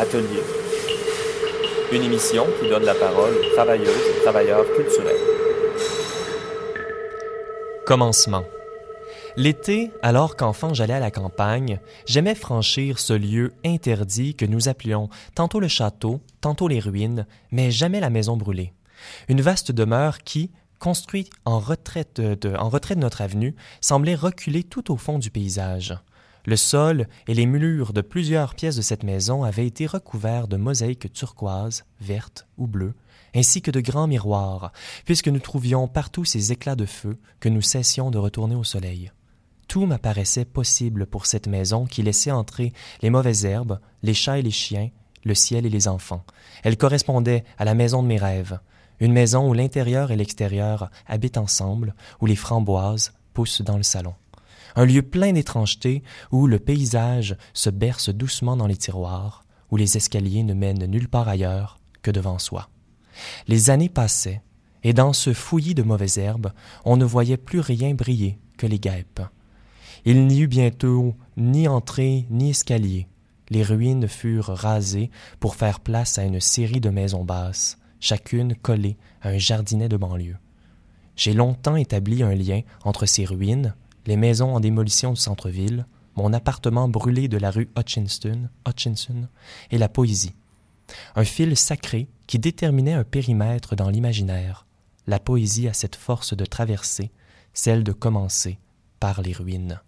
Atelier, 0.00 0.42
une 1.92 2.02
émission 2.02 2.46
qui 2.58 2.70
donne 2.70 2.84
la 2.84 2.94
parole 2.94 3.34
aux 3.34 3.54
travailleuses 3.54 4.16
et 4.16 4.22
travailleurs 4.22 4.64
culturels. 4.74 5.20
Commencement. 7.84 8.44
L'été, 9.36 9.90
alors 10.00 10.36
qu'enfant 10.36 10.72
j'allais 10.72 10.94
à 10.94 11.00
la 11.00 11.10
campagne, 11.10 11.80
j'aimais 12.06 12.34
franchir 12.34 12.98
ce 12.98 13.12
lieu 13.12 13.52
interdit 13.62 14.34
que 14.34 14.46
nous 14.46 14.70
appelions 14.70 15.10
tantôt 15.34 15.60
le 15.60 15.68
château, 15.68 16.22
tantôt 16.40 16.66
les 16.66 16.80
ruines, 16.80 17.26
mais 17.50 17.70
jamais 17.70 18.00
la 18.00 18.08
maison 18.08 18.38
brûlée. 18.38 18.72
Une 19.28 19.42
vaste 19.42 19.70
demeure 19.70 20.20
qui, 20.20 20.50
construite 20.78 21.28
en 21.44 21.58
retraite 21.58 22.22
de, 22.22 22.56
en 22.56 22.70
retrait 22.70 22.94
de 22.94 23.00
notre 23.00 23.20
avenue, 23.20 23.54
semblait 23.82 24.14
reculer 24.14 24.62
tout 24.62 24.90
au 24.90 24.96
fond 24.96 25.18
du 25.18 25.30
paysage. 25.30 25.94
Le 26.50 26.56
sol 26.56 27.06
et 27.28 27.34
les 27.34 27.46
murs 27.46 27.92
de 27.92 28.00
plusieurs 28.00 28.56
pièces 28.56 28.74
de 28.74 28.82
cette 28.82 29.04
maison 29.04 29.44
avaient 29.44 29.68
été 29.68 29.86
recouverts 29.86 30.48
de 30.48 30.56
mosaïques 30.56 31.12
turquoises, 31.12 31.84
vertes 32.00 32.48
ou 32.58 32.66
bleues, 32.66 32.96
ainsi 33.36 33.62
que 33.62 33.70
de 33.70 33.78
grands 33.78 34.08
miroirs, 34.08 34.72
puisque 35.04 35.28
nous 35.28 35.38
trouvions 35.38 35.86
partout 35.86 36.24
ces 36.24 36.50
éclats 36.50 36.74
de 36.74 36.86
feu 36.86 37.18
que 37.38 37.48
nous 37.48 37.62
cessions 37.62 38.10
de 38.10 38.18
retourner 38.18 38.56
au 38.56 38.64
soleil. 38.64 39.12
Tout 39.68 39.86
m'apparaissait 39.86 40.44
possible 40.44 41.06
pour 41.06 41.26
cette 41.26 41.46
maison 41.46 41.86
qui 41.86 42.02
laissait 42.02 42.32
entrer 42.32 42.72
les 43.00 43.10
mauvaises 43.10 43.44
herbes, 43.44 43.78
les 44.02 44.12
chats 44.12 44.40
et 44.40 44.42
les 44.42 44.50
chiens, 44.50 44.90
le 45.24 45.36
ciel 45.36 45.66
et 45.66 45.70
les 45.70 45.86
enfants. 45.86 46.24
Elle 46.64 46.76
correspondait 46.76 47.44
à 47.58 47.64
la 47.64 47.74
maison 47.74 48.02
de 48.02 48.08
mes 48.08 48.18
rêves, 48.18 48.58
une 48.98 49.12
maison 49.12 49.48
où 49.48 49.54
l'intérieur 49.54 50.10
et 50.10 50.16
l'extérieur 50.16 50.90
habitent 51.06 51.38
ensemble, 51.38 51.94
où 52.20 52.26
les 52.26 52.34
framboises 52.34 53.12
poussent 53.34 53.62
dans 53.62 53.76
le 53.76 53.84
salon. 53.84 54.14
Un 54.76 54.84
lieu 54.84 55.02
plein 55.02 55.32
d'étrangeté 55.32 56.02
où 56.30 56.46
le 56.46 56.58
paysage 56.58 57.36
se 57.52 57.70
berce 57.70 58.10
doucement 58.10 58.56
dans 58.56 58.66
les 58.66 58.76
tiroirs, 58.76 59.44
où 59.70 59.76
les 59.76 59.96
escaliers 59.96 60.42
ne 60.42 60.54
mènent 60.54 60.86
nulle 60.86 61.08
part 61.08 61.28
ailleurs 61.28 61.78
que 62.02 62.10
devant 62.10 62.38
soi. 62.38 62.68
Les 63.48 63.70
années 63.70 63.88
passaient, 63.88 64.42
et 64.82 64.92
dans 64.92 65.12
ce 65.12 65.32
fouillis 65.32 65.74
de 65.74 65.82
mauvaises 65.82 66.18
herbes, 66.18 66.52
on 66.84 66.96
ne 66.96 67.04
voyait 67.04 67.36
plus 67.36 67.60
rien 67.60 67.94
briller 67.94 68.38
que 68.56 68.66
les 68.66 68.78
guêpes. 68.78 69.20
Il 70.04 70.26
n'y 70.26 70.40
eut 70.40 70.48
bientôt 70.48 71.14
ni 71.36 71.68
entrée 71.68 72.26
ni 72.30 72.50
escalier. 72.50 73.06
Les 73.50 73.62
ruines 73.62 74.08
furent 74.08 74.46
rasées 74.46 75.10
pour 75.40 75.56
faire 75.56 75.80
place 75.80 76.18
à 76.18 76.24
une 76.24 76.40
série 76.40 76.80
de 76.80 76.90
maisons 76.90 77.24
basses, 77.24 77.78
chacune 77.98 78.54
collée 78.54 78.96
à 79.20 79.30
un 79.30 79.38
jardinet 79.38 79.88
de 79.88 79.96
banlieue. 79.96 80.38
J'ai 81.16 81.34
longtemps 81.34 81.76
établi 81.76 82.22
un 82.22 82.34
lien 82.34 82.62
entre 82.84 83.04
ces 83.04 83.24
ruines, 83.24 83.74
les 84.10 84.16
maisons 84.16 84.56
en 84.56 84.58
démolition 84.58 85.12
du 85.12 85.20
centre-ville, 85.20 85.86
mon 86.16 86.32
appartement 86.32 86.88
brûlé 86.88 87.28
de 87.28 87.38
la 87.38 87.52
rue 87.52 87.68
Hutchinson, 87.78 88.48
Hutchinson 88.66 89.28
et 89.70 89.78
la 89.78 89.88
poésie. 89.88 90.34
Un 91.14 91.22
fil 91.22 91.56
sacré 91.56 92.08
qui 92.26 92.40
déterminait 92.40 92.94
un 92.94 93.04
périmètre 93.04 93.76
dans 93.76 93.88
l'imaginaire. 93.88 94.66
La 95.06 95.20
poésie 95.20 95.68
a 95.68 95.72
cette 95.72 95.94
force 95.94 96.36
de 96.36 96.44
traverser, 96.44 97.12
celle 97.54 97.84
de 97.84 97.92
commencer 97.92 98.58
par 98.98 99.22
les 99.22 99.32
ruines. 99.32 99.80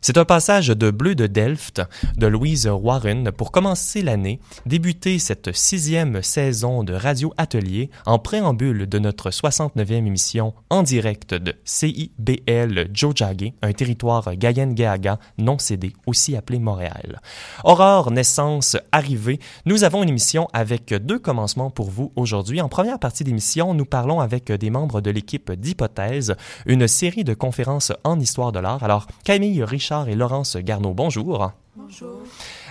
C'est 0.00 0.18
un 0.18 0.24
passage 0.24 0.68
de 0.68 0.90
Bleu 0.90 1.14
de 1.14 1.26
Delft 1.26 1.82
de 2.16 2.26
Louise 2.26 2.68
Warren 2.68 3.32
pour 3.32 3.50
commencer 3.50 4.02
l'année, 4.02 4.40
débuter 4.66 5.18
cette 5.18 5.54
sixième 5.56 6.22
saison 6.22 6.84
de 6.84 6.92
Radio 6.92 7.32
Atelier 7.38 7.90
en 8.04 8.18
préambule 8.18 8.86
de 8.86 8.98
notre 8.98 9.30
69e 9.30 10.06
émission 10.06 10.54
en 10.70 10.82
direct 10.82 11.34
de 11.34 11.54
CIBL 11.64 12.88
Jojage, 12.92 13.52
un 13.62 13.72
territoire 13.72 14.36
Gayen-Gayaga 14.36 15.18
non 15.38 15.58
cédé, 15.58 15.92
aussi 16.06 16.36
appelé 16.36 16.58
Montréal. 16.58 17.20
Aurore, 17.64 18.10
naissance, 18.10 18.76
arrivée, 18.92 19.40
nous 19.64 19.82
avons 19.84 20.02
une 20.02 20.10
émission 20.10 20.48
avec 20.52 20.92
deux 20.92 21.18
commencements 21.18 21.70
pour 21.70 21.90
vous 21.90 22.12
aujourd'hui. 22.16 22.60
En 22.60 22.68
première 22.68 22.98
partie 22.98 23.24
d'émission, 23.24 23.74
nous 23.74 23.86
parlons 23.86 24.20
avec 24.20 24.52
des 24.52 24.70
membres 24.70 25.00
de 25.00 25.10
l'équipe 25.10 25.50
d'Hypothèse, 25.52 26.36
une 26.66 26.86
série 26.86 27.24
de 27.24 27.34
conférences 27.34 27.92
en 28.04 28.20
histoire 28.20 28.52
de 28.52 28.60
l'art. 28.60 28.82
Alors, 28.82 29.06
Camille 29.24 29.64
Richard 29.64 29.85
et 30.08 30.14
Laurence 30.14 30.56
Garneau. 30.56 30.94
Bonjour. 30.94 31.52
Bonjour. 31.76 32.22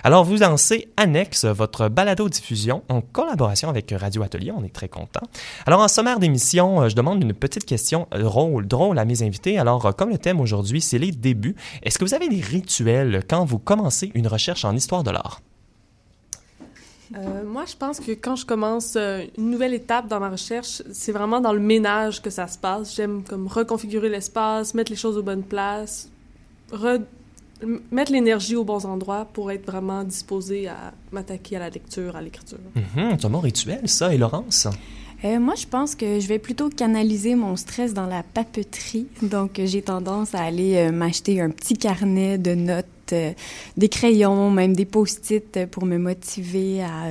Alors, 0.04 0.24
vous 0.24 0.36
lancez 0.36 0.88
Annexe, 0.96 1.44
votre 1.46 1.88
balado-diffusion 1.88 2.82
en 2.88 3.00
collaboration 3.00 3.68
avec 3.68 3.92
Radio 3.96 4.22
Atelier. 4.22 4.52
On 4.52 4.62
est 4.64 4.72
très 4.72 4.88
content. 4.88 5.22
Alors, 5.64 5.80
en 5.80 5.88
sommaire 5.88 6.18
d'émission, 6.18 6.82
euh, 6.82 6.88
je 6.88 6.94
demande 6.94 7.22
une 7.22 7.32
petite 7.32 7.64
question 7.64 8.06
euh, 8.14 8.22
drôle, 8.22 8.66
drôle 8.66 8.98
à 8.98 9.04
mes 9.04 9.22
invités. 9.22 9.58
Alors, 9.58 9.86
euh, 9.86 9.92
comme 9.92 10.10
le 10.10 10.18
thème 10.18 10.40
aujourd'hui, 10.40 10.80
c'est 10.80 10.98
les 10.98 11.12
débuts, 11.12 11.56
est-ce 11.82 11.98
que 11.98 12.04
vous 12.04 12.14
avez 12.14 12.28
des 12.28 12.40
rituels 12.40 13.22
quand 13.28 13.44
vous 13.44 13.58
commencez 13.58 14.12
une 14.14 14.26
recherche 14.26 14.64
en 14.64 14.74
histoire 14.74 15.02
de 15.02 15.10
l'art? 15.10 15.40
moi, 17.46 17.64
je 17.66 17.76
pense 17.76 18.00
que 18.00 18.10
quand 18.10 18.34
je 18.34 18.44
commence 18.44 18.96
une 18.96 19.50
nouvelle 19.50 19.72
étape 19.72 20.08
dans 20.08 20.18
ma 20.18 20.28
recherche, 20.28 20.82
c'est 20.92 21.12
vraiment 21.12 21.40
dans 21.40 21.52
le 21.52 21.60
ménage 21.60 22.20
que 22.20 22.30
ça 22.30 22.48
se 22.48 22.58
passe. 22.58 22.96
J'aime 22.96 23.22
comme 23.22 23.46
reconfigurer 23.46 24.08
l'espace, 24.08 24.74
mettre 24.74 24.90
les 24.90 24.96
choses 24.96 25.16
aux 25.16 25.22
bonnes 25.22 25.44
places, 25.44 26.10
mettre 27.90 28.12
l'énergie 28.12 28.56
aux 28.56 28.64
bons 28.64 28.84
endroits 28.84 29.26
pour 29.32 29.50
être 29.50 29.66
vraiment 29.66 30.04
disposé 30.04 30.68
à 30.68 30.92
m'attaquer 31.12 31.56
à 31.56 31.60
la 31.60 31.70
lecture, 31.70 32.16
à 32.16 32.22
l'écriture. 32.22 32.58
Mm-hmm. 32.76 33.16
c'est 33.18 33.26
un 33.26 33.30
bon 33.30 33.40
rituel, 33.40 33.88
ça. 33.88 34.14
Et 34.14 34.18
Laurence? 34.18 34.68
Euh, 35.24 35.40
moi, 35.40 35.54
je 35.54 35.66
pense 35.66 35.94
que 35.94 36.20
je 36.20 36.28
vais 36.28 36.38
plutôt 36.38 36.68
canaliser 36.68 37.34
mon 37.34 37.56
stress 37.56 37.94
dans 37.94 38.06
la 38.06 38.22
papeterie. 38.22 39.06
Donc, 39.22 39.60
j'ai 39.64 39.80
tendance 39.80 40.34
à 40.34 40.40
aller 40.40 40.76
euh, 40.76 40.92
m'acheter 40.92 41.40
un 41.40 41.50
petit 41.50 41.74
carnet 41.74 42.36
de 42.36 42.54
notes, 42.54 42.86
euh, 43.12 43.32
des 43.76 43.88
crayons, 43.88 44.50
même 44.50 44.76
des 44.76 44.84
post-it 44.84 45.66
pour 45.70 45.86
me 45.86 45.96
motiver 45.96 46.82
à 46.82 47.06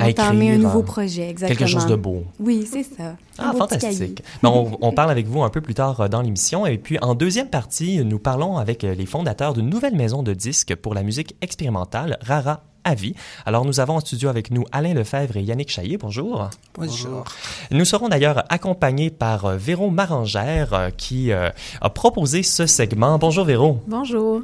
entamer 0.00 0.52
un 0.52 0.58
nouveau 0.58 0.82
projet. 0.82 1.28
Exactement. 1.28 1.58
Quelque 1.58 1.70
chose 1.70 1.86
de 1.86 1.96
beau. 1.96 2.24
Oui, 2.38 2.68
c'est 2.70 2.82
ça. 2.82 3.16
Ah, 3.38 3.52
fantastique. 3.56 4.22
Ben, 4.42 4.48
on, 4.48 4.78
on, 4.80 4.92
parle 4.92 5.10
avec 5.10 5.26
vous 5.26 5.42
un 5.42 5.50
peu 5.50 5.60
plus 5.60 5.74
tard 5.74 6.08
dans 6.08 6.22
l'émission. 6.22 6.66
Et 6.66 6.78
puis, 6.78 6.98
en 7.02 7.14
deuxième 7.14 7.48
partie, 7.48 8.04
nous 8.04 8.18
parlons 8.18 8.56
avec 8.56 8.82
les 8.82 9.06
fondateurs 9.06 9.54
d'une 9.54 9.68
nouvelle 9.68 9.94
maison 9.94 10.22
de 10.22 10.34
disques 10.34 10.74
pour 10.74 10.94
la 10.94 11.02
musique 11.02 11.36
expérimentale, 11.40 12.18
Rara 12.22 12.62
vie. 12.94 13.14
Alors, 13.44 13.64
nous 13.64 13.80
avons 13.80 13.96
en 13.96 14.00
studio 14.00 14.28
avec 14.28 14.50
nous 14.50 14.64
Alain 14.70 14.94
Lefebvre 14.94 15.36
et 15.36 15.42
Yannick 15.42 15.70
Chaillé. 15.70 15.96
Bonjour. 15.98 16.48
Bonjour. 16.74 17.24
Nous 17.70 17.84
serons 17.84 18.08
d'ailleurs 18.08 18.44
accompagnés 18.48 19.10
par 19.10 19.46
euh, 19.46 19.56
Véro 19.56 19.90
Marangère 19.90 20.72
euh, 20.72 20.90
qui 20.90 21.32
euh, 21.32 21.50
a 21.80 21.90
proposé 21.90 22.42
ce 22.42 22.66
segment. 22.66 23.18
Bonjour 23.18 23.44
Véro. 23.44 23.80
Bonjour. 23.86 24.42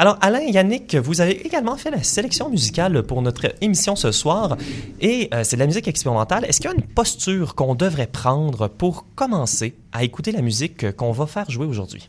Alors, 0.00 0.16
Alain 0.20 0.38
et 0.38 0.52
Yannick, 0.52 0.94
vous 0.94 1.20
avez 1.20 1.44
également 1.44 1.76
fait 1.76 1.90
la 1.90 2.04
sélection 2.04 2.48
musicale 2.48 3.02
pour 3.02 3.20
notre 3.20 3.52
émission 3.60 3.96
ce 3.96 4.12
soir 4.12 4.56
et 5.00 5.28
c'est 5.42 5.56
de 5.56 5.60
la 5.60 5.66
musique 5.66 5.88
expérimentale. 5.88 6.44
Est-ce 6.44 6.60
qu'il 6.60 6.70
y 6.70 6.72
a 6.72 6.76
une 6.76 6.86
posture 6.86 7.56
qu'on 7.56 7.74
devrait 7.74 8.06
prendre 8.06 8.68
pour 8.68 9.06
commencer 9.16 9.74
à 9.90 10.04
écouter 10.04 10.30
la 10.30 10.40
musique 10.40 10.94
qu'on 10.94 11.10
va 11.10 11.26
faire 11.26 11.50
jouer 11.50 11.66
aujourd'hui? 11.66 12.08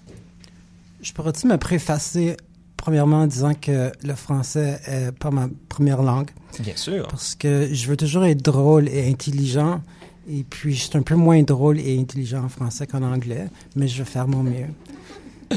Je 1.01 1.11
pourrais-tu 1.13 1.47
me 1.47 1.57
préfacer 1.57 2.37
premièrement 2.77 3.23
en 3.23 3.27
disant 3.27 3.55
que 3.55 3.91
le 4.03 4.13
français 4.13 4.79
est 4.85 5.11
pas 5.11 5.31
ma 5.31 5.49
première 5.67 6.03
langue? 6.03 6.29
Bien 6.59 6.75
sûr. 6.75 7.07
Parce 7.07 7.33
que 7.33 7.73
je 7.73 7.87
veux 7.87 7.97
toujours 7.97 8.23
être 8.25 8.43
drôle 8.43 8.87
et 8.87 9.09
intelligent. 9.09 9.81
Et 10.29 10.43
puis, 10.47 10.75
je 10.75 10.83
suis 10.83 10.95
un 10.95 11.01
peu 11.01 11.15
moins 11.15 11.41
drôle 11.41 11.79
et 11.79 11.99
intelligent 11.99 12.43
en 12.43 12.49
français 12.49 12.85
qu'en 12.85 13.01
anglais, 13.01 13.47
mais 13.75 13.87
je 13.87 13.97
vais 13.97 14.07
faire 14.07 14.27
mon 14.27 14.43
mieux. 14.43 14.67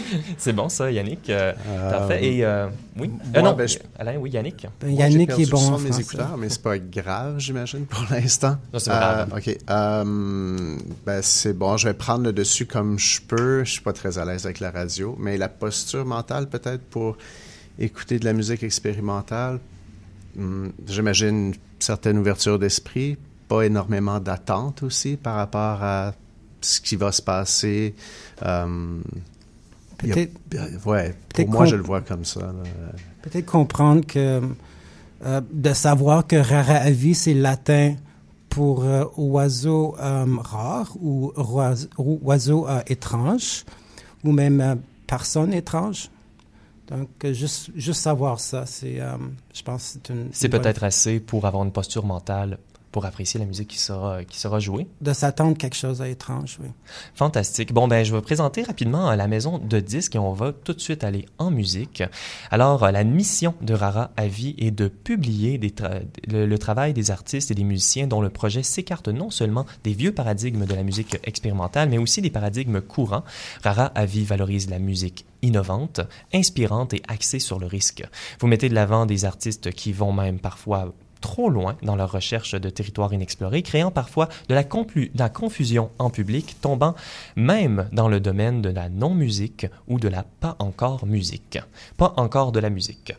c'est 0.38 0.52
bon 0.52 0.68
ça, 0.68 0.90
Yannick. 0.90 1.28
Euh, 1.30 1.52
parfait. 1.90 2.24
Et 2.24 2.44
euh, 2.44 2.68
oui. 2.98 3.10
Euh, 3.36 3.42
non, 3.42 3.52
ben, 3.52 3.68
Alain, 3.98 4.16
oui, 4.18 4.30
Yannick. 4.30 4.66
Ben, 4.80 4.90
Yannick 4.90 5.30
est 5.30 5.50
bon. 5.50 5.72
en 5.72 5.78
mes 5.78 5.98
écouteurs, 5.98 6.36
mais 6.36 6.48
c'est 6.48 6.62
pas 6.62 6.78
grave, 6.78 7.38
j'imagine, 7.38 7.86
pour 7.86 8.04
l'instant. 8.10 8.56
Non, 8.72 8.78
c'est 8.78 8.90
grave. 8.90 9.32
ok. 9.34 9.56
ben, 9.66 11.20
c'est 11.22 11.52
bon. 11.52 11.76
Je 11.76 11.88
vais 11.88 11.94
prendre 11.94 12.24
le 12.24 12.32
dessus 12.32 12.66
comme 12.66 12.98
je 12.98 13.20
peux. 13.20 13.64
Je 13.64 13.72
suis 13.72 13.82
pas 13.82 13.92
très 13.92 14.18
à 14.18 14.24
l'aise 14.24 14.44
avec 14.44 14.60
la 14.60 14.70
radio, 14.70 15.16
mais 15.18 15.36
la 15.36 15.48
posture 15.48 16.04
mentale, 16.04 16.48
peut-être, 16.48 16.82
pour 16.82 17.16
écouter 17.78 18.18
de 18.18 18.24
la 18.24 18.32
musique 18.32 18.62
expérimentale, 18.62 19.58
hmm, 20.36 20.68
j'imagine 20.86 21.28
une 21.28 21.54
certaine 21.78 22.18
ouverture 22.18 22.58
d'esprit, 22.58 23.16
pas 23.48 23.62
énormément 23.62 24.20
d'attente 24.20 24.82
aussi 24.82 25.16
par 25.16 25.36
rapport 25.36 25.82
à 25.82 26.12
ce 26.60 26.80
qui 26.80 26.96
va 26.96 27.12
se 27.12 27.22
passer. 27.22 27.94
Peut-être. 30.02 30.86
Ouais, 30.86 31.14
pour 31.34 31.48
moi, 31.48 31.64
je 31.64 31.76
le 31.76 31.82
vois 31.82 32.00
comme 32.00 32.24
ça. 32.24 32.52
Peut-être 33.22 33.46
comprendre 33.46 34.04
que. 34.06 34.40
Euh, 35.24 35.40
de 35.52 35.72
savoir 35.72 36.26
que 36.26 36.36
rara 36.36 36.74
avis, 36.74 37.14
c'est 37.14 37.34
latin 37.34 37.94
pour 38.48 38.84
euh, 38.84 39.04
oiseau 39.16 39.96
euh, 40.00 40.26
rare 40.40 40.96
ou 41.00 41.32
oiseau, 42.22 42.66
étrange 42.88 43.64
ou 44.24 44.32
même 44.32 44.80
personne 45.06 45.52
étrange. 45.54 46.10
Donc, 46.88 47.08
juste, 47.32 47.70
juste 47.76 48.00
savoir 48.00 48.40
ça, 48.40 48.66
c'est, 48.66 48.98
je 49.54 49.62
pense, 49.62 49.82
c'est 49.94 50.12
une. 50.12 50.28
C'est 50.32 50.48
peut-être 50.48 50.82
assez 50.82 51.20
pour 51.20 51.46
avoir 51.46 51.62
une 51.64 51.72
posture 51.72 52.04
mentale 52.04 52.58
pour 52.92 53.06
apprécier 53.06 53.40
la 53.40 53.46
musique 53.46 53.68
qui 53.68 53.78
sera, 53.78 54.22
qui 54.24 54.38
sera 54.38 54.60
jouée. 54.60 54.86
De 55.00 55.12
s'attendre 55.12 55.56
quelque 55.56 55.76
chose 55.76 55.98
d'étrange, 55.98 56.58
oui. 56.62 56.68
Fantastique. 57.14 57.72
Bon, 57.72 57.88
ben, 57.88 58.04
je 58.04 58.14
vais 58.14 58.20
présenter 58.20 58.62
rapidement 58.62 59.12
la 59.14 59.26
maison 59.26 59.58
de 59.58 59.80
disques 59.80 60.14
et 60.14 60.18
on 60.18 60.32
va 60.32 60.52
tout 60.52 60.74
de 60.74 60.80
suite 60.80 61.02
aller 61.02 61.26
en 61.38 61.50
musique. 61.50 62.02
Alors, 62.50 62.90
la 62.92 63.02
mission 63.02 63.54
de 63.62 63.74
Rara 63.74 64.10
Avi 64.16 64.54
est 64.58 64.70
de 64.70 64.88
publier 64.88 65.58
des 65.58 65.72
le, 66.28 66.46
le, 66.46 66.58
travail 66.58 66.92
des 66.92 67.10
artistes 67.10 67.50
et 67.50 67.54
des 67.54 67.64
musiciens 67.64 68.06
dont 68.06 68.20
le 68.20 68.28
projet 68.28 68.62
s'écarte 68.62 69.08
non 69.08 69.30
seulement 69.30 69.66
des 69.84 69.94
vieux 69.94 70.12
paradigmes 70.12 70.66
de 70.66 70.74
la 70.74 70.82
musique 70.82 71.18
expérimentale, 71.24 71.88
mais 71.88 71.98
aussi 71.98 72.20
des 72.20 72.30
paradigmes 72.30 72.80
courants. 72.82 73.24
Rara 73.64 73.86
Avi 73.94 74.24
valorise 74.24 74.68
la 74.68 74.78
musique 74.78 75.24
innovante, 75.40 76.00
inspirante 76.32 76.94
et 76.94 77.02
axée 77.08 77.38
sur 77.38 77.58
le 77.58 77.66
risque. 77.66 78.04
Vous 78.38 78.46
mettez 78.46 78.68
de 78.68 78.74
l'avant 78.74 79.06
des 79.06 79.24
artistes 79.24 79.72
qui 79.72 79.92
vont 79.92 80.12
même 80.12 80.38
parfois 80.38 80.92
trop 81.22 81.48
loin 81.48 81.76
dans 81.82 81.96
leur 81.96 82.12
recherche 82.12 82.54
de 82.54 82.68
territoires 82.68 83.14
inexplorés, 83.14 83.62
créant 83.62 83.90
parfois 83.90 84.28
de 84.50 84.54
la, 84.54 85.28
confusion 85.30 85.90
en 85.98 86.10
public, 86.10 86.56
tombant 86.60 86.94
même 87.36 87.88
dans 87.92 88.08
le 88.08 88.20
domaine 88.20 88.60
de 88.60 88.68
la 88.68 88.90
non-musique 88.90 89.66
ou 89.88 89.98
de 89.98 90.08
la 90.08 90.24
pas 90.24 90.56
encore 90.58 91.06
musique. 91.06 91.58
Pas 91.96 92.12
encore 92.18 92.52
de 92.52 92.60
la 92.60 92.68
musique. 92.68 93.14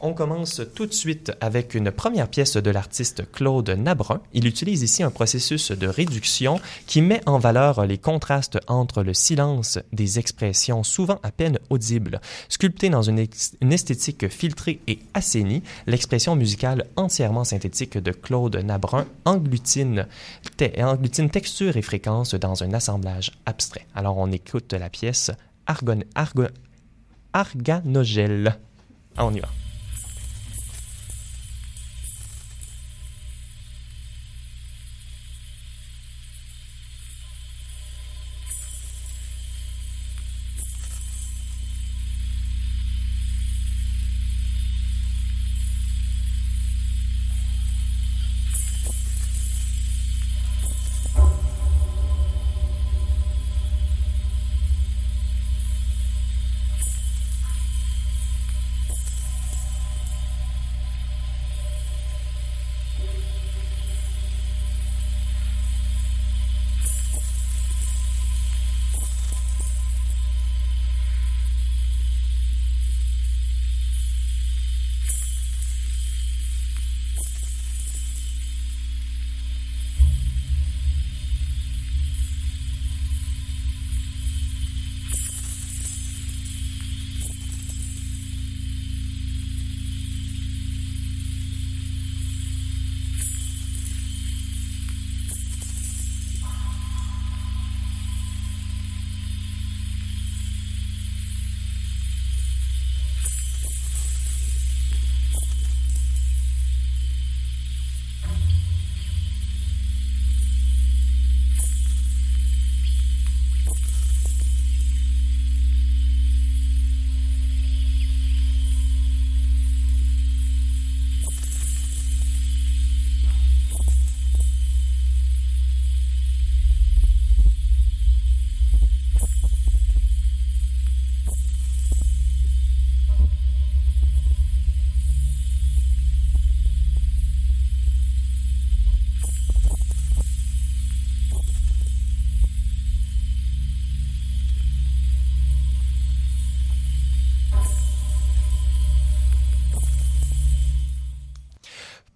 On 0.00 0.12
commence 0.12 0.62
tout 0.76 0.86
de 0.86 0.92
suite 0.92 1.32
avec 1.40 1.74
une 1.74 1.90
première 1.90 2.28
pièce 2.28 2.56
de 2.56 2.70
l'artiste 2.70 3.24
Claude 3.32 3.68
Nabrun. 3.70 4.20
Il 4.32 4.46
utilise 4.46 4.82
ici 4.82 5.02
un 5.02 5.10
processus 5.10 5.72
de 5.72 5.88
réduction 5.88 6.60
qui 6.86 7.02
met 7.02 7.20
en 7.26 7.40
valeur 7.40 7.84
les 7.84 7.98
contrastes 7.98 8.60
entre 8.68 9.02
le 9.02 9.12
silence 9.12 9.80
des 9.92 10.20
expressions 10.20 10.84
souvent 10.84 11.18
à 11.24 11.32
peine 11.32 11.58
audibles. 11.68 12.20
Sculptée 12.48 12.90
dans 12.90 13.02
une, 13.02 13.18
esthétique 13.18 14.28
filtrée 14.28 14.80
et 14.86 15.00
assainie, 15.14 15.64
l'expression 15.88 16.36
musicale 16.36 16.86
entièrement 16.94 17.42
synthétique 17.42 17.98
de 17.98 18.12
Claude 18.12 18.56
Nabrun 18.56 19.06
englutine, 19.24 20.06
texture 20.56 21.76
et 21.76 21.82
fréquence 21.82 22.34
dans 22.34 22.62
un 22.62 22.72
assemblage 22.72 23.32
abstrait. 23.46 23.86
Alors 23.96 24.16
on 24.16 24.30
écoute 24.30 24.72
la 24.74 24.90
pièce 24.90 25.32
Argon, 25.66 26.02
Arganogel. 27.32 28.56
Ah, 29.16 29.26
on 29.26 29.34
y 29.34 29.40
va. 29.40 29.48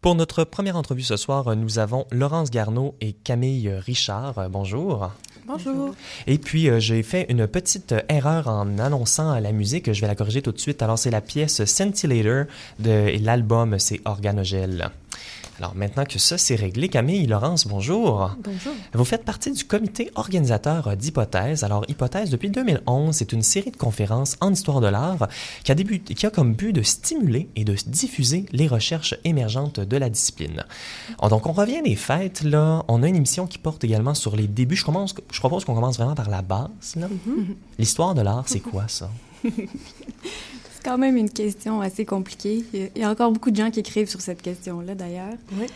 Pour 0.03 0.17
notre 0.17 0.43
première 0.43 0.75
entrevue 0.75 1.03
ce 1.03 1.17
soir, 1.17 1.55
nous 1.55 1.79
avons 1.79 2.07
Laurence 2.11 2.51
Garneau 2.51 2.97
et 3.01 3.13
Camille 3.13 3.71
Richard. 3.71 4.51
Bonjour. 4.51 5.13
Bonjour. 5.47 5.95
Et 6.27 6.39
puis, 6.39 6.69
euh, 6.69 6.81
j'ai 6.81 7.05
fait 7.05 7.25
une 7.29 7.47
petite 7.47 7.95
erreur 8.09 8.49
en 8.49 8.79
annonçant 8.79 9.39
la 9.39 9.53
musique. 9.53 9.93
Je 9.93 10.01
vais 10.01 10.09
la 10.09 10.17
corriger 10.17 10.43
tout 10.43 10.51
de 10.51 10.59
suite. 10.59 10.83
Alors, 10.83 10.99
c'est 10.99 11.13
la 11.13 11.21
pièce 11.21 11.65
Scintillator 11.65 12.47
de 12.81 13.17
l'album, 13.23 13.79
c'est 13.79 14.01
Organogel. 14.05 14.91
Alors 15.62 15.76
maintenant 15.76 16.05
que 16.05 16.19
ça 16.19 16.38
c'est 16.38 16.56
réglé, 16.56 16.88
Camille 16.88 17.25
Laurence, 17.29 17.69
bonjour. 17.69 18.32
Bonjour. 18.43 18.73
Vous 18.94 19.05
faites 19.05 19.25
partie 19.25 19.53
du 19.53 19.64
comité 19.64 20.11
organisateur 20.17 20.97
d'Hypothèse. 20.97 21.62
Alors 21.62 21.85
Hypothèse, 21.87 22.31
depuis 22.31 22.50
2011, 22.50 23.14
c'est 23.14 23.32
une 23.32 23.43
série 23.43 23.70
de 23.70 23.76
conférences 23.76 24.37
en 24.41 24.53
histoire 24.53 24.81
de 24.81 24.88
l'art 24.88 25.29
qui 25.62 25.70
a, 25.70 25.76
débuté, 25.76 26.15
qui 26.15 26.27
a 26.27 26.31
comme 26.31 26.55
but 26.55 26.72
de 26.72 26.82
stimuler 26.82 27.48
et 27.55 27.63
de 27.63 27.77
diffuser 27.87 28.46
les 28.51 28.67
recherches 28.67 29.15
émergentes 29.22 29.79
de 29.79 29.96
la 29.96 30.10
discipline. 30.10 30.65
Donc 31.31 31.46
on 31.46 31.53
revient 31.53 31.82
des 31.82 31.94
fêtes, 31.94 32.43
là. 32.43 32.84
On 32.89 33.05
a 33.05 33.08
une 33.08 33.15
émission 33.15 33.46
qui 33.46 33.58
porte 33.58 33.84
également 33.84 34.15
sur 34.15 34.34
les 34.34 34.48
débuts. 34.48 34.75
Je, 34.75 34.84
commence, 34.84 35.15
je 35.31 35.39
propose 35.39 35.65
qu'on 35.65 35.77
commence 35.77 35.96
vraiment 35.96 36.17
par 36.17 36.29
la 36.29 36.43
base. 36.43 36.96
Mm-hmm. 36.96 37.55
L'histoire 37.79 38.17
de 38.17 38.22
l'art, 38.22 38.48
c'est 38.48 38.58
quoi 38.58 38.89
ça? 38.89 39.08
quand 40.82 40.98
même 40.98 41.17
une 41.17 41.31
question 41.31 41.81
assez 41.81 42.05
compliquée. 42.05 42.65
Il 42.72 43.01
y 43.01 43.05
a 43.05 43.10
encore 43.10 43.32
beaucoup 43.32 43.51
de 43.51 43.56
gens 43.56 43.70
qui 43.70 43.81
écrivent 43.81 44.08
sur 44.08 44.20
cette 44.20 44.43
question-là, 44.43 44.94
d'ailleurs. 44.94 45.34
Oui. 45.58 45.67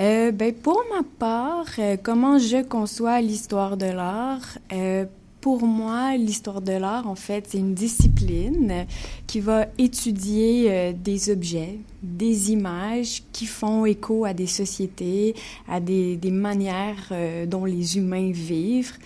Euh, 0.00 0.32
ben, 0.32 0.54
pour 0.54 0.82
ma 0.90 1.02
part, 1.18 1.66
euh, 1.78 1.96
comment 2.02 2.38
je 2.38 2.62
conçois 2.62 3.20
l'histoire 3.20 3.76
de 3.76 3.86
l'art? 3.86 4.58
Euh, 4.72 5.04
pour 5.42 5.62
moi, 5.62 6.16
l'histoire 6.16 6.62
de 6.62 6.72
l'art, 6.72 7.06
en 7.06 7.14
fait, 7.14 7.46
c'est 7.48 7.58
une 7.58 7.74
discipline 7.74 8.86
qui 9.26 9.40
va 9.40 9.66
étudier 9.78 10.92
des 10.92 11.30
objets, 11.30 11.78
des 12.02 12.52
images 12.52 13.22
qui 13.32 13.46
font 13.46 13.86
écho 13.86 14.26
à 14.26 14.34
des 14.34 14.46
sociétés, 14.46 15.34
à 15.66 15.80
des, 15.80 16.16
des 16.16 16.30
manières 16.30 17.10
dont 17.46 17.64
les 17.64 17.96
humains 17.96 18.30
vivent. 18.32 18.98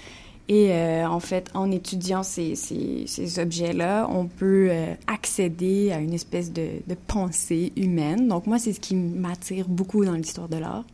Et 0.49 0.73
euh, 0.73 1.07
en 1.09 1.21
fait, 1.21 1.51
en 1.55 1.71
étudiant 1.71 2.23
ces, 2.23 2.55
ces, 2.55 3.05
ces 3.07 3.39
objets-là, 3.39 4.07
on 4.11 4.27
peut 4.27 4.69
euh, 4.71 4.93
accéder 5.07 5.91
à 5.91 6.01
une 6.01 6.13
espèce 6.13 6.53
de, 6.53 6.67
de, 6.87 6.95
pensée 7.07 7.73
humaine. 7.77 8.29
Donc 8.29 8.47
moi, 8.47 8.59
c'est 8.59 8.75
ce 8.75 8.81
qui 8.81 8.95
m'attire 8.95 9.67
beaucoup 9.69 10.05
dans 10.05 10.13
l'histoire 10.13 10.49
de 10.49 10.57
l'art. 10.59 10.85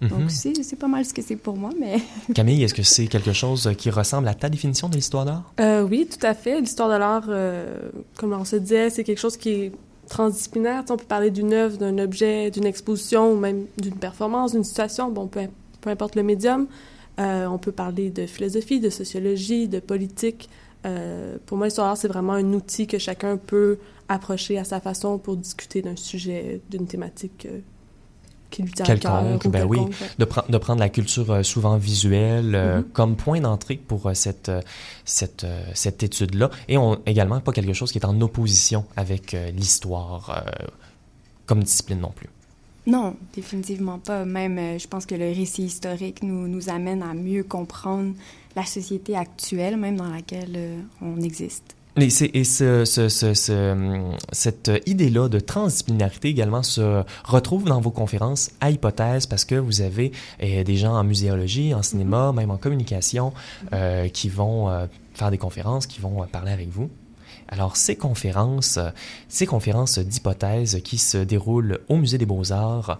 Mm 0.00 0.06
-hmm. 0.06 0.10
Donc 0.10 0.30
c'est 0.30 0.78
pas 0.78 0.88
mal 0.88 1.04
ce 1.04 1.14
que 1.14 1.22
c'est 1.22 1.36
pour 1.36 1.56
moi, 1.56 1.70
mais... 1.78 1.96
Camille, 2.34 2.62
est-ce 2.62 2.74
que 2.74 2.82
c'est 2.82 3.06
quelque 3.06 3.32
chose 3.32 3.70
qui 3.76 3.90
ressemble 3.90 4.28
à 4.28 4.34
ta 4.34 4.48
définition 4.48 4.88
de 4.88 4.96
l'histoire 4.96 5.24
d'art? 5.24 5.44
Euh, 5.60 5.90
oui, 5.90 6.06
tout 6.12 6.26
à 6.26 6.34
fait. 6.34 6.60
L'histoire 6.60 6.90
de 6.94 6.98
l'art, 7.04 7.28
euh, 7.28 7.90
comme 8.18 8.32
on 8.32 8.44
se 8.44 8.56
disait, 8.56 8.90
c'est 8.90 9.04
quelque 9.04 9.20
chose 9.26 9.36
qui 9.36 9.50
est 9.50 9.72
transdisciplinaire. 10.08 10.84
on 10.90 10.96
peut 10.96 11.10
parler 11.16 11.30
d'une 11.30 11.52
œuvre, 11.52 11.76
d'un 11.84 11.96
objet, 11.98 12.50
d'une 12.50 12.66
exposition 12.66 13.22
ou 13.32 13.36
même 13.46 13.60
d'une 13.84 13.98
performance, 14.08 14.52
d'une 14.52 14.64
situation, 14.72 15.10
bon, 15.10 15.26
peu, 15.26 15.40
peu 15.80 15.90
importe 15.90 16.16
le 16.16 16.22
médium. 16.22 16.66
Euh, 17.20 17.46
on 17.46 17.58
peut 17.58 17.72
parler 17.72 18.10
de 18.10 18.26
philosophie, 18.26 18.80
de 18.80 18.90
sociologie, 18.90 19.68
de 19.68 19.78
politique. 19.80 20.48
Euh, 20.86 21.36
pour 21.46 21.58
moi, 21.58 21.66
l'histoire 21.66 21.96
c'est 21.96 22.08
vraiment 22.08 22.32
un 22.32 22.52
outil 22.54 22.86
que 22.86 22.98
chacun 22.98 23.36
peut 23.36 23.78
approcher 24.08 24.58
à 24.58 24.64
sa 24.64 24.80
façon 24.80 25.18
pour 25.18 25.36
discuter 25.36 25.82
d'un 25.82 25.96
sujet, 25.96 26.60
d'une 26.70 26.86
thématique. 26.86 27.46
Euh. 27.46 27.58
qui 28.50 28.62
lui 28.64 28.72
tient 28.72 28.84
à 28.84 28.96
cœur. 28.96 29.22
Quelconque, 29.22 29.46
ben 29.52 29.64
oui. 29.64 29.78
ouais. 29.78 29.88
de, 30.18 30.24
pre- 30.24 30.50
de 30.50 30.58
prendre 30.58 30.80
la 30.80 30.88
culture 30.88 31.30
euh, 31.30 31.42
souvent 31.44 31.76
visuelle 31.76 32.54
euh, 32.56 32.78
Mhm. 32.78 32.84
comme 32.92 33.14
point 33.16 33.40
d'entrée 33.40 33.76
pour 33.76 34.06
euh, 34.08 34.14
cette, 34.14 34.50
cette, 35.04 35.46
cette 35.74 36.02
étude-là. 36.02 36.50
Et 36.68 36.76
on, 36.76 36.98
également 37.06 37.38
pas 37.40 37.52
quelque 37.52 37.74
chose 37.74 37.92
qui 37.92 37.98
est 37.98 38.04
en 38.06 38.20
opposition 38.22 38.86
avec 38.96 39.36
l'histoire 39.54 40.44
comme 41.46 41.62
discipline 41.62 42.00
non 42.00 42.10
plus. 42.10 42.28
Non, 42.86 43.14
définitivement 43.34 43.98
pas. 43.98 44.24
Même, 44.24 44.58
euh, 44.58 44.78
je 44.78 44.88
pense 44.88 45.06
que 45.06 45.14
le 45.14 45.26
récit 45.26 45.64
historique 45.64 46.22
nous, 46.22 46.48
nous 46.48 46.68
amène 46.70 47.02
à 47.02 47.14
mieux 47.14 47.42
comprendre 47.44 48.14
la 48.56 48.64
société 48.64 49.16
actuelle, 49.16 49.76
même 49.76 49.96
dans 49.96 50.08
laquelle 50.08 50.52
euh, 50.56 50.80
on 51.02 51.20
existe. 51.20 51.76
Et, 51.96 52.08
c'est- 52.08 52.30
et 52.34 52.44
ce, 52.44 52.84
ce- 52.84 53.08
ce- 53.08 53.34
ce, 53.34 54.00
cette 54.32 54.70
idée-là 54.86 55.28
de 55.28 55.40
transdisciplinarité 55.40 56.28
également 56.28 56.62
se 56.62 57.02
retrouve 57.24 57.64
dans 57.64 57.80
vos 57.80 57.90
conférences 57.90 58.50
à 58.60 58.70
hypothèse 58.70 59.26
parce 59.26 59.44
que 59.44 59.56
vous 59.56 59.80
avez 59.82 60.12
euh, 60.42 60.62
des 60.64 60.76
gens 60.76 60.94
en 60.94 61.04
muséologie, 61.04 61.74
en 61.74 61.82
cinéma, 61.82 62.32
même 62.32 62.50
en 62.50 62.56
communication 62.56 63.32
euh, 63.72 64.08
qui 64.08 64.28
vont 64.28 64.70
euh, 64.70 64.86
faire 65.14 65.30
des 65.30 65.38
conférences, 65.38 65.86
qui 65.86 66.00
vont 66.00 66.22
euh, 66.22 66.26
parler 66.26 66.52
avec 66.52 66.68
vous. 66.70 66.88
Alors, 67.50 67.76
ces 67.76 67.96
conférences, 67.96 68.76
euh, 68.78 68.90
ces 69.28 69.44
conférences 69.46 69.98
d'hypothèse 69.98 70.80
qui 70.84 70.98
se 70.98 71.18
déroulent 71.18 71.80
au 71.88 71.96
Musée 71.96 72.16
des 72.18 72.26
Beaux-Arts 72.26 72.98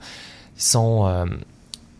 sont 0.56 1.06
euh, 1.06 1.24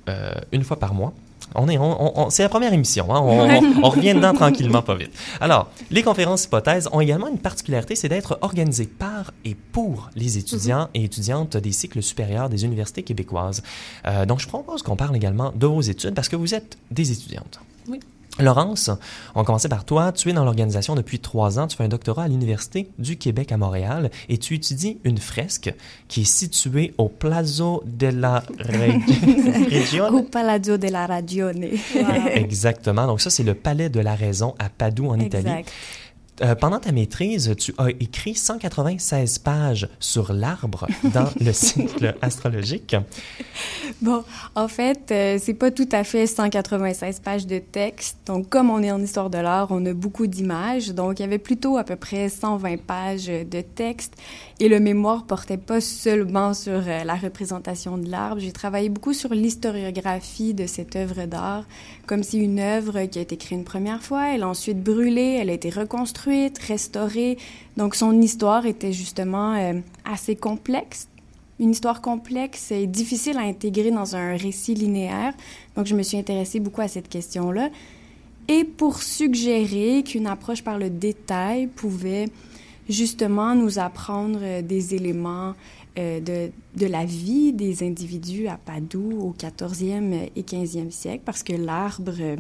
euh, 0.09 0.33
une 0.53 0.65
fois 0.65 0.79
par 0.79 0.93
mois. 0.95 1.13
On 1.57 1.69
est, 1.69 1.79
on, 1.79 2.27
on- 2.27 2.31
c'est 2.31 2.43
la 2.45 2.49
première 2.49 2.73
émission, 2.73 3.13
hein? 3.13 3.21
on, 3.21 3.41
on- 3.81 3.85
on 3.85 3.89
revient 3.91 4.15
dedans 4.15 4.33
tranquillement, 4.35 4.83
pas 4.83 4.95
vite. 4.95 5.11
Alors, 5.41 5.69
les 5.91 6.03
conférences 6.05 6.45
hypothèses 6.45 6.89
ont 6.93 7.01
également 7.01 7.27
une 7.27 7.39
particularité, 7.39 7.97
c'est 7.97 8.09
d'être 8.09 8.39
organisées 8.43 8.87
par 8.87 9.33
et 9.45 9.57
pour 9.57 10.11
les 10.15 10.39
étudiants 10.39 10.89
et 10.95 11.03
étudiantes 11.05 11.57
des 11.57 11.73
cycles 11.73 12.03
supérieurs 12.03 12.51
des 12.51 12.65
universités 12.65 13.03
québécoises. 13.03 13.63
Euh, 14.07 14.27
donc, 14.27 14.39
je 14.41 14.47
propose 14.47 14.83
qu'on 14.83 14.95
parle 14.97 15.17
également 15.17 15.51
de 15.57 15.67
vos 15.67 15.81
études 15.81 16.15
parce 16.15 16.29
que 16.29 16.37
vous 16.37 16.55
êtes 16.55 16.77
des 16.93 17.11
étudiantes. 17.11 17.59
Oui. 17.89 17.99
Laurence, 18.43 18.91
on 19.35 19.45
commencer 19.45 19.69
par 19.69 19.85
toi. 19.85 20.13
Tu 20.13 20.31
es 20.31 20.33
dans 20.33 20.45
l'organisation 20.45 20.95
depuis 20.95 21.19
trois 21.19 21.59
ans. 21.59 21.67
Tu 21.67 21.77
fais 21.77 21.85
un 21.85 21.89
doctorat 21.89 22.25
à 22.25 22.29
l'Université 22.29 22.89
du 22.99 23.17
Québec 23.17 23.53
à 23.53 23.57
Montréal 23.57 24.11
et 24.29 24.39
tu 24.39 24.55
étudies 24.55 24.99
une 25.05 25.19
fresque 25.19 25.75
qui 26.09 26.23
est 26.23 26.25
située 26.25 26.95
au 26.99 27.09
Plazo 27.09 27.83
de 27.87 28.07
la 28.09 28.43
Reg- 28.59 29.03
Regione. 29.73 30.15
Au 30.15 30.23
Palladio 30.23 30.77
della 30.77 31.07
Ragione. 31.07 31.67
Exactement. 32.35 33.07
Donc 33.07 33.21
ça, 33.21 33.31
c'est 33.31 33.43
le 33.45 33.55
Palais 33.55 33.89
de 33.89 34.01
la 34.01 34.15
Raison 34.15 34.55
à 34.59 34.69
Padoue, 34.69 35.09
en 35.09 35.19
Italie. 35.19 35.65
Euh, 36.43 36.55
pendant 36.55 36.79
ta 36.79 36.93
maîtrise, 36.93 37.55
tu 37.59 37.75
as 37.77 37.91
écrit 37.91 38.35
196 38.35 39.39
pages 39.41 39.89
sur 39.99 40.33
l'arbre 40.33 40.87
dans 41.13 41.29
le 41.39 41.53
cycle 41.55 42.15
astrologique. 42.23 42.97
Bon, 44.01 44.25
en 44.55 44.69
fait, 44.69 45.11
euh, 45.11 45.39
c'est 45.41 45.55
pas 45.55 45.71
tout 45.71 45.89
à 45.93 46.03
fait 46.05 46.27
196 46.27 47.21
pages 47.21 47.47
de 47.47 47.59
texte. 47.59 48.17
Donc, 48.27 48.49
comme 48.49 48.71
on 48.71 48.83
est 48.83 48.91
en 48.91 49.03
histoire 49.03 49.29
de 49.29 49.39
l'art, 49.39 49.69
on 49.71 49.85
a 49.85 49.93
beaucoup 49.93 50.27
d'images. 50.27 50.89
Donc, 50.89 51.19
il 51.19 51.23
y 51.23 51.25
avait 51.27 51.39
plutôt 51.39 51.77
à 51.77 51.85
peu 51.85 51.97
près 51.97 52.29
120 52.29 52.81
pages 52.83 53.27
de 53.27 53.61
texte. 53.61 54.15
Et 54.63 54.69
le 54.69 54.79
mémoire 54.79 55.25
portait 55.25 55.57
pas 55.57 55.81
seulement 55.81 56.53
sur 56.53 56.83
euh, 56.87 57.03
la 57.03 57.15
représentation 57.15 57.97
de 57.97 58.11
l'arbre. 58.11 58.43
J'ai 58.43 58.53
travaillé 58.53 58.91
beaucoup 58.91 59.15
sur 59.15 59.33
l'historiographie 59.33 60.53
de 60.53 60.67
cette 60.67 60.97
œuvre 60.97 61.25
d'art, 61.25 61.65
comme 62.07 62.23
si 62.23 62.39
une 62.39 62.61
œuvre 62.61 63.07
qui 63.07 63.19
a 63.19 63.23
été 63.23 63.39
créée 63.39 63.57
une 63.57 63.65
première 63.65 64.03
fois, 64.03 64.35
elle 64.35 64.43
a 64.43 64.49
ensuite 64.49 64.83
brûlé, 64.83 65.39
elle 65.41 65.49
a 65.49 65.55
été 65.55 65.71
reconstruite, 65.71 66.59
restaurée. 66.59 67.39
Donc, 67.79 67.95
son 67.95 68.21
histoire 68.21 68.67
était 68.67 68.93
justement 68.93 69.55
euh, 69.55 69.81
assez 70.05 70.37
complexe 70.37 71.09
une 71.59 71.73
histoire 71.73 72.01
complexe 72.01 72.73
et 72.73 72.87
difficile 72.87 73.37
à 73.37 73.43
intégrer 73.43 73.91
dans 73.91 74.17
un 74.17 74.35
récit 74.35 74.73
linéaire. 74.73 75.35
Donc, 75.77 75.85
je 75.85 75.95
me 75.95 76.03
suis 76.03 76.17
intéressée 76.17 76.59
beaucoup 76.59 76.81
à 76.81 76.89
cette 76.89 77.11
question-là. 77.11 77.69
Et 78.49 78.65
pour 78.65 79.03
suggérer 79.03 80.03
qu'une 80.03 80.27
approche 80.27 80.65
par 80.65 80.79
le 80.79 80.89
détail 80.89 81.67
pouvait 81.67 82.29
justement 82.91 83.55
nous 83.55 83.79
apprendre 83.79 84.41
euh, 84.43 84.63
des 84.63 84.95
éléments 84.95 85.55
euh, 85.99 86.21
de, 86.21 86.51
de 86.77 86.87
la 86.87 87.05
vie 87.05 87.53
des 87.53 87.83
individus 87.83 88.49
à 88.49 88.57
Padoue 88.57 89.19
au 89.21 89.35
14e 89.39 90.31
et 90.35 90.43
15e 90.43 90.91
siècle, 90.91 91.23
parce 91.25 91.43
que 91.43 91.53
l'arbre, 91.53 92.15
euh, 92.21 92.37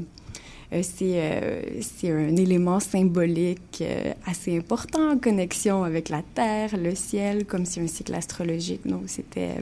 c'est 0.82 1.80
c'est 1.80 2.12
un 2.12 2.36
élément 2.36 2.78
symbolique 2.78 3.82
assez 4.24 4.56
important 4.56 5.14
en 5.14 5.18
connexion 5.18 5.82
avec 5.82 6.08
la 6.10 6.22
Terre, 6.22 6.76
le 6.76 6.94
ciel, 6.94 7.44
comme 7.44 7.64
si 7.64 7.80
un 7.80 7.88
cycle 7.88 8.14
astrologique. 8.14 8.86
Donc, 8.86 9.02
c'était 9.06 9.56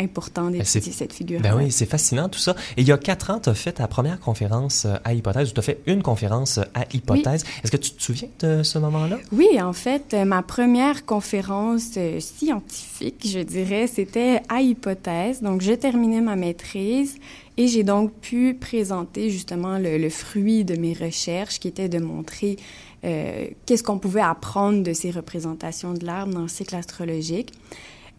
important 0.00 0.50
d'étudier 0.50 0.64
c'est- 0.64 0.90
cette 0.92 1.12
figure. 1.12 1.40
Ben 1.40 1.54
oui, 1.56 1.70
c'est 1.70 1.86
fascinant 1.86 2.28
tout 2.28 2.38
ça. 2.38 2.56
Et 2.76 2.82
il 2.82 2.88
y 2.88 2.92
a 2.92 2.98
quatre 2.98 3.30
ans, 3.30 3.38
tu 3.40 3.48
as 3.50 3.54
fait 3.54 3.72
ta 3.72 3.86
première 3.86 4.18
conférence 4.20 4.84
euh, 4.86 4.96
à 5.04 5.12
hypothèse, 5.14 5.50
ou 5.50 5.52
tu 5.54 5.60
as 5.60 5.62
fait 5.62 5.80
une 5.86 6.02
conférence 6.02 6.58
euh, 6.58 6.62
à 6.74 6.84
hypothèse. 6.92 7.44
Est-ce 7.62 7.70
que 7.70 7.76
tu 7.76 7.90
te 7.92 8.02
souviens 8.02 8.28
de 8.40 8.62
ce 8.62 8.78
moment-là? 8.78 9.18
Oui, 9.32 9.60
en 9.60 9.72
fait, 9.72 10.14
euh, 10.14 10.24
ma 10.24 10.42
première 10.42 11.04
conférence 11.06 11.98
scientifique, 12.20 13.26
je 13.28 13.40
dirais, 13.40 13.86
c'était 13.86 14.40
à 14.48 14.60
hypothèse. 14.60 15.42
Donc, 15.42 15.60
j'ai 15.60 15.78
terminé 15.78 16.20
ma 16.20 16.36
maîtrise 16.36 17.16
et 17.56 17.66
j'ai 17.68 17.82
donc 17.82 18.12
pu 18.20 18.54
présenter 18.54 19.30
justement 19.30 19.78
le, 19.78 19.98
le 19.98 20.10
fruit 20.10 20.64
de 20.64 20.74
mes 20.76 20.94
recherches 20.94 21.58
qui 21.60 21.68
était 21.68 21.88
de 21.88 21.98
montrer 21.98 22.56
euh, 23.04 23.46
qu'est-ce 23.66 23.82
qu'on 23.82 23.98
pouvait 23.98 24.20
apprendre 24.20 24.82
de 24.82 24.92
ces 24.92 25.10
représentations 25.10 25.92
de 25.94 26.04
l'arbre 26.04 26.32
dans 26.34 26.42
le 26.42 26.48
cycle 26.48 26.74
astrologique. 26.76 27.52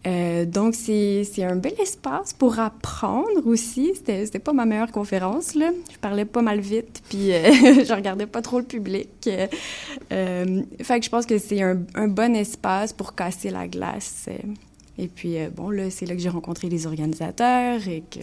Euh, 0.06 0.44
donc, 0.44 0.74
c'est 0.74 1.44
un 1.44 1.56
bel 1.56 1.74
espace 1.80 2.32
pour 2.32 2.58
apprendre 2.58 3.46
aussi. 3.46 3.92
C'était 3.94 4.38
pas 4.38 4.52
ma 4.52 4.64
meilleure 4.64 4.90
conférence, 4.90 5.54
là. 5.54 5.70
Je 5.92 5.98
parlais 5.98 6.24
pas 6.24 6.42
mal 6.42 6.60
vite, 6.60 7.02
puis 7.08 7.32
euh, 7.32 7.42
je 7.84 7.94
regardais 7.94 8.26
pas 8.26 8.42
trop 8.42 8.58
le 8.58 8.64
public. 8.64 9.08
Euh, 9.26 9.46
euh, 10.12 10.62
fait 10.82 10.98
que 10.98 11.04
je 11.04 11.10
pense 11.10 11.26
que 11.26 11.38
c'est 11.38 11.62
un, 11.62 11.78
un 11.94 12.08
bon 12.08 12.34
espace 12.34 12.92
pour 12.92 13.14
casser 13.14 13.50
la 13.50 13.68
glace. 13.68 14.28
Et 14.98 15.08
puis, 15.08 15.38
euh, 15.38 15.48
bon, 15.54 15.70
là, 15.70 15.90
c'est 15.90 16.04
là 16.04 16.14
que 16.14 16.20
j'ai 16.20 16.28
rencontré 16.28 16.68
les 16.68 16.86
organisateurs 16.86 17.80
et 17.88 18.02
que... 18.10 18.18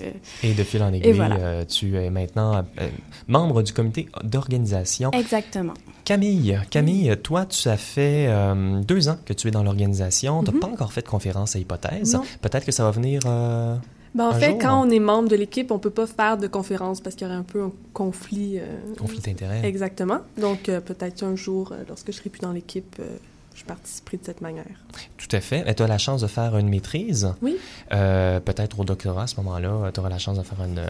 Et 0.46 0.54
de 0.54 0.64
fil 0.64 0.82
en 0.84 0.94
aiguille, 0.94 1.14
voilà. 1.14 1.36
euh, 1.38 1.66
tu 1.66 1.96
es 1.98 2.10
maintenant 2.12 2.58
euh, 2.80 2.88
membre 3.28 3.64
du 3.64 3.74
comité 3.74 4.08
d'organisation. 4.24 5.10
Exactement. 5.12 5.74
Camille, 6.06 6.60
Camille, 6.70 7.16
toi, 7.24 7.46
tu 7.46 7.68
as 7.70 7.78
fait 7.78 8.26
euh, 8.28 8.82
deux 8.82 9.10
ans 9.10 9.18
que 9.26 9.34
tu 9.34 9.48
es 9.48 9.52
dans 9.52 9.64
l'organisation. 9.64 10.44
Tu 10.44 10.50
n'as 10.52 10.54
Mhm. 10.54 10.60
pas 10.60 10.68
encore 10.68 10.94
fait 10.94 11.02
de 11.02 11.08
conférence 11.10 11.56
à 11.56 11.60
hypothèse. 11.60 12.18
Peut-être 12.42 12.66
que 12.66 12.72
ça 12.72 12.84
va 12.84 12.92
venir. 12.92 13.22
euh, 13.26 13.76
Ben, 14.16 14.26
en 14.26 14.30
Un 14.30 14.34
fait, 14.40 14.50
jour, 14.52 14.58
quand 14.60 14.70
hein. 14.82 14.86
on 14.88 14.90
est 14.90 15.00
membre 15.00 15.30
de 15.30 15.36
l'équipe, 15.36 15.70
on 15.72 15.78
peut 15.78 15.92
pas 15.92 16.08
faire 16.08 16.38
de 16.38 16.48
conférence 16.48 17.00
parce 17.00 17.16
qu'il 17.16 17.28
y 17.28 17.30
aurait 17.30 17.38
un 17.40 17.44
peu 17.44 17.62
un 17.62 17.72
conflit. 17.94 18.58
euh, 18.58 18.64
conflit 18.98 19.20
d'intérêts. 19.20 19.62
Exactement. 19.64 20.20
Donc, 20.40 20.68
euh, 20.68 20.82
peut-être 20.82 21.22
un 21.24 21.36
jour, 21.36 21.72
euh, 21.72 21.84
lorsque 21.88 22.08
je 22.12 22.18
serai 22.18 22.30
plus 22.32 22.40
dans 22.42 22.52
l'équipe, 22.52 22.96
euh, 23.00 23.18
je 23.60 23.66
participerai 23.66 24.18
de 24.18 24.24
cette 24.26 24.42
manière. 24.42 24.64
Tout 25.18 25.36
à 25.36 25.42
fait. 25.42 25.74
Tu 25.76 25.84
as 25.84 25.88
la 25.88 25.98
chance 25.98 26.22
de 26.22 26.28
faire 26.28 26.58
une 26.58 26.70
maîtrise. 26.70 27.34
Oui. 27.42 27.58
Euh, 27.92 28.40
Peut-être 28.40 28.80
au 28.80 28.86
doctorat 28.86 29.24
à 29.24 29.28
ce 29.28 29.36
moment-là, 29.38 29.92
tu 29.94 30.00
auras 30.00 30.10
la 30.10 30.18
chance 30.18 30.38
de 30.38 30.44
faire 30.44 30.64
une. 30.64 30.82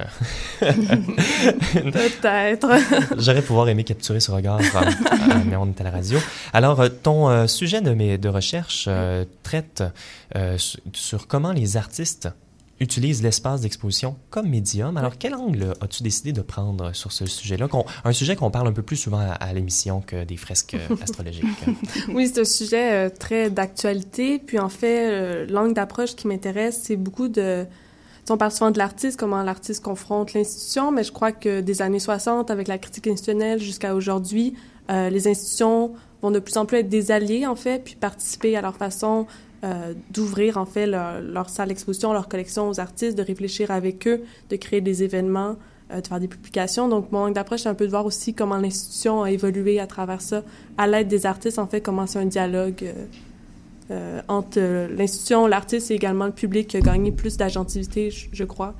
Peut-être. 1.91 2.69
J'aurais 3.17 3.41
pouvoir 3.41 3.69
aimer 3.69 3.83
capturer 3.83 4.19
ce 4.19 4.31
regard, 4.31 4.59
euh, 4.59 4.63
euh, 4.63 5.35
mais 5.45 5.55
on 5.55 5.67
est 5.67 5.81
à 5.81 5.83
la 5.83 5.91
radio. 5.91 6.19
Alors, 6.53 6.83
ton 7.01 7.47
sujet 7.47 7.81
de, 7.81 7.91
mes, 7.93 8.17
de 8.17 8.29
recherche 8.29 8.85
euh, 8.87 9.25
traite 9.43 9.83
euh, 10.35 10.57
sur 10.93 11.27
comment 11.27 11.51
les 11.51 11.77
artistes 11.77 12.29
utilisent 12.79 13.21
l'espace 13.21 13.61
d'exposition 13.61 14.15
comme 14.29 14.49
médium. 14.49 14.97
Alors, 14.97 15.17
quel 15.17 15.35
angle 15.35 15.73
as-tu 15.81 16.03
décidé 16.03 16.31
de 16.31 16.41
prendre 16.41 16.93
sur 16.93 17.11
ce 17.11 17.25
sujet-là? 17.25 17.67
Un 18.03 18.13
sujet 18.13 18.35
qu'on 18.35 18.51
parle 18.51 18.67
un 18.67 18.71
peu 18.71 18.81
plus 18.81 18.95
souvent 18.95 19.19
à, 19.19 19.33
à 19.33 19.53
l'émission 19.53 20.01
que 20.01 20.23
des 20.23 20.37
fresques 20.37 20.75
euh, 20.75 20.95
astrologiques. 21.01 21.45
Oui, 22.09 22.27
c'est 22.27 22.41
un 22.41 22.45
sujet 22.45 22.93
euh, 22.93 23.09
très 23.09 23.49
d'actualité. 23.49 24.39
Puis 24.39 24.59
en 24.59 24.69
fait, 24.69 25.09
euh, 25.09 25.45
l'angle 25.49 25.73
d'approche 25.73 26.15
qui 26.15 26.27
m'intéresse, 26.27 26.81
c'est 26.83 26.95
beaucoup 26.95 27.27
de... 27.27 27.65
On 28.31 28.37
parle 28.37 28.51
souvent 28.51 28.69
de 28.69 28.77
l'artiste, 28.77 29.19
comment 29.19 29.41
l'artiste 29.41 29.83
confronte 29.83 30.35
l'institution, 30.35 30.91
mais 30.91 31.03
je 31.03 31.11
crois 31.11 31.31
que 31.31 31.61
des 31.61 31.81
années 31.81 31.99
60, 31.99 32.51
avec 32.51 32.67
la 32.67 32.77
critique 32.77 33.07
institutionnelle 33.07 33.59
jusqu'à 33.59 33.95
aujourd'hui, 33.95 34.53
euh, 34.91 35.09
les 35.09 35.27
institutions 35.27 35.93
vont 36.21 36.29
de 36.29 36.39
plus 36.39 36.57
en 36.57 36.65
plus 36.65 36.77
être 36.77 36.89
des 36.89 37.11
alliés, 37.11 37.47
en 37.47 37.55
fait, 37.55 37.83
puis 37.83 37.95
participer 37.95 38.55
à 38.55 38.61
leur 38.61 38.75
façon 38.75 39.25
euh, 39.63 39.93
d'ouvrir, 40.11 40.57
en 40.57 40.65
fait, 40.65 40.85
leur, 40.85 41.49
salle 41.49 41.67
d'exposition, 41.67 42.13
leur 42.13 42.29
collection 42.29 42.69
aux 42.69 42.79
artistes, 42.79 43.17
de 43.17 43.23
réfléchir 43.23 43.71
avec 43.71 44.07
eux, 44.07 44.21
de 44.49 44.55
créer 44.55 44.79
des 44.79 45.03
événements, 45.03 45.57
euh, 45.91 45.99
de 45.99 46.07
faire 46.07 46.19
des 46.19 46.29
publications. 46.29 46.87
Donc, 46.87 47.11
mon 47.11 47.19
angle 47.19 47.33
d'approche, 47.33 47.61
c'est 47.61 47.69
un 47.69 47.75
peu 47.75 47.85
de 47.85 47.89
voir 47.89 48.05
aussi 48.05 48.33
comment 48.33 48.57
l'institution 48.57 49.23
a 49.23 49.31
évolué 49.31 49.79
à 49.79 49.87
travers 49.87 50.21
ça, 50.21 50.43
à 50.77 50.87
l'aide 50.87 51.09
des 51.09 51.25
artistes, 51.25 51.59
en 51.59 51.67
fait, 51.67 51.81
comment 51.81 52.07
c'est 52.07 52.19
un 52.19 52.25
dialogue 52.25 52.93
euh, 53.91 54.21
entre 54.29 54.59
l'institution, 54.95 55.45
l'artiste 55.45 55.91
et 55.91 55.95
également 55.95 56.25
le 56.25 56.31
public 56.31 56.69
qui 56.69 56.77
a 56.77 56.81
gagné 56.81 57.11
plus 57.11 57.35
d'agentivité, 57.35 58.11
je, 58.11 58.43
crois, 58.45 58.75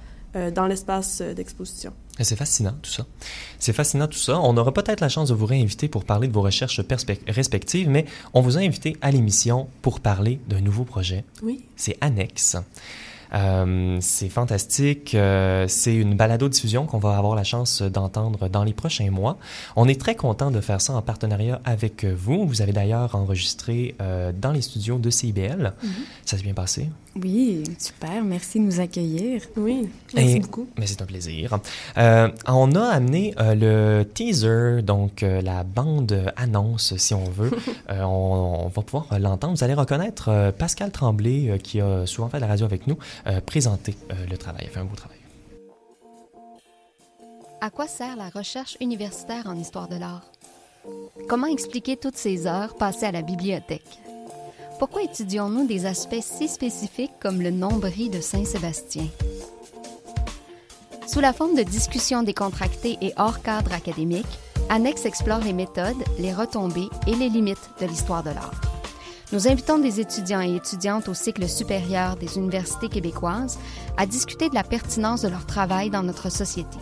dans 0.53 0.67
l'espace 0.67 1.21
d'exposition. 1.21 1.91
C'est 2.21 2.35
fascinant 2.35 2.73
tout 2.81 2.89
ça. 2.89 3.05
C'est 3.59 3.73
fascinant 3.73 4.07
tout 4.07 4.17
ça. 4.17 4.39
On 4.39 4.55
aura 4.57 4.73
peut-être 4.73 5.01
la 5.01 5.09
chance 5.09 5.29
de 5.29 5.33
vous 5.33 5.45
réinviter 5.45 5.87
pour 5.87 6.05
parler 6.05 6.27
de 6.27 6.33
vos 6.33 6.41
recherches 6.41 6.81
respectives, 7.27 7.89
mais 7.89 8.05
on 8.33 8.41
vous 8.41 8.57
a 8.57 8.61
invité 8.61 8.97
à 9.01 9.11
l'émission 9.11 9.67
pour 9.81 9.99
parler 9.99 10.39
d'un 10.47 10.61
nouveau 10.61 10.83
projet. 10.83 11.23
Oui. 11.41 11.65
C'est 11.75 11.97
Annexe. 12.01 12.57
Euh, 13.33 13.97
c'est 14.01 14.29
fantastique. 14.29 15.13
Euh, 15.15 15.65
c'est 15.67 15.95
une 15.95 16.15
balado-diffusion 16.15 16.85
qu'on 16.85 16.99
va 16.99 17.17
avoir 17.17 17.35
la 17.35 17.43
chance 17.43 17.81
d'entendre 17.81 18.49
dans 18.49 18.63
les 18.63 18.73
prochains 18.73 19.11
mois. 19.11 19.37
On 19.75 19.87
est 19.87 19.99
très 19.99 20.15
content 20.15 20.51
de 20.51 20.61
faire 20.61 20.81
ça 20.81 20.93
en 20.93 21.01
partenariat 21.01 21.61
avec 21.63 22.05
vous. 22.05 22.47
Vous 22.47 22.61
avez 22.61 22.73
d'ailleurs 22.73 23.15
enregistré 23.15 23.95
euh, 24.01 24.31
dans 24.35 24.51
les 24.51 24.61
studios 24.61 24.97
de 24.97 25.09
CIBL. 25.09 25.73
Mhm. 25.81 25.89
Ça 26.25 26.37
s'est 26.37 26.43
bien 26.43 26.53
passé? 26.53 26.89
Oui, 27.15 27.63
super. 27.79 28.23
Merci 28.23 28.59
de 28.59 28.65
nous 28.65 28.79
accueillir. 28.79 29.41
Oui, 29.57 29.89
merci 30.13 30.35
Et- 30.37 30.39
beaucoup. 30.39 30.67
Mais 30.77 30.85
c'est 30.85 31.01
un 31.01 31.05
plaisir. 31.05 31.57
Euh, 31.97 32.29
on 32.47 32.75
a 32.75 32.83
amené 32.87 33.33
euh, 33.39 33.55
le 33.55 34.03
teaser, 34.05 34.83
donc 34.83 35.23
euh, 35.23 35.41
la 35.41 35.63
bande 35.63 36.31
annonce, 36.35 36.95
si 36.97 37.13
on 37.13 37.25
veut. 37.29 37.51
Euh, 37.89 38.03
on, 38.03 38.65
on 38.65 38.67
va 38.67 38.81
pouvoir 38.83 39.07
l'entendre. 39.19 39.55
Vous 39.57 39.63
allez 39.63 39.73
reconnaître 39.73 40.29
euh, 40.29 40.51
Pascal 40.51 40.91
Tremblay, 40.91 41.49
euh, 41.49 41.57
qui 41.57 41.81
a 41.81 42.05
souvent 42.05 42.29
fait 42.29 42.37
de 42.37 42.41
la 42.41 42.47
radio 42.47 42.65
avec 42.67 42.85
nous, 42.85 42.97
euh, 43.25 43.41
présenter 43.41 43.95
euh, 44.11 44.25
le 44.29 44.37
travail. 44.37 44.61
Il 44.65 44.67
a 44.67 44.71
fait 44.73 44.79
un 44.79 44.85
beau 44.85 44.95
travail. 44.95 45.17
À 47.61 47.71
quoi 47.71 47.87
sert 47.87 48.15
la 48.15 48.29
recherche 48.29 48.77
universitaire 48.79 49.47
en 49.47 49.55
histoire 49.55 49.87
de 49.87 49.95
l'art? 49.97 50.23
Comment 51.27 51.47
expliquer 51.47 51.97
toutes 51.97 52.15
ces 52.17 52.45
heures 52.45 52.75
passées 52.75 53.07
à 53.07 53.11
la 53.11 53.21
bibliothèque? 53.23 53.99
Pourquoi 54.79 55.03
étudions-nous 55.03 55.67
des 55.67 55.85
aspects 55.85 56.21
si 56.21 56.47
spécifiques 56.47 57.11
comme 57.19 57.41
le 57.41 57.51
nombril 57.51 58.11
de 58.11 58.21
Saint-Sébastien? 58.21 59.03
Sous 61.05 61.19
la 61.19 61.33
forme 61.33 61.53
de 61.55 61.63
discussions 61.63 62.23
décontractées 62.23 62.97
et 63.01 63.11
hors 63.17 63.41
cadre 63.41 63.73
académique, 63.73 64.39
Annex 64.69 65.05
explore 65.05 65.39
les 65.39 65.51
méthodes, 65.51 66.01
les 66.17 66.33
retombées 66.33 66.87
et 67.07 67.15
les 67.15 67.27
limites 67.27 67.69
de 67.81 67.87
l'histoire 67.87 68.23
de 68.23 68.29
l'art. 68.29 68.61
Nous 69.33 69.49
invitons 69.49 69.79
des 69.79 69.99
étudiants 69.99 70.41
et 70.41 70.55
étudiantes 70.55 71.09
au 71.09 71.13
cycle 71.13 71.49
supérieur 71.49 72.15
des 72.15 72.37
universités 72.37 72.87
québécoises 72.87 73.59
à 73.97 74.05
discuter 74.05 74.47
de 74.47 74.55
la 74.55 74.63
pertinence 74.63 75.23
de 75.23 75.27
leur 75.27 75.45
travail 75.45 75.89
dans 75.89 76.03
notre 76.03 76.31
société. 76.31 76.77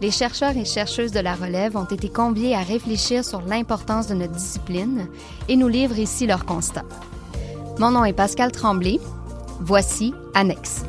Les 0.00 0.10
chercheurs 0.10 0.56
et 0.56 0.64
chercheuses 0.64 1.12
de 1.12 1.20
la 1.20 1.34
relève 1.34 1.76
ont 1.76 1.84
été 1.84 2.08
conviés 2.08 2.54
à 2.54 2.62
réfléchir 2.62 3.22
sur 3.22 3.42
l'importance 3.42 4.06
de 4.06 4.14
notre 4.14 4.32
discipline 4.32 5.06
et 5.46 5.56
nous 5.56 5.68
livrent 5.68 5.98
ici 5.98 6.26
leurs 6.26 6.46
constats. 6.46 6.86
Mon 7.78 7.90
nom 7.90 8.06
est 8.06 8.14
Pascal 8.14 8.50
Tremblay. 8.50 8.98
Voici 9.60 10.14
Annexe. 10.32 10.84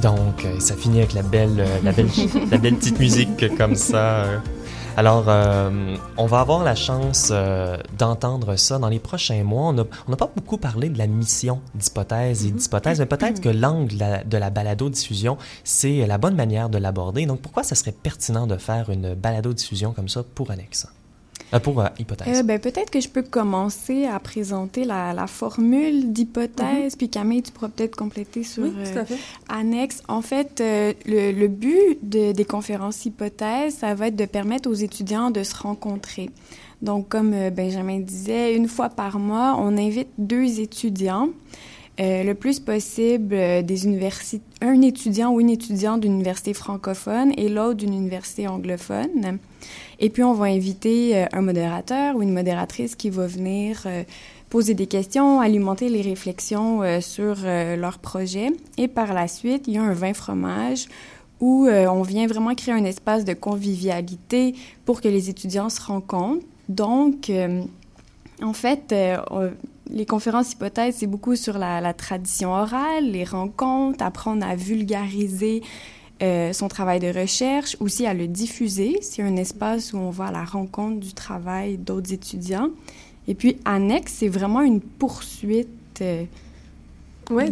Donc, 0.00 0.44
euh, 0.44 0.60
ça 0.60 0.76
finit 0.76 0.98
avec 0.98 1.12
la 1.12 1.22
belle, 1.22 1.58
euh, 1.58 1.78
la 1.82 1.90
belle, 1.90 2.08
la 2.52 2.58
belle 2.58 2.76
petite 2.76 3.00
musique 3.00 3.56
comme 3.56 3.74
ça. 3.74 4.26
Alors, 4.96 5.24
euh, 5.28 5.96
on 6.18 6.26
va 6.26 6.40
avoir 6.40 6.62
la 6.62 6.74
chance 6.74 7.28
euh, 7.30 7.78
d'entendre 7.96 8.56
ça 8.56 8.78
dans 8.78 8.88
les 8.88 8.98
prochains 8.98 9.44
mois. 9.44 9.68
On 9.68 9.72
n'a 9.72 10.16
pas 10.16 10.30
beaucoup 10.34 10.58
parlé 10.58 10.88
de 10.88 10.98
la 10.98 11.06
mission 11.06 11.60
d'hypothèse 11.74 12.44
et 12.44 12.50
d'hypothèse, 12.50 12.98
mais 12.98 13.06
peut-être 13.06 13.40
que 13.40 13.48
l'angle 13.48 13.94
de 13.94 13.98
la, 13.98 14.24
de 14.24 14.36
la 14.36 14.50
balado-diffusion, 14.50 15.38
c'est 15.64 16.06
la 16.06 16.18
bonne 16.18 16.34
manière 16.34 16.68
de 16.68 16.78
l'aborder. 16.78 17.24
Donc, 17.24 17.40
pourquoi 17.40 17.62
ça 17.62 17.74
serait 17.74 17.92
pertinent 17.92 18.46
de 18.46 18.56
faire 18.56 18.90
une 18.90 19.14
balado-diffusion 19.14 19.92
comme 19.92 20.08
ça 20.08 20.22
pour 20.22 20.50
Annexe? 20.50 20.86
Euh, 21.52 21.58
pour 21.58 21.80
euh, 21.80 21.86
hypothèse. 21.98 22.38
Euh, 22.38 22.42
ben, 22.44 22.60
peut-être 22.60 22.90
que 22.90 23.00
je 23.00 23.08
peux 23.08 23.22
commencer 23.22 24.06
à 24.06 24.18
présenter 24.20 24.84
la, 24.84 25.12
la 25.12 25.26
formule 25.26 26.12
d'hypothèse, 26.12 26.94
puis 26.96 27.08
Camille, 27.08 27.42
tu 27.42 27.50
pourras 27.50 27.68
peut-être 27.68 27.96
compléter 27.96 28.44
sur 28.44 28.62
Oui, 28.62 28.72
euh, 28.76 28.92
tout 28.92 28.98
à 29.00 29.04
fait. 29.04 29.18
annexe. 29.48 30.02
En 30.06 30.22
fait, 30.22 30.60
euh, 30.60 30.92
le, 31.06 31.32
le 31.32 31.48
but 31.48 31.98
de- 32.02 32.30
des 32.32 32.44
conférences 32.44 33.04
hypothèses, 33.04 33.74
ça 33.74 33.94
va 33.94 34.06
être 34.08 34.16
de 34.16 34.26
permettre 34.26 34.70
aux 34.70 34.74
étudiants 34.74 35.30
de 35.32 35.42
se 35.42 35.56
rencontrer. 35.56 36.30
Donc, 36.82 37.08
comme 37.08 37.32
euh, 37.34 37.50
Benjamin 37.50 37.98
disait, 37.98 38.54
une 38.54 38.68
fois 38.68 38.88
par 38.88 39.18
mois, 39.18 39.56
on 39.58 39.76
invite 39.76 40.08
deux 40.18 40.60
étudiants, 40.60 41.30
euh, 42.00 42.22
le 42.24 42.34
plus 42.34 42.60
possible 42.60 43.34
euh, 43.34 43.62
des 43.62 43.84
universités, 43.84 44.42
un 44.62 44.80
étudiant 44.80 45.32
ou 45.32 45.40
une 45.40 45.50
étudiante 45.50 46.00
d'une 46.00 46.14
université 46.14 46.54
francophone 46.54 47.32
et 47.36 47.48
l'autre 47.48 47.74
d'une 47.74 47.92
université 47.92 48.48
anglophone. 48.48 49.38
Et 49.98 50.08
puis, 50.08 50.22
on 50.22 50.32
va 50.32 50.46
inviter 50.46 51.16
euh, 51.16 51.26
un 51.32 51.42
modérateur 51.42 52.16
ou 52.16 52.22
une 52.22 52.32
modératrice 52.32 52.94
qui 52.96 53.10
va 53.10 53.26
venir 53.26 53.86
poser 54.48 54.74
des 54.74 54.86
questions, 54.86 55.40
alimenter 55.40 55.88
les 55.88 56.00
réflexions 56.02 56.80
sur 57.00 57.36
leur 57.44 57.98
projet. 58.00 58.48
Et 58.78 58.88
par 58.88 59.14
la 59.14 59.28
suite, 59.28 59.68
il 59.68 59.74
y 59.74 59.78
a 59.78 59.82
un 59.82 59.92
vin 59.92 60.12
fromage 60.12 60.86
où 61.38 61.68
on 61.68 62.02
vient 62.02 62.26
vraiment 62.26 62.52
créer 62.56 62.74
un 62.74 62.84
espace 62.84 63.24
de 63.24 63.32
convivialité 63.32 64.56
pour 64.84 65.00
que 65.00 65.06
les 65.08 65.30
étudiants 65.30 65.68
se 65.68 65.80
rencontrent. 65.80 66.44
Donc, 66.68 67.30
en 68.42 68.52
fait, 68.52 68.92
on- 69.30 69.50
les 69.92 70.06
conférences 70.06 70.52
hypothèses, 70.52 70.96
c'est 70.98 71.06
beaucoup 71.06 71.36
sur 71.36 71.58
la, 71.58 71.80
la 71.80 71.92
tradition 71.94 72.50
orale, 72.52 73.10
les 73.10 73.24
rencontres, 73.24 74.02
apprendre 74.04 74.46
à 74.46 74.54
vulgariser 74.54 75.62
euh, 76.22 76.52
son 76.52 76.68
travail 76.68 77.00
de 77.00 77.08
recherche, 77.08 77.76
aussi 77.80 78.06
à 78.06 78.14
le 78.14 78.26
diffuser. 78.26 78.98
C'est 79.02 79.22
un 79.22 79.36
espace 79.36 79.92
où 79.92 79.98
on 79.98 80.10
va 80.10 80.26
à 80.26 80.32
la 80.32 80.44
rencontre 80.44 81.00
du 81.00 81.12
travail 81.12 81.76
d'autres 81.78 82.12
étudiants. 82.12 82.68
Et 83.28 83.34
puis, 83.34 83.56
annexe, 83.64 84.14
c'est 84.18 84.28
vraiment 84.28 84.60
une 84.62 84.80
poursuite. 84.80 85.68
euh, 86.00 86.24
Oui, 87.30 87.44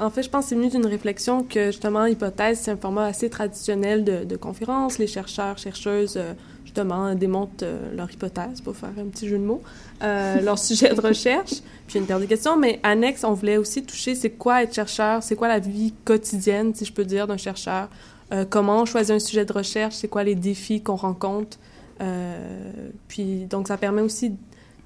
en 0.00 0.10
fait, 0.10 0.22
je 0.24 0.28
pense 0.30 0.44
que 0.44 0.48
c'est 0.48 0.54
venu 0.56 0.68
d'une 0.68 0.86
réflexion 0.86 1.42
que 1.44 1.66
justement, 1.66 2.06
hypothèse, 2.06 2.60
c'est 2.62 2.72
un 2.72 2.76
format 2.76 3.04
assez 3.06 3.30
traditionnel 3.30 4.04
de, 4.04 4.24
de 4.24 4.36
conférence. 4.36 4.98
Les 4.98 5.06
chercheurs, 5.06 5.58
chercheuses, 5.58 6.16
euh, 6.16 6.32
justement, 6.66 7.14
démontent 7.14 7.62
euh, 7.62 7.94
leur 7.94 8.10
hypothèse, 8.10 8.60
pour 8.60 8.76
faire 8.76 8.90
un 8.98 9.06
petit 9.06 9.28
jeu 9.28 9.38
de 9.38 9.44
mots, 9.44 9.62
euh, 10.02 10.40
leur 10.42 10.58
sujet 10.58 10.92
de 10.92 11.00
recherche. 11.00 11.62
Puis 11.86 12.00
une 12.00 12.06
paire 12.06 12.18
de 12.18 12.24
questions, 12.24 12.56
mais 12.56 12.80
annexe, 12.82 13.22
on 13.22 13.32
voulait 13.32 13.56
aussi 13.56 13.84
toucher 13.84 14.16
c'est 14.16 14.30
quoi 14.30 14.64
être 14.64 14.74
chercheur, 14.74 15.22
c'est 15.22 15.36
quoi 15.36 15.46
la 15.46 15.60
vie 15.60 15.94
quotidienne, 16.04 16.74
si 16.74 16.84
je 16.84 16.92
peux 16.92 17.04
dire, 17.04 17.28
d'un 17.28 17.36
chercheur, 17.36 17.88
euh, 18.32 18.44
comment 18.48 18.82
on 18.82 18.84
choisit 18.84 19.12
un 19.12 19.20
sujet 19.20 19.44
de 19.44 19.52
recherche, 19.52 19.94
c'est 19.94 20.08
quoi 20.08 20.24
les 20.24 20.34
défis 20.34 20.82
qu'on 20.82 20.96
rencontre? 20.96 21.56
Puis 23.08 23.46
donc, 23.46 23.68
ça 23.68 23.78
permet 23.78 24.02
aussi 24.02 24.34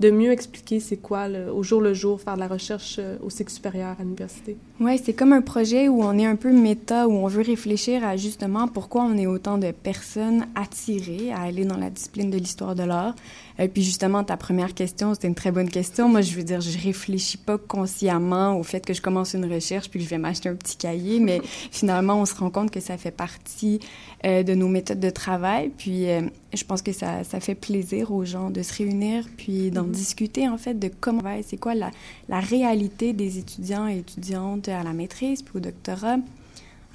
de 0.00 0.10
mieux 0.10 0.32
expliquer 0.32 0.80
c'est 0.80 0.96
quoi 0.96 1.28
le- 1.28 1.52
au 1.52 1.62
jour 1.62 1.80
le 1.80 1.92
jour 1.94 2.20
faire 2.20 2.34
de 2.34 2.40
la 2.40 2.48
recherche 2.48 2.96
euh, 2.98 3.16
au 3.22 3.30
cycle 3.30 3.52
supérieur 3.52 3.94
à 3.98 4.02
l'université. 4.02 4.56
Oui, 4.80 4.98
c'est 5.04 5.12
comme 5.12 5.32
un 5.34 5.42
projet 5.42 5.88
où 5.88 6.02
on 6.02 6.18
est 6.18 6.24
un 6.26 6.36
peu 6.36 6.50
méta, 6.52 7.06
où 7.06 7.12
on 7.12 7.26
veut 7.26 7.42
réfléchir 7.42 8.02
à 8.04 8.16
justement 8.16 8.66
pourquoi 8.66 9.02
on 9.04 9.16
est 9.18 9.26
autant 9.26 9.58
de 9.58 9.70
personnes 9.70 10.46
attirées 10.54 11.32
à 11.32 11.40
aller 11.42 11.64
dans 11.64 11.76
la 11.76 11.90
discipline 11.90 12.30
de 12.30 12.38
l'histoire 12.38 12.74
de 12.74 12.82
l'art. 12.82 13.14
Et 13.62 13.68
puis 13.68 13.82
justement, 13.82 14.24
ta 14.24 14.38
première 14.38 14.72
question, 14.72 15.12
c'était 15.12 15.28
une 15.28 15.34
très 15.34 15.52
bonne 15.52 15.68
question. 15.68 16.08
Moi, 16.08 16.22
je 16.22 16.34
veux 16.34 16.42
dire, 16.42 16.62
je 16.62 16.78
réfléchis 16.78 17.36
pas 17.36 17.58
consciemment 17.58 18.56
au 18.58 18.62
fait 18.62 18.84
que 18.84 18.94
je 18.94 19.02
commence 19.02 19.34
une 19.34 19.44
recherche 19.52 19.90
puis 19.90 20.00
que 20.00 20.04
je 20.06 20.10
vais 20.10 20.16
m'acheter 20.18 20.48
un 20.48 20.54
petit 20.54 20.76
cahier, 20.78 21.20
mais 21.20 21.42
finalement, 21.70 22.20
on 22.20 22.24
se 22.24 22.34
rend 22.34 22.48
compte 22.50 22.70
que 22.70 22.80
ça 22.80 22.96
fait 22.96 23.10
partie 23.10 23.78
euh, 24.24 24.42
de 24.42 24.54
nos 24.54 24.66
méthodes 24.68 24.98
de 25.00 25.10
travail. 25.10 25.70
Puis 25.76 26.08
euh, 26.08 26.22
je 26.54 26.64
pense 26.64 26.80
que 26.80 26.92
ça, 26.92 27.22
ça 27.22 27.38
fait 27.38 27.54
plaisir 27.54 28.12
aux 28.12 28.24
gens 28.24 28.48
de 28.50 28.62
se 28.62 28.72
réunir 28.72 29.26
puis 29.36 29.70
d'en 29.70 29.84
Mhm. 29.84 29.90
discuter 29.92 30.48
en 30.48 30.56
fait 30.56 30.78
de 30.78 30.90
comment 30.98 31.20
c'est 31.46 31.58
quoi 31.58 31.74
la, 31.74 31.90
la 32.30 32.40
réalité 32.40 33.12
des 33.12 33.38
étudiants 33.38 33.86
et 33.88 33.98
étudiantes 33.98 34.68
à 34.68 34.82
la 34.82 34.92
maîtrise 34.94 35.42
puis 35.42 35.58
au 35.58 35.60
doctorat? 35.60 36.16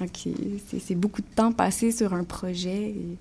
Donc, 0.02 0.10
c'est 0.84 0.96
beaucoup 0.96 1.22
de 1.22 1.28
temps 1.36 1.52
passé 1.54 1.92
sur 1.92 2.14
un 2.14 2.24
projet. 2.26 2.90
et- 2.90 3.18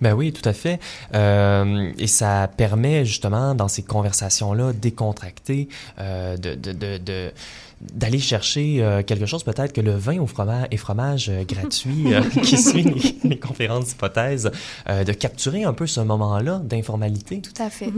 Ben 0.00 0.12
oui, 0.14 0.32
tout 0.32 0.46
à 0.48 0.52
fait. 0.52 0.78
Euh, 1.14 1.90
et 1.98 2.06
ça 2.06 2.48
permet 2.56 3.04
justement, 3.04 3.54
dans 3.54 3.68
ces 3.68 3.82
conversations-là, 3.82 4.72
décontractées, 4.72 5.68
euh, 5.98 6.36
de, 6.36 6.54
de, 6.54 6.72
de, 6.72 6.98
de- 6.98 7.32
d'aller 7.92 8.18
chercher 8.18 8.78
euh, 8.82 9.02
quelque 9.02 9.26
chose 9.26 9.44
peut-être 9.44 9.72
que 9.74 9.82
le 9.82 9.94
vin 9.94 10.18
au 10.18 10.26
fromage 10.26 10.66
et 10.70 10.76
fromage 10.78 11.28
euh, 11.28 11.44
gratuit 11.44 12.14
euh, 12.14 12.22
qui 12.42 12.56
suit 12.56 12.82
les, 12.82 13.18
les 13.28 13.38
conférences 13.38 13.92
hypothèses, 13.92 14.50
euh, 14.88 15.04
de 15.04 15.12
capturer 15.12 15.64
un 15.64 15.74
peu 15.74 15.86
ce 15.86 16.00
moment-là 16.00 16.58
d'informalité. 16.64 17.40
Tout 17.42 17.62
à 17.62 17.68
fait. 17.68 17.90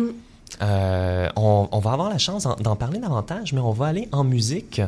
Euh, 0.63 1.29
on, 1.37 1.69
on 1.71 1.79
va 1.79 1.93
avoir 1.93 2.09
la 2.11 2.19
chance 2.19 2.45
d'en- 2.45 2.57
d'en 2.57 2.75
parler 2.75 2.99
davantage, 2.99 3.53
mais 3.53 3.61
on 3.61 3.71
va 3.73 3.87
aller 3.87 4.09
en 4.13 4.25
musique 4.25 4.81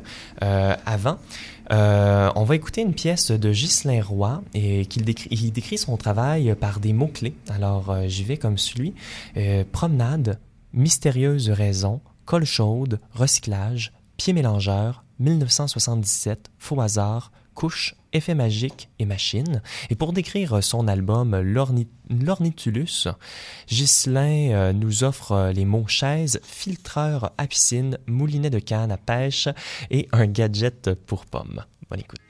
euh, 0.43 0.75
avant. 0.87 1.19
Euh, 1.71 2.31
on 2.35 2.45
va 2.45 2.57
écouter 2.57 2.81
une 2.81 2.95
pièce 2.95 3.31
de 3.31 3.53
Ghislain 3.53 4.03
Roy 4.03 4.43
et 4.55 4.87
qu'il 4.87 5.05
décrit, 5.05 5.29
il 5.31 5.53
décrit 5.53 5.79
son 5.79 5.97
travail 5.97 6.55
par 6.59 6.81
des 6.81 6.93
mots-clés. 6.93 7.35
Alors 7.49 7.91
euh, 7.91 8.09
j'y 8.09 8.25
vais 8.25 8.37
comme 8.37 8.59
celui 8.59 8.95
euh, 9.37 9.65
promenade, 9.71 10.41
mystérieuse 10.73 11.49
raison, 11.51 12.01
colle 12.25 12.45
chaude, 12.45 12.99
recyclage, 13.15 13.93
pied 14.17 14.33
mélangeur, 14.33 15.05
1977, 15.21 16.51
faux 16.59 16.81
hasard, 16.81 17.31
couche, 17.61 17.95
effet 18.15 18.35
magique 18.35 18.89
et 18.99 19.05
machine. 19.05 19.61
Et 19.91 19.95
pour 19.95 20.15
décrire 20.15 20.65
son 20.65 20.89
album 20.89 21.39
L'Orni- 21.41 21.89
L'Ornitulus, 22.09 23.07
Ghislain 23.69 24.51
euh, 24.53 24.73
nous 24.73 25.05
offre 25.05 25.33
euh, 25.33 25.53
les 25.53 25.67
mots 25.67 25.87
chaise, 25.87 26.41
filtreur 26.43 27.33
à 27.37 27.47
piscine, 27.47 27.99
moulinet 28.07 28.49
de 28.49 28.61
canne 28.61 28.91
à 28.91 28.97
pêche 28.97 29.47
et 29.91 30.09
un 30.13 30.27
gadget 30.27 30.95
pour 31.07 31.27
pommes. 31.27 31.63
Bonne 31.91 32.01
écoute. 32.01 32.21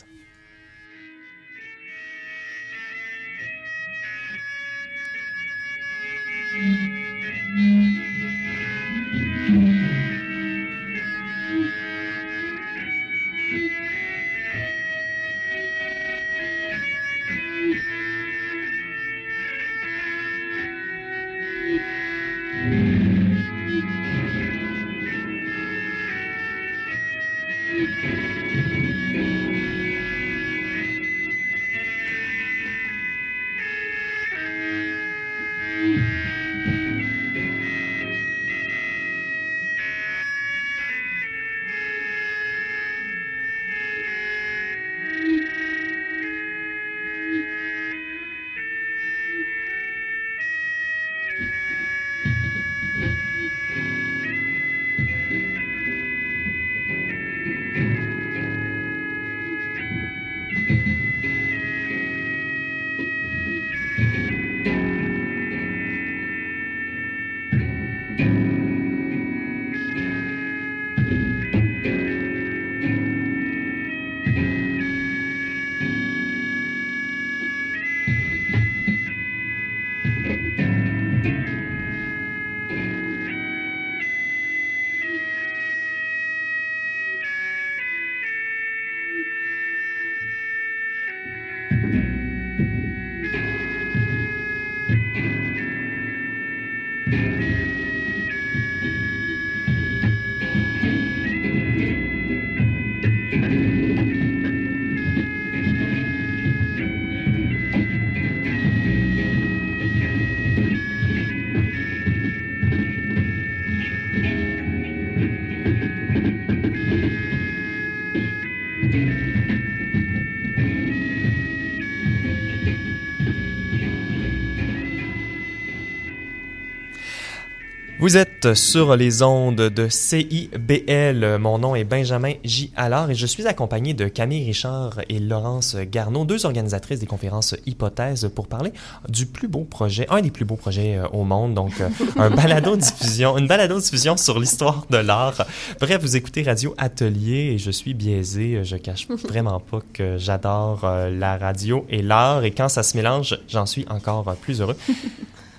Vous 128.00 128.16
êtes 128.16 128.54
sur 128.54 128.96
les 128.96 129.22
ondes 129.22 129.56
de 129.56 129.88
CIBL. 129.90 131.36
Mon 131.38 131.58
nom 131.58 131.74
est 131.74 131.84
Benjamin 131.84 132.32
J. 132.44 132.72
Allard 132.74 133.10
et 133.10 133.14
je 133.14 133.26
suis 133.26 133.46
accompagné 133.46 133.92
de 133.92 134.08
Camille 134.08 134.42
Richard 134.42 135.02
et 135.10 135.18
Laurence 135.18 135.76
Garneau, 135.76 136.24
deux 136.24 136.46
organisatrices 136.46 136.98
des 136.98 137.06
conférences 137.06 137.54
Hypothèses, 137.66 138.30
pour 138.34 138.48
parler 138.48 138.72
du 139.10 139.26
plus 139.26 139.48
beau 139.48 139.64
projet, 139.64 140.06
un 140.08 140.22
des 140.22 140.30
plus 140.30 140.46
beaux 140.46 140.56
projets 140.56 140.96
euh, 140.96 141.08
au 141.08 141.24
monde, 141.24 141.52
donc 141.52 141.78
euh, 141.82 141.90
un 142.16 142.30
balado-diffusion, 142.30 143.36
une 143.36 143.46
balado-diffusion 143.46 144.16
sur 144.16 144.40
l'histoire 144.40 144.86
de 144.88 144.96
l'art. 144.96 145.44
Bref, 145.78 146.00
vous 146.00 146.16
écoutez 146.16 146.42
Radio 146.42 146.74
Atelier 146.78 147.52
et 147.52 147.58
je 147.58 147.70
suis 147.70 147.92
biaisé. 147.92 148.64
Je 148.64 148.76
cache 148.76 149.08
vraiment 149.08 149.60
pas 149.60 149.80
que 149.92 150.16
j'adore 150.16 150.84
euh, 150.84 151.10
la 151.10 151.36
radio 151.36 151.84
et 151.90 152.00
l'art 152.00 152.44
et 152.44 152.52
quand 152.52 152.70
ça 152.70 152.82
se 152.82 152.96
mélange, 152.96 153.38
j'en 153.46 153.66
suis 153.66 153.84
encore 153.90 154.34
plus 154.36 154.62
heureux. 154.62 154.78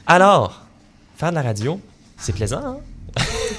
Alors, 0.08 0.66
faire 1.18 1.30
de 1.30 1.36
la 1.36 1.44
radio, 1.44 1.80
c'est 2.22 2.34
plaisant, 2.34 2.62
hein? 2.64 2.78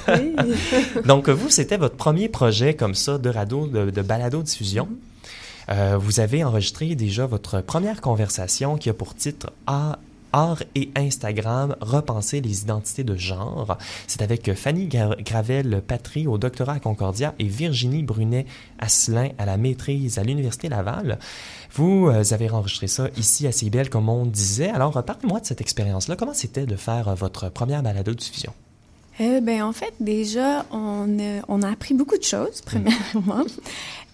Oui. 0.09 0.35
Donc, 1.05 1.29
vous, 1.29 1.51
c'était 1.51 1.77
votre 1.77 1.96
premier 1.96 2.29
projet 2.29 2.75
comme 2.75 2.94
ça 2.94 3.18
de 3.18 3.29
radio, 3.29 3.66
de, 3.66 3.90
de 3.90 4.03
balado-diffusion. 4.03 4.88
Euh, 5.68 5.96
vous 6.01 6.20
avez 6.20 6.42
enregistré 6.44 6.94
déjà 6.94 7.27
votre 7.27 7.61
première 7.61 8.01
conversation 8.01 8.77
qui 8.77 8.88
a 8.90 8.94
pour 8.94 9.14
titre 9.14 9.53
Art, 9.66 9.98
Art 10.33 10.62
et 10.75 10.90
Instagram, 10.97 11.77
repenser 11.81 12.40
les 12.40 12.62
identités 12.62 13.05
de 13.05 13.16
genre. 13.16 13.77
C'est 14.07 14.23
avec 14.23 14.53
Fanny 14.55 14.88
Gra- 14.88 15.21
Gravel-Patry 15.23 16.27
au 16.27 16.38
doctorat 16.38 16.75
à 16.75 16.81
Concordia 16.81 17.35
et 17.38 17.45
Virginie 17.47 18.03
Brunet-Asselin 18.03 19.31
à 19.38 19.47
la 19.47 19.57
maîtrise 19.57 20.18
à 20.18 20.23
l'Université 20.23 20.68
Laval. 20.68 21.18
Vous 21.75 22.09
euh, 22.09 22.23
avez 22.33 22.51
enregistré 22.51 22.87
ça 22.87 23.09
ici 23.16 23.47
à 23.47 23.53
CIBL, 23.53 23.88
comme 23.88 24.09
on 24.09 24.27
disait. 24.27 24.71
Alors, 24.71 25.03
parlez-moi 25.05 25.40
de 25.40 25.47
cette 25.47 25.61
expérience-là. 25.61 26.16
Comment 26.16 26.35
c'était 26.35 26.66
de 26.66 26.77
faire 26.77 27.09
euh, 27.09 27.14
votre 27.14 27.49
première 27.51 27.83
balado-diffusion? 27.83 28.53
Euh, 29.20 29.40
ben, 29.40 29.62
en 29.62 29.72
fait, 29.72 29.92
déjà, 30.01 30.64
on, 30.70 31.18
euh, 31.18 31.40
on 31.48 31.62
a 31.62 31.70
appris 31.70 31.94
beaucoup 31.94 32.16
de 32.16 32.22
choses, 32.22 32.61
premièrement. 32.62 33.44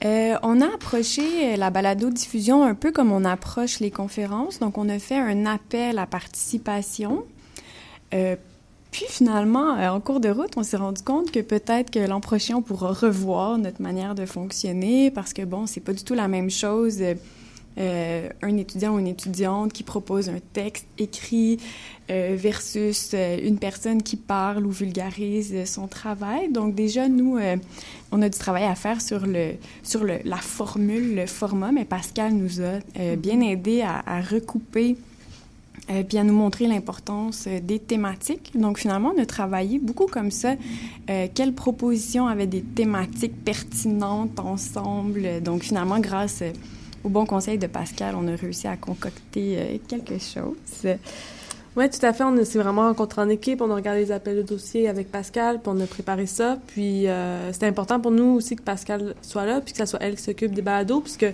Euh, 0.04 0.36
on 0.44 0.60
a 0.60 0.66
approché 0.66 1.56
la 1.56 1.70
balado-diffusion 1.70 2.62
un 2.62 2.76
peu 2.76 2.92
comme 2.92 3.10
on 3.10 3.24
approche 3.24 3.80
les 3.80 3.90
conférences. 3.90 4.60
Donc, 4.60 4.78
on 4.78 4.88
a 4.88 5.00
fait 5.00 5.18
un 5.18 5.44
appel 5.44 5.98
à 5.98 6.06
participation. 6.06 7.24
Puis, 8.12 9.06
finalement, 9.08 9.72
en 9.72 9.98
cours 9.98 10.20
de 10.20 10.28
route, 10.28 10.56
on 10.56 10.62
s'est 10.62 10.76
rendu 10.76 11.02
compte 11.02 11.32
que 11.32 11.40
peut-être 11.40 11.90
que 11.90 11.98
l'an 11.98 12.20
prochain, 12.20 12.54
on 12.58 12.62
pourra 12.62 12.92
revoir 12.92 13.58
notre 13.58 13.82
manière 13.82 14.14
de 14.14 14.24
fonctionner 14.24 15.10
parce 15.10 15.32
que, 15.32 15.42
bon, 15.42 15.66
c'est 15.66 15.80
pas 15.80 15.92
du 15.92 16.04
tout 16.04 16.14
la 16.14 16.28
même 16.28 16.48
chose. 16.48 17.02
Euh, 17.78 18.28
un 18.42 18.56
étudiant 18.56 18.94
ou 18.94 18.98
une 18.98 19.06
étudiante 19.06 19.72
qui 19.72 19.82
propose 19.82 20.28
un 20.28 20.40
texte 20.52 20.86
écrit 20.98 21.58
euh, 22.10 22.34
versus 22.36 23.12
euh, 23.14 23.38
une 23.42 23.58
personne 23.58 24.02
qui 24.02 24.16
parle 24.16 24.66
ou 24.66 24.70
vulgarise 24.70 25.64
son 25.64 25.86
travail. 25.86 26.50
Donc 26.52 26.74
déjà, 26.74 27.08
nous, 27.08 27.38
on 28.10 28.22
a 28.22 28.28
du 28.28 28.38
travail 28.38 28.64
à 28.64 28.74
faire 28.74 29.00
sur, 29.00 29.26
le, 29.26 29.52
sur 29.82 30.04
le, 30.04 30.18
la 30.24 30.36
formule, 30.36 31.14
le 31.14 31.26
format, 31.26 31.72
mais 31.72 31.84
Pascal 31.84 32.32
nous 32.32 32.60
a 32.60 32.80
euh, 32.98 33.16
bien 33.16 33.40
aidé 33.40 33.82
à, 33.82 34.02
à 34.06 34.20
recouper 34.20 34.96
euh, 35.90 36.02
puis 36.02 36.18
à 36.18 36.24
nous 36.24 36.34
montrer 36.34 36.66
l'importance 36.66 37.46
euh, 37.46 37.60
des 37.60 37.78
thématiques. 37.78 38.52
Donc 38.54 38.78
finalement, 38.78 39.12
on 39.16 39.22
a 39.22 39.26
travaillé 39.26 39.78
beaucoup 39.78 40.06
comme 40.06 40.30
ça. 40.30 40.54
Euh, 41.08 41.28
quelles 41.34 41.54
propositions 41.54 42.26
avaient 42.26 42.46
des 42.46 42.62
thématiques 42.62 43.44
pertinentes 43.44 44.38
ensemble? 44.38 45.42
Donc 45.42 45.62
finalement, 45.62 45.98
grâce 45.98 46.42
au 47.08 47.10
bon 47.10 47.24
conseil 47.24 47.56
de 47.56 47.66
Pascal, 47.66 48.14
on 48.16 48.28
a 48.28 48.36
réussi 48.36 48.68
à 48.68 48.76
concocter 48.76 49.56
euh, 49.58 49.76
quelque 49.88 50.18
chose. 50.18 50.56
Oui, 51.74 51.88
tout 51.88 52.04
à 52.04 52.12
fait. 52.12 52.22
On 52.22 52.44
s'est 52.44 52.58
vraiment 52.58 52.82
rencontrés 52.82 53.22
en 53.22 53.28
équipe. 53.30 53.62
On 53.62 53.70
a 53.70 53.74
regardé 53.74 54.00
les 54.00 54.12
appels 54.12 54.36
de 54.36 54.42
dossier 54.42 54.88
avec 54.88 55.10
Pascal, 55.10 55.60
puis 55.60 55.72
on 55.74 55.80
a 55.80 55.86
préparé 55.86 56.26
ça. 56.26 56.58
Puis 56.66 57.08
euh, 57.08 57.50
c'était 57.52 57.66
important 57.66 57.98
pour 57.98 58.10
nous 58.10 58.34
aussi 58.34 58.56
que 58.56 58.62
Pascal 58.62 59.14
soit 59.22 59.46
là, 59.46 59.62
puis 59.62 59.72
que 59.72 59.78
ça 59.78 59.86
soit 59.86 60.00
elle 60.02 60.16
qui 60.16 60.22
s'occupe 60.22 60.52
des 60.52 60.60
balados, 60.60 61.00
puisque 61.00 61.26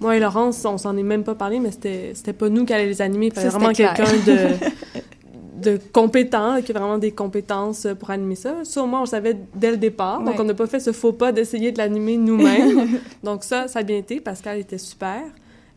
moi 0.00 0.16
et 0.16 0.20
Laurence, 0.20 0.64
on 0.64 0.76
s'en 0.76 0.96
est 0.96 1.04
même 1.04 1.22
pas 1.22 1.36
parlé, 1.36 1.60
mais 1.60 1.70
c'était 1.70 2.32
pas 2.32 2.48
nous 2.48 2.64
qui 2.64 2.72
allions 2.72 2.88
les 2.88 3.00
animer. 3.00 3.26
Il 3.26 3.32
fallait 3.32 3.48
vraiment 3.48 3.72
quelqu'un 3.72 4.12
de, 4.26 4.48
de 5.54 5.78
compétent, 5.92 6.62
qui 6.62 6.72
a 6.72 6.78
vraiment 6.78 6.98
des 6.98 7.12
compétences 7.12 7.86
pour 7.98 8.10
animer 8.10 8.34
ça. 8.34 8.56
Ça, 8.64 8.82
au 8.82 8.86
moins, 8.86 9.00
on 9.00 9.04
le 9.04 9.08
savait 9.08 9.36
dès 9.54 9.70
le 9.70 9.76
départ. 9.76 10.22
Donc, 10.22 10.38
on 10.40 10.44
n'a 10.44 10.54
pas 10.54 10.66
fait 10.66 10.80
ce 10.80 10.92
faux 10.92 11.12
pas 11.12 11.32
d'essayer 11.32 11.72
de 11.72 11.78
l'animer 11.78 12.16
nous-mêmes. 12.16 13.00
donc 13.22 13.44
ça, 13.44 13.68
ça 13.68 13.80
a 13.80 13.82
bien 13.82 13.98
été. 13.98 14.20
Pascal 14.20 14.58
était 14.58 14.78
super. 14.78 15.22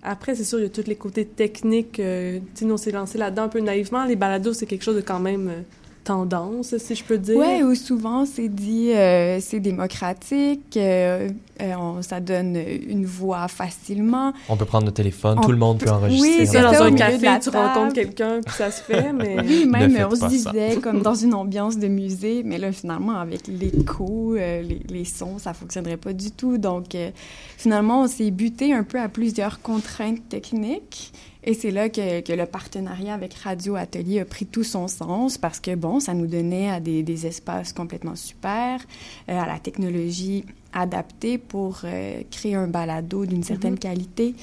Après, 0.02 0.36
c'est 0.36 0.44
sûr, 0.44 0.60
il 0.60 0.64
y 0.64 0.66
a 0.66 0.70
tous 0.70 0.88
les 0.88 0.96
côtés 0.96 1.26
techniques. 1.26 2.00
euh, 2.00 2.38
tu 2.38 2.60
sais, 2.60 2.66
nous, 2.66 2.76
on 2.76 2.78
s'est 2.78 2.92
lancé 2.92 3.18
là-dedans 3.18 3.44
un 3.44 3.48
peu 3.50 3.60
naïvement. 3.60 4.06
Les 4.06 4.16
balados, 4.16 4.54
c'est 4.54 4.68
quelque 4.68 4.84
chose 4.84 4.96
de 4.96 5.02
quand 5.02 5.20
même 5.20 5.50
euh, 5.50 5.62
tendance, 6.06 6.78
si 6.78 6.96
je 6.96 7.04
peux 7.04 7.18
dire. 7.18 7.36
Oui, 7.38 7.64
ou 7.64 7.76
souvent 7.76 8.26
c'est 8.26 8.48
dit, 8.48 8.92
euh, 8.94 9.40
c'est 9.42 9.60
démocratique, 9.60 10.78
euh, 10.78 11.30
euh, 11.62 11.74
on- 11.78 12.02
ça 12.02 12.20
donne 12.20 12.56
une 12.88 13.06
voix 13.06 13.48
facilement. 13.48 14.32
On 14.48 14.56
peut 14.56 14.66
prendre 14.66 14.86
le 14.86 14.92
téléphone, 14.94 15.38
On 15.40 15.42
tout 15.42 15.52
le 15.52 15.58
monde 15.58 15.80
peut 15.80 15.86
peut- 15.88 15.92
enregistrer. 15.92 16.30
oui, 16.40 16.48
c'est 16.48 16.62
dans 16.62 16.82
un 16.84 16.92
café, 16.94 17.18
tu 17.42 17.50
table. 17.50 17.58
rencontres 17.58 17.94
quelqu'un, 17.94 18.40
puis 18.46 18.56
ça 18.56 18.72
se 18.72 18.82
fait, 18.82 19.12
mais... 19.18 19.38
Oui, 19.46 19.66
même 19.66 19.92
Ne 19.92 20.06
on 20.06 20.16
se 20.16 20.28
disait 20.28 20.78
comme 20.82 21.02
dans 21.02 21.16
une 21.16 21.34
ambiance 21.34 21.78
de 21.78 21.88
musée, 21.88 22.44
mais 22.46 22.58
là 22.58 22.72
finalement 22.72 23.16
avec 23.18 23.48
l'écho, 23.48 24.36
euh, 24.38 24.62
les, 24.62 24.82
les 24.90 25.06
sons, 25.06 25.40
ça 25.40 25.54
fonctionnerait 25.54 25.98
pas 25.98 26.14
du 26.14 26.32
tout. 26.32 26.58
Donc 26.58 26.94
euh, 26.96 27.10
finalement 27.58 28.02
on 28.04 28.08
s'est 28.08 28.32
buté 28.32 28.74
un 28.74 28.84
peu 28.84 29.00
à 29.00 29.10
plusieurs 29.10 29.62
contraintes 29.62 30.28
techniques. 30.30 31.12
Et 31.48 31.54
c'est 31.54 31.72
là 31.72 31.90
que, 31.90 32.22
que 32.22 32.34
le 32.34 32.48
partenariat 32.48 33.14
avec 33.14 33.36
Radio 33.36 33.76
Atelier 33.76 34.20
a 34.20 34.26
pris 34.26 34.48
tout 34.48 34.64
son 34.64 34.88
sens 34.88 35.38
parce 35.38 35.60
que, 35.60 35.76
bon, 35.76 36.00
ça 36.00 36.16
nous 36.16 36.26
donnait 36.26 36.72
à 36.72 36.80
des, 36.80 37.04
des 37.04 37.28
espaces 37.28 37.72
complètement 37.72 38.16
super, 38.16 38.82
euh, 39.30 39.40
à 39.40 39.46
la 39.46 39.60
technologie 39.60 40.44
adaptée 40.74 41.38
pour 41.38 41.82
euh, 41.84 42.22
créer 42.32 42.56
un 42.56 42.68
balado 42.68 43.26
d'une 43.26 43.44
certaine 43.44 43.78
qualité. 43.78 44.34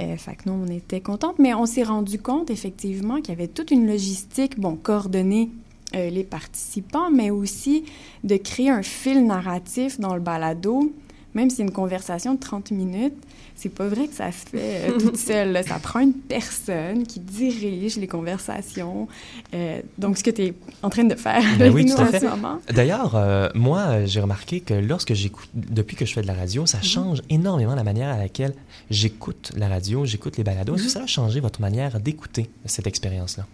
Euh, 0.00 0.16
fait 0.16 0.34
que 0.36 0.42
nous, 0.46 0.52
on 0.52 0.66
était 0.66 1.00
contentes, 1.00 1.38
mais 1.38 1.54
on 1.54 1.66
s'est 1.66 1.82
rendu 1.82 2.18
compte 2.18 2.50
effectivement 2.50 3.16
qu'il 3.16 3.30
y 3.30 3.32
avait 3.32 3.48
toute 3.48 3.70
une 3.70 3.86
logistique, 3.86 4.58
bon, 4.58 4.76
coordonner 4.76 5.50
euh, 5.94 6.08
les 6.08 6.24
participants, 6.24 7.10
mais 7.10 7.30
aussi 7.30 7.84
de 8.24 8.36
créer 8.36 8.70
un 8.70 8.82
fil 8.82 9.26
narratif 9.26 10.00
dans 10.00 10.14
le 10.14 10.20
balado. 10.20 10.92
Même 11.34 11.48
si 11.50 11.56
c'est 11.56 11.62
une 11.62 11.70
conversation 11.70 12.34
de 12.34 12.40
30 12.40 12.70
minutes, 12.72 13.14
c'est 13.54 13.68
pas 13.68 13.86
vrai 13.88 14.08
que 14.08 14.14
ça 14.14 14.32
se 14.32 14.46
fait 14.48 14.88
euh, 14.90 14.98
toute 14.98 15.16
seule. 15.28 15.52
là. 15.52 15.62
Ça 15.62 15.78
prend 15.78 16.00
une 16.00 16.14
personne 16.14 17.06
qui 17.06 17.20
dirige 17.20 17.96
les 17.98 18.06
conversations. 18.06 19.06
Euh, 19.54 19.80
donc, 19.98 20.16
ce 20.18 20.24
que 20.24 20.30
tu 20.30 20.42
es 20.46 20.54
en 20.82 20.88
train 20.90 21.04
de 21.04 21.14
faire 21.14 21.42
Ben 21.58 21.62
avec 21.62 21.74
oui, 21.74 21.84
nous 21.84 21.94
tout 21.94 22.00
à 22.00 22.04
en 22.04 22.08
fait. 22.08 22.20
ce 22.20 22.26
moment. 22.26 22.58
D'ailleurs, 22.72 23.14
euh, 23.14 23.48
moi, 23.54 24.06
j'ai 24.06 24.20
remarqué 24.20 24.60
que 24.60 24.74
lorsque 24.74 25.12
j'écoute, 25.14 25.48
depuis 25.54 25.96
que 25.96 26.04
je 26.06 26.12
fais 26.14 26.22
de 26.22 26.26
la 26.26 26.34
radio, 26.34 26.62
Mhm. 26.62 26.66
ça 26.66 26.80
change 26.82 27.22
énormément 27.28 27.74
la 27.74 27.84
manière 27.84 28.08
à 28.08 28.18
laquelle 28.18 28.54
j'écoute 28.90 29.52
la 29.56 29.68
radio, 29.68 30.04
j'écoute 30.06 30.36
les 30.36 30.44
balados. 30.44 30.72
Mhm. 30.72 30.78
Est-ce 30.78 30.84
que 30.86 30.92
ça 30.92 31.02
a 31.02 31.06
changé 31.06 31.40
votre 31.40 31.60
manière 31.60 32.00
d'écouter 32.00 32.48
cette 32.64 32.86
expérience-là? 32.86 33.46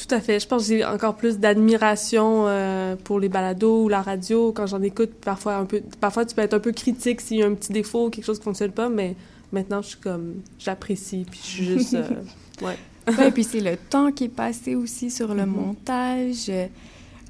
Tout 0.00 0.14
à 0.14 0.20
fait. 0.20 0.40
Je 0.40 0.46
pense 0.46 0.62
que 0.62 0.68
j'ai 0.68 0.84
encore 0.84 1.14
plus 1.14 1.38
d'admiration 1.38 2.44
euh, 2.46 2.96
pour 2.96 3.20
les 3.20 3.28
balados 3.28 3.84
ou 3.84 3.88
la 3.88 4.00
radio 4.00 4.50
quand 4.52 4.66
j'en 4.66 4.80
écoute. 4.80 5.10
Parfois, 5.22 5.56
un 5.56 5.66
peu, 5.66 5.82
parfois, 6.00 6.24
tu 6.24 6.34
peux 6.34 6.42
être 6.42 6.54
un 6.54 6.60
peu 6.60 6.72
critique 6.72 7.20
s'il 7.20 7.38
y 7.38 7.42
a 7.42 7.46
un 7.46 7.54
petit 7.54 7.72
défaut 7.72 8.06
ou 8.06 8.10
quelque 8.10 8.24
chose 8.24 8.38
qui 8.38 8.44
fonctionne 8.44 8.72
pas, 8.72 8.88
mais 8.88 9.14
maintenant, 9.52 9.82
je 9.82 9.88
suis 9.88 9.98
comme, 9.98 10.36
j'apprécie, 10.58 11.26
puis 11.30 11.40
je 11.42 11.48
suis 11.48 11.64
juste, 11.64 11.94
euh, 11.94 12.08
ouais. 12.62 13.26
et 13.26 13.30
puis 13.30 13.44
c'est 13.44 13.60
le 13.60 13.76
temps 13.76 14.10
qui 14.10 14.24
est 14.24 14.28
passé 14.28 14.74
aussi 14.74 15.10
sur 15.10 15.34
le 15.34 15.42
mm-hmm. 15.42 15.46
montage. 15.46 16.50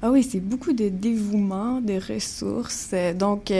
Ah 0.01 0.09
oui, 0.09 0.23
c'est 0.23 0.39
beaucoup 0.39 0.73
de 0.73 0.87
dévouement, 0.87 1.81
de 1.81 1.99
ressources. 2.13 2.93
Donc, 3.15 3.51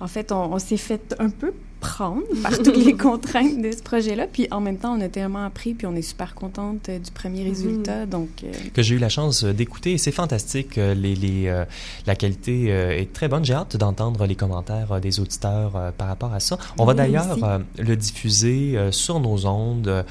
en 0.00 0.08
fait, 0.08 0.32
on 0.32 0.58
s'est 0.58 0.76
fait 0.76 1.14
un 1.18 1.30
peu 1.30 1.52
prendre 1.84 2.22
par 2.42 2.56
toutes 2.58 2.82
les 2.82 2.94
contraintes 2.96 3.60
de 3.60 3.70
ce 3.70 3.82
projet-là. 3.82 4.26
Puis 4.26 4.48
en 4.50 4.60
même 4.60 4.78
temps, 4.78 4.96
on 4.96 5.00
a 5.02 5.08
tellement 5.08 5.44
appris, 5.44 5.74
puis 5.74 5.86
on 5.86 5.94
est 5.94 6.02
super 6.02 6.34
contente 6.34 6.88
euh, 6.88 6.98
du 6.98 7.10
premier 7.10 7.42
mhm. 7.42 7.48
résultat. 7.48 8.06
Donc 8.06 8.28
euh, 8.42 8.52
que 8.72 8.82
j'ai 8.82 8.94
eu 8.94 8.98
la 8.98 9.10
chance 9.10 9.44
euh, 9.44 9.52
d'écouter, 9.52 9.98
c'est 9.98 10.12
fantastique. 10.12 10.76
Les, 10.76 11.14
les 11.14 11.64
la 12.06 12.14
qualité 12.16 12.68
est 12.68 13.12
très 13.12 13.28
bonne. 13.28 13.44
J'ai 13.44 13.54
hâte 13.54 13.76
d'entendre 13.76 14.26
les 14.26 14.34
commentaires 14.34 15.00
des 15.00 15.20
auditeurs 15.20 15.92
par 15.98 16.08
rapport 16.08 16.32
à 16.32 16.40
ça. 16.40 16.58
On 16.78 16.84
va 16.84 16.94
d'ailleurs 16.94 17.60
le 17.78 17.96
diffuser 17.96 18.78
sur 18.90 19.20
nos 19.20 19.46
ondes 19.46 20.04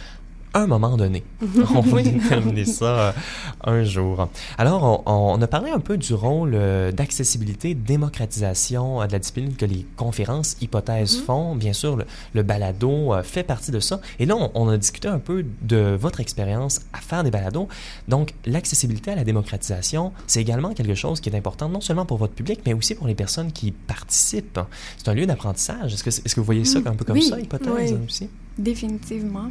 un 0.54 0.68
moment 0.68 0.98
donné. 0.98 1.24
on 1.76 1.82
va 1.82 2.02
déterminer 2.02 2.66
ça 2.66 2.86
euh, 2.86 3.12
un 3.64 3.84
jour. 3.84 4.28
Alors, 4.58 5.04
on, 5.06 5.42
a 5.42 5.48
parlé 5.48 5.72
un 5.72 5.80
peu 5.80 5.98
du 5.98 6.14
rôle 6.14 6.54
euh, 6.54 6.92
d'accessibilité, 6.92 7.74
démocratisation 7.74 9.02
euh, 9.02 9.08
de 9.08 9.14
la 9.14 9.20
discipline 9.20 9.56
que 9.56 9.66
les 9.66 9.86
conférences 9.98 10.58
hypothèses 10.62 11.18
mm-hmm. 11.18 11.26
font. 11.26 11.56
Bien 11.56 11.74
sûr, 11.74 11.98
le, 12.34 12.44
balado 12.44 13.14
fait 13.24 13.44
partie 13.44 13.72
de 13.72 13.80
ça. 13.80 14.00
Et 14.20 14.26
là, 14.26 14.36
on, 14.54 14.70
a 14.70 14.78
discuté 14.78 15.08
un 15.08 15.20
peu 15.20 15.46
de 15.62 15.98
votre 16.00 16.20
expérience 16.20 16.82
à 16.94 17.00
faire 17.00 17.24
des 17.24 17.32
balados. 17.32 17.68
Donc, 18.08 18.34
l'accessibilité 18.46 19.12
à 19.12 19.16
la 19.16 19.24
démocratisation, 19.24 20.12
c'est 20.28 20.42
également 20.42 20.74
quelque 20.74 20.96
chose 20.96 21.20
qui 21.20 21.30
est 21.30 21.36
important 21.36 21.70
non 21.70 21.82
seulement 21.82 22.06
pour 22.06 22.18
votre 22.18 22.34
public, 22.34 22.62
mais 22.66 22.74
aussi 22.74 22.96
pour 22.96 23.08
les 23.08 23.16
personnes 23.16 23.52
qui 23.52 23.72
participent. 23.72 24.60
C'est 24.98 25.10
un 25.10 25.14
lieu 25.14 25.26
d'apprentissage. 25.26 25.94
Est-ce 25.94 26.04
que, 26.04 26.10
est-ce 26.10 26.36
que 26.36 26.40
vous 26.40 26.46
voyez 26.46 26.66
ça 26.66 26.80
mm. 26.80 26.88
un 26.88 26.96
peu 26.96 27.06
comme 27.06 27.22
ça, 27.22 27.40
hypothèse 27.40 27.98
aussi? 28.06 28.30
Définitivement. 28.58 29.50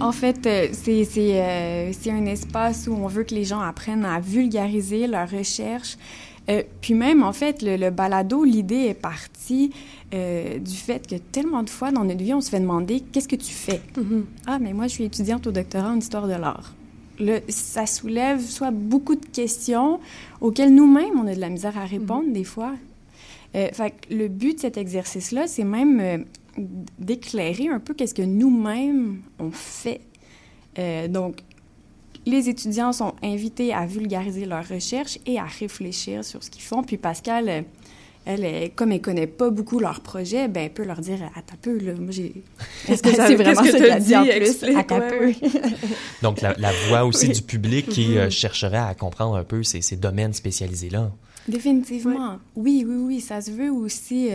En 0.00 0.12
fait, 0.12 0.46
euh, 0.46 0.66
euh, 0.88 1.92
c'est 1.92 2.10
un 2.10 2.26
espace 2.26 2.88
où 2.88 2.94
on 2.94 3.06
veut 3.06 3.22
que 3.22 3.34
les 3.34 3.44
gens 3.44 3.60
apprennent 3.60 4.04
à 4.04 4.18
vulgariser 4.20 5.06
leurs 5.06 5.30
recherches. 5.30 5.96
Euh, 6.50 6.62
puis 6.80 6.94
même, 6.94 7.22
en 7.22 7.32
fait, 7.32 7.62
le, 7.62 7.90
balado, 7.90 8.42
l'idée 8.42 8.86
est 8.86 9.00
partie 9.00 9.72
du 10.12 10.76
fait 10.76 11.06
que 11.08 11.14
tellement 11.14 11.62
de 11.62 11.70
fois 11.70 11.90
dans 11.90 12.04
notre 12.04 12.22
vie, 12.22 12.34
on 12.34 12.42
se 12.42 12.50
fait 12.50 12.60
demander 12.60 13.00
qu'est-ce 13.00 13.28
que 13.28 13.36
tu 13.36 13.54
fais? 13.54 13.80
Mm-hmm. 13.96 14.24
Ah, 14.46 14.58
mais 14.58 14.74
moi, 14.74 14.86
je 14.86 14.92
suis 14.92 15.04
étudiante 15.04 15.46
au 15.46 15.52
doctorat 15.52 15.88
en 15.88 15.96
histoire 15.96 16.28
de 16.28 16.34
l'art. 16.34 16.74
ça 17.48 17.86
soulève 17.86 18.42
soit 18.42 18.72
beaucoup 18.72 19.14
de 19.14 19.24
questions 19.24 20.00
auxquelles 20.42 20.74
nous-mêmes, 20.74 21.18
on 21.18 21.26
a 21.26 21.34
de 21.34 21.40
la 21.40 21.48
misère 21.48 21.78
à 21.78 21.86
répondre 21.86 22.28
mm-hmm. 22.28 22.32
des 22.32 22.44
fois. 22.44 22.72
fait 23.54 23.94
le 24.10 24.28
but 24.28 24.56
de 24.56 24.60
cet 24.60 24.76
exercice-là, 24.76 25.46
c'est 25.46 25.64
même 25.64 26.26
d'éclairer 26.98 27.68
un 27.68 27.80
peu 27.80 27.94
qu'est-ce 27.94 28.14
que 28.14 28.22
nous-mêmes 28.22 29.22
on 29.38 29.50
fait. 29.50 30.00
Euh, 30.78 31.08
donc, 31.08 31.42
les 32.26 32.48
étudiants 32.48 32.92
sont 32.92 33.14
invités 33.22 33.72
à 33.74 33.86
vulgariser 33.86 34.44
leurs 34.44 34.68
recherches 34.68 35.18
et 35.26 35.38
à 35.38 35.44
réfléchir 35.44 36.24
sur 36.24 36.42
ce 36.42 36.50
qu'ils 36.50 36.62
font. 36.62 36.82
Puis 36.82 36.96
Pascal, 36.96 37.48
euh, 37.48 37.62
elle, 38.24 38.70
comme 38.74 38.92
elle 38.92 39.00
connaît 39.00 39.26
pas 39.26 39.50
beaucoup 39.50 39.80
leur 39.80 40.00
projet, 40.00 40.46
ben 40.46 40.64
elle 40.64 40.72
peut 40.72 40.84
leur 40.84 41.00
dire 41.00 41.18
à 41.34 41.42
ta 41.42 41.56
peu 41.60 41.76
là, 41.78 41.94
moi 41.94 42.12
j'ai 42.12 42.44
Est-ce 42.88 43.02
que 43.02 43.10
c'est 43.14 43.34
vraiment 43.34 43.64
ce 43.64 43.72
que 43.72 43.94
tu 43.94 44.04
dit 44.04 44.16
en 44.16 44.24
plus 44.24 44.76
à 44.76 44.84
ta 44.84 45.00
peu. 45.00 45.32
Donc 46.22 46.40
la, 46.40 46.72
voix 46.88 47.04
aussi 47.04 47.28
du 47.28 47.42
public 47.42 47.88
qui 47.88 48.16
euh, 48.16 48.28
mm-hmm. 48.28 48.30
chercherait 48.30 48.76
à 48.76 48.94
comprendre 48.94 49.34
un 49.34 49.44
peu 49.44 49.64
ces, 49.64 49.80
ces 49.80 49.96
domaines 49.96 50.32
spécialisés 50.32 50.90
là. 50.90 51.10
Définitivement. 51.48 52.38
Oui, 52.54 52.84
oui, 52.86 52.96
oui, 52.98 53.20
ça 53.20 53.40
se 53.40 53.50
veut 53.50 53.72
aussi 53.72 54.28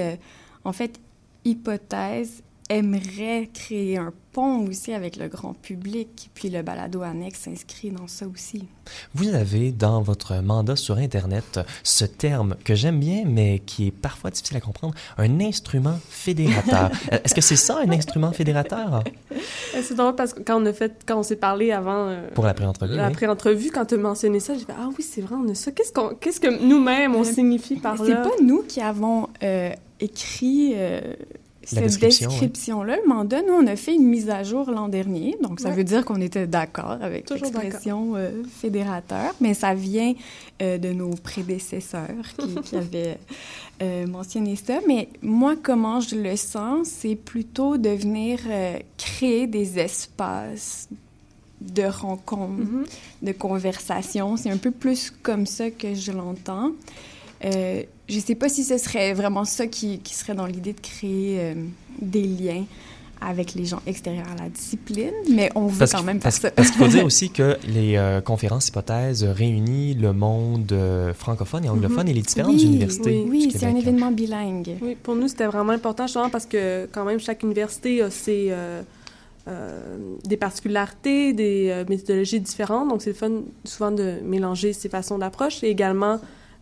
en 0.65 0.73
fait 0.73 0.99
hypothèse 1.47 2.43
aimerait 2.69 3.49
créer 3.53 3.97
un 3.97 4.11
pont 4.33 4.67
aussi 4.67 4.91
avec 4.93 5.15
le 5.15 5.29
grand 5.29 5.53
public, 5.53 6.29
puis 6.33 6.49
le 6.49 6.61
balado 6.61 7.01
annexe 7.01 7.39
s'inscrit 7.41 7.91
dans 7.91 8.07
ça 8.07 8.27
aussi. 8.27 8.65
Vous 9.13 9.33
avez 9.33 9.71
dans 9.71 10.01
votre 10.01 10.41
mandat 10.41 10.75
sur 10.75 10.97
Internet 10.97 11.61
ce 11.83 12.05
terme 12.05 12.55
que 12.65 12.75
j'aime 12.75 12.99
bien, 12.99 13.23
mais 13.25 13.59
qui 13.59 13.87
est 13.87 13.91
parfois 13.91 14.31
difficile 14.31 14.57
à 14.57 14.59
comprendre, 14.59 14.95
un 15.17 15.39
instrument 15.39 15.97
fédérateur. 16.09 16.91
Est-ce 17.11 17.33
que 17.33 17.41
c'est 17.41 17.55
ça, 17.55 17.79
un 17.79 17.89
instrument 17.89 18.31
fédérateur? 18.33 19.01
Euh, 19.31 19.81
c'est 19.81 19.95
drôle 19.95 20.15
parce 20.15 20.33
que 20.33 20.41
quand 20.41 20.61
on 20.61 20.65
a 20.65 20.73
fait, 20.73 21.03
quand 21.05 21.17
on 21.17 21.23
s'est 21.23 21.37
parlé 21.37 21.71
avant... 21.71 22.09
Euh, 22.09 22.27
Pour 22.33 22.45
la 22.45 22.53
pré-entrevue, 22.53 22.95
La 22.95 23.09
pré-entrevue, 23.11 23.71
quand 23.71 23.85
tu 23.85 23.95
as 23.95 23.97
mentionné 23.97 24.39
ça, 24.41 24.53
j'ai 24.53 24.65
fait 24.65 24.75
«Ah 24.77 24.89
oui, 24.97 25.03
c'est 25.03 25.21
vrai, 25.21 25.35
on 25.35 25.49
a 25.49 25.55
ça. 25.55 25.71
Qu'est-ce, 25.71 25.93
qu'on, 25.93 26.15
qu'est-ce 26.15 26.41
que 26.41 26.61
nous-mêmes, 26.63 27.15
on 27.15 27.21
euh, 27.21 27.23
signifie 27.23 27.77
par 27.77 27.95
là?» 27.95 28.03
C'est 28.05 28.29
pas 28.29 28.43
nous 28.43 28.63
qui 28.63 28.81
avons 28.81 29.29
écrit 29.99 30.75
cette 31.67 31.99
description-là, 31.99 32.95
le 32.95 33.07
mandat, 33.07 33.41
nous, 33.41 33.53
on 33.53 33.67
a 33.67 33.75
fait 33.75 33.93
une 33.93 34.07
mise 34.07 34.29
à 34.29 34.43
jour 34.43 34.71
l'an 34.71 34.87
dernier. 34.87 35.35
Donc, 35.43 35.59
ça 35.59 35.69
veut 35.69 35.83
dire 35.83 36.05
qu'on 36.05 36.21
était 36.21 36.47
d'accord 36.47 36.97
avec 37.01 37.29
l'expression 37.29 38.13
euh, 38.15 38.43
fédérateur, 38.49 39.33
mais 39.41 39.53
ça 39.53 39.73
vient 39.73 40.13
euh, 40.61 40.77
de 40.77 40.93
nos 40.93 41.09
prédécesseurs 41.09 42.25
qui, 42.37 42.75
avaient 42.75 43.17
euh, 43.81 44.07
mentionné 44.07 44.55
ça. 44.55 44.79
Mais 44.87 45.09
moi, 45.21 45.55
comment 45.61 45.99
je 45.99 46.15
le 46.15 46.37
sens, 46.37 46.87
c'est 46.87 47.15
plutôt 47.15 47.77
de 47.77 47.89
venir 47.89 48.39
créer 48.97 49.45
des 49.45 49.77
espaces 49.77 50.87
de 51.59 51.83
rencontres, 51.83 52.61
mm-hmm. 52.61 53.25
de 53.25 53.31
conversations. 53.33 54.37
C'est 54.37 54.51
un 54.51 54.57
peu 54.57 54.71
plus 54.71 55.11
comme 55.21 55.45
ça 55.45 55.69
que 55.69 55.95
je 55.95 56.13
l'entends. 56.13 56.71
Euh, 57.45 57.83
je 58.09 58.15
ne 58.15 58.21
sais 58.21 58.35
pas 58.35 58.49
si 58.49 58.63
ce 58.63 58.77
serait 58.77 59.13
vraiment 59.13 59.45
ça 59.45 59.67
qui, 59.67 59.99
qui 59.99 60.13
serait 60.13 60.33
dans 60.33 60.45
l'idée 60.45 60.73
de 60.73 60.79
créer 60.79 61.39
euh, 61.39 61.53
des 62.01 62.23
liens 62.23 62.63
avec 63.19 63.55
les 63.55 63.65
gens 63.65 63.81
extérieurs 63.87 64.27
à 64.31 64.43
la 64.43 64.49
discipline, 64.49 65.13
mais 65.31 65.49
on 65.55 65.65
veut 65.65 65.87
quand 65.91 66.03
même 66.03 66.21
faire 66.21 66.31
ça. 66.31 66.51
Parce 66.51 66.69
qu'il 66.69 66.79
faut 66.79 66.87
dire 66.87 67.03
aussi 67.05 67.31
que 67.31 67.57
les 67.67 67.97
euh, 67.97 68.21
conférences 68.21 68.67
hypothèses 68.67 69.23
réunissent 69.23 69.97
le 69.97 70.13
monde 70.13 70.75
francophone 71.15 71.65
et 71.65 71.69
anglophone 71.69 72.07
et 72.07 72.13
les 72.13 72.21
différentes 72.21 72.61
universités. 72.61 73.25
Oui, 73.27 73.51
c'est 73.51 73.65
un 73.65 73.75
événement 73.75 74.11
bilingue. 74.11 74.77
Oui, 74.81 74.95
pour 75.01 75.15
nous, 75.15 75.27
c'était 75.27 75.47
vraiment 75.47 75.71
important, 75.71 76.05
justement, 76.05 76.29
parce 76.29 76.45
que 76.45 76.87
quand 76.91 77.05
même, 77.05 77.19
chaque 77.19 77.41
université 77.41 78.03
a 78.03 78.11
ses... 78.11 78.53
des 80.23 80.37
particularités, 80.37 81.33
des 81.33 81.85
méthodologies 81.89 82.39
différentes. 82.39 82.87
Donc, 82.89 83.01
c'est 83.01 83.09
le 83.09 83.15
fun 83.15 83.31
souvent 83.63 83.89
de 83.89 84.17
mélanger 84.23 84.73
ces 84.73 84.89
façons 84.89 85.17
d'approche 85.17 85.63
et 85.63 85.69
également 85.69 86.19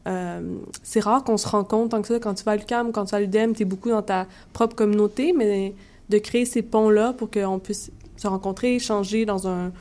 euh, 0.08 0.58
c'est 0.84 1.00
rare 1.00 1.24
qu'on 1.24 1.38
se 1.38 1.48
rencontre 1.48 1.90
tant 1.90 2.02
que 2.02 2.08
ça. 2.08 2.20
Quand 2.20 2.34
tu 2.34 2.44
vas 2.44 2.54
à 2.54 2.56
l'UQAM, 2.56 2.92
quand 2.92 3.06
tu 3.06 3.12
vas 3.12 3.18
à 3.18 3.22
l'UDEM, 3.22 3.56
tu 3.56 3.64
es 3.64 3.66
beaucoup 3.66 3.90
dans 3.90 4.02
ta 4.02 4.28
propre 4.54 4.76
communauté, 4.76 5.34
mais 5.34 5.74
de 6.10 6.18
créer 6.20 6.46
ces 6.46 6.62
ponts-là 6.62 7.14
pour 7.14 7.32
qu'on 7.32 7.60
puisse 7.60 7.92
se 8.16 8.28
rencontrer, 8.28 8.76
échanger 8.76 9.26
dans 9.26 9.48
un, 9.48 9.72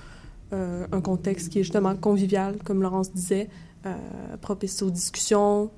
euh, 0.53 0.87
contexte 1.03 1.51
qui 1.51 1.61
est 1.61 1.63
justement 1.63 1.95
convivial, 1.95 2.57
comme 2.65 2.83
Laurence 2.83 3.13
disait, 3.13 3.49
euh, 3.87 3.95
propice 4.41 4.83
aux 4.83 4.91
discussions 4.91 5.71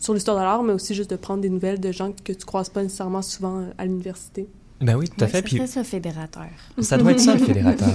sur 0.00 0.12
l'histoire 0.12 0.36
de 0.36 0.42
l'art, 0.42 0.62
mais 0.62 0.74
aussi 0.74 0.94
juste 0.94 1.10
de 1.10 1.16
prendre 1.16 1.40
des 1.40 1.48
nouvelles 1.48 1.80
de 1.80 1.90
gens 1.90 2.12
que 2.12 2.32
tu 2.32 2.44
croises 2.44 2.68
pas 2.68 2.82
nécessairement 2.82 3.22
souvent 3.22 3.64
à 3.78 3.86
l'université. 3.86 4.46
Ben 4.80 4.96
oui, 4.96 5.08
tout 5.08 5.22
à 5.24 5.28
fait. 5.28 5.42
Puis 5.42 5.60
ça 5.66 5.84
fédérateur. 5.84 6.48
Ça 6.80 6.98
doit 6.98 7.12
être 7.12 7.20
ça, 7.20 7.34
le 7.34 7.38
fédérateur. 7.44 7.88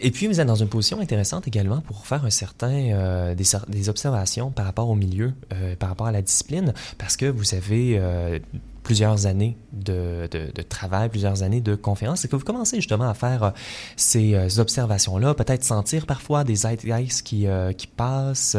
Et 0.00 0.10
puis, 0.10 0.26
vous 0.26 0.40
êtes 0.40 0.46
dans 0.46 0.56
une 0.56 0.68
position 0.68 1.00
intéressante 1.00 1.46
également 1.46 1.80
pour 1.80 2.06
faire 2.06 2.24
un 2.24 2.30
certain, 2.30 2.92
euh, 2.92 3.34
des, 3.34 3.44
des, 3.68 3.88
observations 3.88 4.50
par 4.50 4.64
rapport 4.64 4.90
au 4.90 4.94
milieu, 4.94 5.32
euh, 5.52 5.76
par 5.76 5.88
rapport 5.88 6.06
à 6.06 6.12
la 6.12 6.22
discipline, 6.22 6.74
parce 6.98 7.16
que 7.16 7.26
vous 7.26 7.54
avez 7.54 7.96
euh, 7.98 8.38
plusieurs 8.82 9.26
années 9.26 9.56
de, 9.72 10.28
de, 10.30 10.50
de, 10.52 10.62
travail, 10.62 11.08
plusieurs 11.08 11.42
années 11.42 11.60
de 11.60 11.76
conférences, 11.76 12.24
et 12.24 12.28
que 12.28 12.36
vous 12.36 12.44
commencez 12.44 12.76
justement 12.76 13.08
à 13.08 13.14
faire 13.14 13.52
ces 13.96 14.58
observations-là, 14.58 15.34
peut-être 15.34 15.64
sentir 15.64 16.06
parfois 16.06 16.44
des 16.44 16.56
zeitgeist 16.56 17.22
qui, 17.22 17.46
qui 17.76 17.86
passent, 17.86 18.56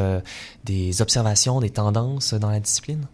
des 0.66 1.02
observations, 1.02 1.60
des 1.60 1.70
tendances 1.70 2.34
dans 2.34 2.50
la 2.50 2.60
discipline? 2.60 3.06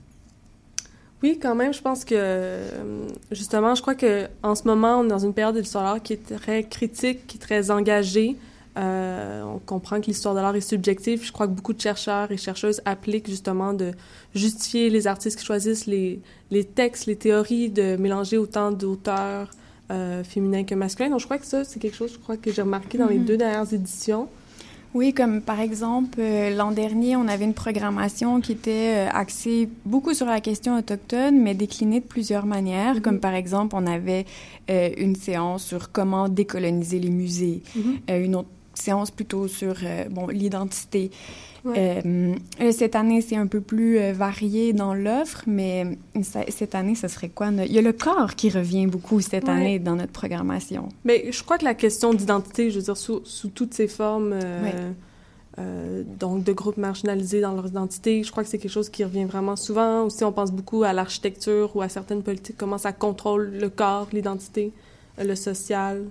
Oui, 1.23 1.39
quand 1.41 1.55
même, 1.55 1.73
je 1.73 1.81
pense 1.81 2.03
que 2.03 2.15
euh, 2.17 3.07
justement, 3.31 3.75
je 3.75 3.81
crois 3.81 3.95
que 3.95 4.27
en 4.43 4.55
ce 4.55 4.65
moment, 4.65 4.99
on 4.99 5.05
est 5.05 5.07
dans 5.07 5.19
une 5.19 5.33
période 5.33 5.55
de 5.55 5.61
l'histoire 5.61 5.85
de 5.85 5.89
l'art 5.89 6.03
qui 6.03 6.11
est 6.11 6.35
très 6.37 6.65
critique, 6.65 7.25
qui 7.27 7.37
est 7.37 7.39
très 7.39 7.71
engagée. 7.71 8.35
Euh, 8.75 9.41
on 9.43 9.59
comprend 9.59 10.01
que 10.01 10.07
l'histoire 10.07 10.35
de 10.35 10.41
l'art 10.41 10.53
est 10.55 10.61
subjective. 10.61 11.23
Je 11.23 11.31
crois 11.31 11.47
que 11.47 11.53
beaucoup 11.53 11.71
de 11.71 11.79
chercheurs 11.79 12.29
et 12.31 12.35
chercheuses 12.35 12.81
appliquent 12.83 13.29
justement 13.29 13.71
de 13.71 13.91
justifier 14.35 14.89
les 14.89 15.07
artistes 15.07 15.39
qui 15.39 15.45
choisissent 15.45 15.85
les, 15.85 16.19
les 16.51 16.65
textes, 16.65 17.05
les 17.05 17.15
théories, 17.15 17.69
de 17.69 17.95
mélanger 17.95 18.37
autant 18.37 18.71
d'auteurs 18.71 19.49
euh, 19.91 20.25
féminins 20.25 20.65
que 20.65 20.75
masculins. 20.75 21.09
Donc, 21.09 21.21
je 21.21 21.25
crois 21.25 21.37
que 21.37 21.45
ça, 21.45 21.63
c'est 21.63 21.79
quelque 21.79 21.95
chose, 21.95 22.11
je 22.11 22.19
crois 22.19 22.35
que 22.35 22.51
j'ai 22.51 22.63
remarqué 22.63 22.97
dans 22.97 23.07
les 23.07 23.19
mm-hmm. 23.19 23.25
deux 23.25 23.37
dernières 23.37 23.73
éditions. 23.73 24.27
Oui, 24.93 25.11
comme 25.11 25.41
par 25.41 25.59
exemple, 25.59 26.19
euh, 26.19 26.55
l'an 26.55 26.71
dernier, 26.71 27.15
on 27.15 27.27
avait 27.27 27.45
une 27.45 27.55
programmation 27.55 28.41
qui 28.41 28.51
était 28.51 29.07
euh, 29.07 29.09
axée 29.11 29.67
beaucoup 29.85 30.13
sur 30.13 30.27
la 30.27 30.39
question 30.39 30.77
autochtone, 30.77 31.39
mais 31.39 31.55
déclinée 31.55 31.99
de 31.99 32.05
plusieurs 32.05 32.45
manières. 32.45 33.01
Comme 33.01 33.15
mhm. 33.15 33.19
par 33.19 33.33
exemple, 33.33 33.75
on 33.75 33.87
avait 33.87 34.25
euh, 34.69 34.89
une 34.97 35.15
séance 35.15 35.63
sur 35.63 35.91
comment 35.91 36.29
décoloniser 36.29 36.99
les 36.99 37.09
musées, 37.09 37.63
mhm. 37.75 38.23
une 38.23 38.35
autre 38.35 38.49
séance 38.73 39.11
plutôt 39.11 39.47
sur 39.47 39.75
bon 40.09 40.27
l'identité. 40.27 41.11
cette 42.71 42.95
année, 42.95 43.21
c'est 43.21 43.35
un 43.35 43.47
peu 43.47 43.61
plus 43.61 44.11
varié 44.11 44.73
dans 44.73 44.93
l'offre, 44.93 45.43
mais 45.47 45.97
cette 46.49 46.75
année, 46.75 46.95
ce 46.95 47.07
serait 47.07 47.29
quoi? 47.29 47.49
Il 47.51 47.71
y 47.71 47.77
a 47.77 47.81
le 47.81 47.93
corps 47.93 48.35
qui 48.35 48.49
revient 48.49 48.87
beaucoup 48.87 49.21
cette 49.21 49.47
année 49.47 49.79
dans 49.79 49.95
notre 49.95 50.11
programmation. 50.11 50.89
Mais 51.05 51.31
je 51.31 51.43
crois 51.43 51.57
que 51.57 51.65
la 51.65 51.75
question 51.75 52.13
d'identité, 52.13 52.71
je 52.71 52.77
veux 52.77 52.85
dire, 52.85 52.97
sous, 52.97 53.21
sous 53.23 53.49
toutes 53.49 53.73
ses 53.73 53.87
formes, 53.87 54.33
euh, 55.59 56.03
donc 56.19 56.43
de 56.43 56.51
groupes 56.51 56.77
marginalisés 56.77 57.41
dans 57.41 57.53
leur 57.53 57.67
identité. 57.67 58.23
Je 58.23 58.31
crois 58.31 58.43
que 58.43 58.49
c'est 58.49 58.57
quelque 58.57 58.71
chose 58.71 58.89
qui 58.89 59.03
revient 59.03 59.25
vraiment 59.25 59.55
souvent. 59.55 60.05
Aussi, 60.05 60.23
on 60.23 60.31
pense 60.31 60.51
beaucoup 60.51 60.83
à 60.83 60.93
l'architecture 60.93 61.75
ou 61.75 61.81
à 61.81 61.89
certaines 61.89 62.23
politiques, 62.23 62.57
comment 62.57 62.79
ça 62.79 62.91
contrôle 62.91 63.51
le 63.59 63.69
corps, 63.69 64.07
l'identité, 64.11 64.71
euh, 65.19 65.23
le 65.23 65.35
social. 65.35 66.05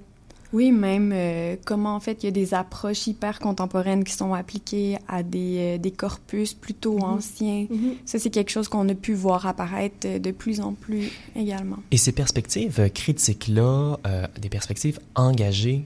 Oui, 0.52 0.70
même 0.70 1.12
euh, 1.14 1.56
comment 1.64 1.94
en 1.94 2.00
fait 2.00 2.22
il 2.22 2.26
y 2.26 2.28
a 2.28 2.32
des 2.32 2.54
approches 2.54 3.06
hyper 3.06 3.38
contemporaines 3.38 4.04
qui 4.04 4.12
sont 4.12 4.34
appliquées 4.34 4.98
à 5.08 5.22
des, 5.22 5.78
des 5.78 5.90
corpus 5.90 6.54
plutôt 6.54 6.98
mm-hmm. 6.98 7.04
anciens. 7.04 7.66
Mm-hmm. 7.70 7.94
Ça, 8.04 8.18
c'est 8.18 8.30
quelque 8.30 8.50
chose 8.50 8.68
qu'on 8.68 8.88
a 8.88 8.94
pu 8.94 9.14
voir 9.14 9.46
apparaître 9.46 10.18
de 10.18 10.30
plus 10.30 10.60
en 10.60 10.74
plus 10.74 11.10
également. 11.36 11.78
Et 11.90 11.96
ces 11.96 12.12
perspectives 12.12 12.90
critiques-là, 12.92 13.96
des 14.40 14.48
perspectives 14.48 14.98
engagées 15.14 15.84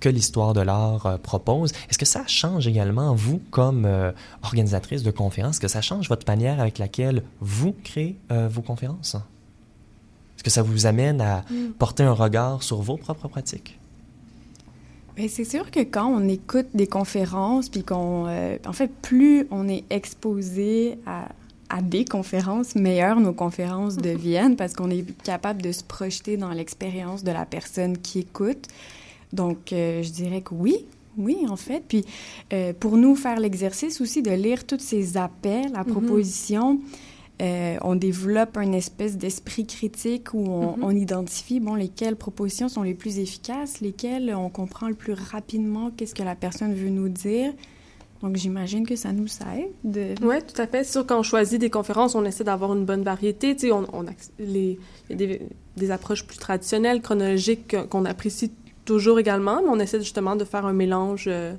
que 0.00 0.08
l'histoire 0.08 0.54
de 0.54 0.60
l'art 0.62 1.06
euh, 1.06 1.18
propose. 1.18 1.72
Est-ce 1.88 1.98
que 1.98 2.06
ça 2.06 2.26
change 2.26 2.66
également, 2.66 3.14
vous, 3.14 3.40
comme 3.50 3.84
euh, 3.84 4.10
organisatrice 4.42 5.02
de 5.02 5.10
conférences, 5.10 5.56
est-ce 5.56 5.60
que 5.60 5.68
ça 5.68 5.82
change 5.82 6.08
votre 6.08 6.26
manière 6.26 6.60
avec 6.60 6.78
laquelle 6.78 7.22
vous 7.40 7.74
créez 7.84 8.16
euh, 8.32 8.48
vos 8.48 8.62
conférences? 8.62 9.16
Est-ce 10.40 10.44
que 10.44 10.50
ça 10.50 10.62
vous 10.62 10.86
amène 10.86 11.20
à 11.20 11.44
mm. 11.50 11.72
porter 11.78 12.02
un 12.02 12.14
regard 12.14 12.62
sur 12.62 12.80
vos 12.80 12.96
propres 12.96 13.28
pratiques? 13.28 13.78
Ben, 15.16 15.28
c'est 15.28 15.44
sûr 15.44 15.70
que 15.70 15.80
quand 15.80 16.06
on 16.06 16.26
écoute 16.28 16.68
des 16.72 16.86
conférences, 16.86 17.68
puis 17.68 17.82
qu'on... 17.82 18.26
en 18.26 18.72
fait, 18.72 18.90
plus 19.02 19.46
on 19.50 19.68
est 19.68 19.84
exposé 19.90 20.98
à, 21.04 21.28
à 21.70 21.82
des 21.82 22.04
conférences, 22.04 22.74
meilleures 22.74 23.20
nos 23.20 23.32
conférences 23.32 23.96
deviennent 23.98 24.56
parce 24.56 24.74
qu'on 24.74 24.90
est 24.90 25.04
capable 25.22 25.62
de 25.62 25.72
se 25.72 25.84
projeter 25.84 26.36
dans 26.36 26.50
l'expérience 26.50 27.24
de 27.24 27.30
la 27.30 27.46
personne 27.46 27.96
qui 27.96 28.20
écoute. 28.20 28.66
Donc, 29.32 29.72
euh, 29.72 30.02
je 30.02 30.10
dirais 30.10 30.40
que 30.42 30.54
oui, 30.54 30.86
oui, 31.16 31.46
en 31.48 31.56
fait. 31.56 31.82
Puis, 31.86 32.04
euh, 32.52 32.72
pour 32.78 32.96
nous, 32.96 33.14
faire 33.14 33.38
l'exercice 33.38 34.00
aussi 34.00 34.22
de 34.22 34.30
lire 34.32 34.66
tous 34.66 34.80
ces 34.80 35.16
appels 35.16 35.72
à 35.74 35.84
mhm. 35.84 35.92
propositions, 35.92 36.80
euh, 37.40 37.76
on 37.82 37.96
développe 37.96 38.56
un 38.58 38.72
espèce 38.72 39.16
d'esprit 39.16 39.66
critique 39.66 40.34
où 40.34 40.44
mhm. 40.44 40.82
on, 40.82 40.90
identifie, 40.90 41.60
bon, 41.60 41.74
lesquelles 41.74 42.16
propositions 42.16 42.68
sont 42.68 42.82
les 42.82 42.94
plus 42.94 43.18
efficaces, 43.18 43.80
lesquelles 43.80 44.34
on 44.34 44.50
comprend 44.50 44.88
le 44.88 44.94
plus 44.94 45.14
rapidement 45.14 45.90
qu'est-ce 45.90 46.14
que 46.14 46.22
la 46.22 46.34
personne 46.34 46.74
veut 46.74 46.90
nous 46.90 47.08
dire. 47.08 47.52
Donc, 48.22 48.36
j'imagine 48.36 48.86
que 48.86 48.96
ça 48.96 49.12
nous 49.12 49.28
aide. 49.56 50.18
Oui, 50.22 50.36
tout 50.46 50.60
à 50.60 50.66
fait. 50.66 50.84
C'est 50.84 50.92
sûr, 50.92 51.06
quand 51.06 51.18
on 51.18 51.22
choisit 51.22 51.58
des 51.58 51.70
conférences, 51.70 52.14
on 52.14 52.26
essaie 52.26 52.44
d'avoir 52.44 52.74
une 52.74 52.84
bonne 52.84 53.02
variété. 53.02 53.56
Tu 53.56 53.68
sais, 53.68 53.72
on, 53.72 54.04
les, 54.38 54.78
il 55.08 55.10
y 55.10 55.12
a 55.14 55.16
des, 55.16 55.42
des, 55.78 55.90
approches 55.90 56.26
plus 56.26 56.36
traditionnelles, 56.36 57.00
chronologiques, 57.00 57.74
qu'on 57.88 58.04
apprécie 58.04 58.52
toujours 58.84 59.18
également, 59.18 59.62
mais 59.62 59.68
on 59.70 59.80
essaie 59.80 60.00
justement 60.00 60.36
de 60.36 60.44
faire 60.44 60.66
un 60.66 60.74
mélange 60.74 61.24
euh, 61.28 61.54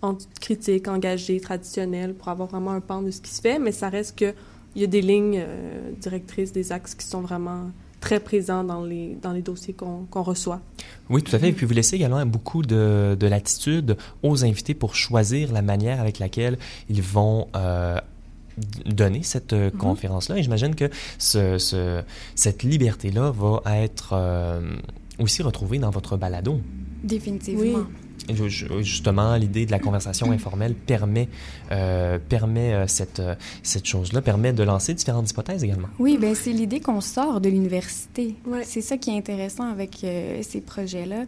entre 0.00 0.24
critique, 0.40 0.88
engagé, 0.88 1.40
traditionnel, 1.40 2.14
pour 2.14 2.28
avoir 2.28 2.48
vraiment 2.48 2.70
un 2.70 2.80
pan 2.80 3.02
de 3.02 3.10
ce 3.10 3.20
qui 3.20 3.30
se 3.30 3.42
fait, 3.42 3.58
mais 3.58 3.72
ça 3.72 3.90
reste 3.90 4.18
que 4.18 4.32
il 4.74 4.82
y 4.82 4.84
a 4.84 4.86
des 4.86 5.00
lignes 5.00 5.42
euh, 5.44 5.90
directrices, 6.00 6.52
des 6.52 6.72
axes 6.72 6.94
qui 6.94 7.06
sont 7.06 7.20
vraiment 7.20 7.70
très 8.00 8.20
présents 8.20 8.62
dans 8.62 8.84
les, 8.84 9.16
dans 9.20 9.32
les 9.32 9.42
dossiers 9.42 9.74
qu'on 9.74 10.22
reçoit. 10.22 10.60
Oui, 11.10 11.22
tout 11.22 11.34
à 11.34 11.38
fait. 11.38 11.48
Et 11.48 11.52
puis, 11.52 11.66
vous 11.66 11.74
laissez 11.74 11.96
également 11.96 12.24
beaucoup 12.26 12.62
de, 12.62 13.16
de 13.18 13.26
latitude 13.26 13.96
aux 14.22 14.44
invités 14.44 14.74
pour 14.74 14.94
choisir 14.94 15.52
la 15.52 15.62
manière 15.62 16.00
avec 16.00 16.20
laquelle 16.20 16.58
ils 16.88 17.02
vont 17.02 17.48
euh, 17.56 17.98
donner 18.86 19.24
cette 19.24 19.52
mm-hmm. 19.52 19.72
conférence-là. 19.72 20.38
Et 20.38 20.42
j'imagine 20.44 20.76
que 20.76 20.90
ce, 21.18 21.58
ce, 21.58 22.02
cette 22.36 22.62
liberté-là 22.62 23.32
va 23.32 23.62
être 23.78 24.14
aussi 25.18 25.42
retrouver 25.42 25.78
dans 25.78 25.90
votre 25.90 26.16
balado. 26.16 26.60
Définitivement. 27.02 27.84
Justement, 28.80 29.36
l'idée 29.36 29.66
de 29.66 29.70
la 29.70 29.78
conversation 29.78 30.30
informelle 30.30 30.74
permet, 30.74 31.28
euh, 31.72 32.18
permet 32.18 32.74
euh, 32.74 32.86
cette, 32.86 33.20
euh, 33.20 33.34
cette 33.62 33.86
chose-là, 33.86 34.20
permet 34.22 34.52
de 34.52 34.62
lancer 34.62 34.94
différentes 34.94 35.30
hypothèses 35.30 35.64
également. 35.64 35.88
Oui, 35.98 36.18
ben 36.20 36.34
c'est 36.34 36.52
l'idée 36.52 36.80
qu'on 36.80 37.00
sort 37.00 37.40
de 37.40 37.48
l'université. 37.48 38.34
C'est 38.64 38.80
ça 38.80 38.96
qui 38.96 39.10
est 39.10 39.16
intéressant 39.16 39.70
avec 39.70 40.04
ces 40.42 40.60
projets-là. 40.60 41.24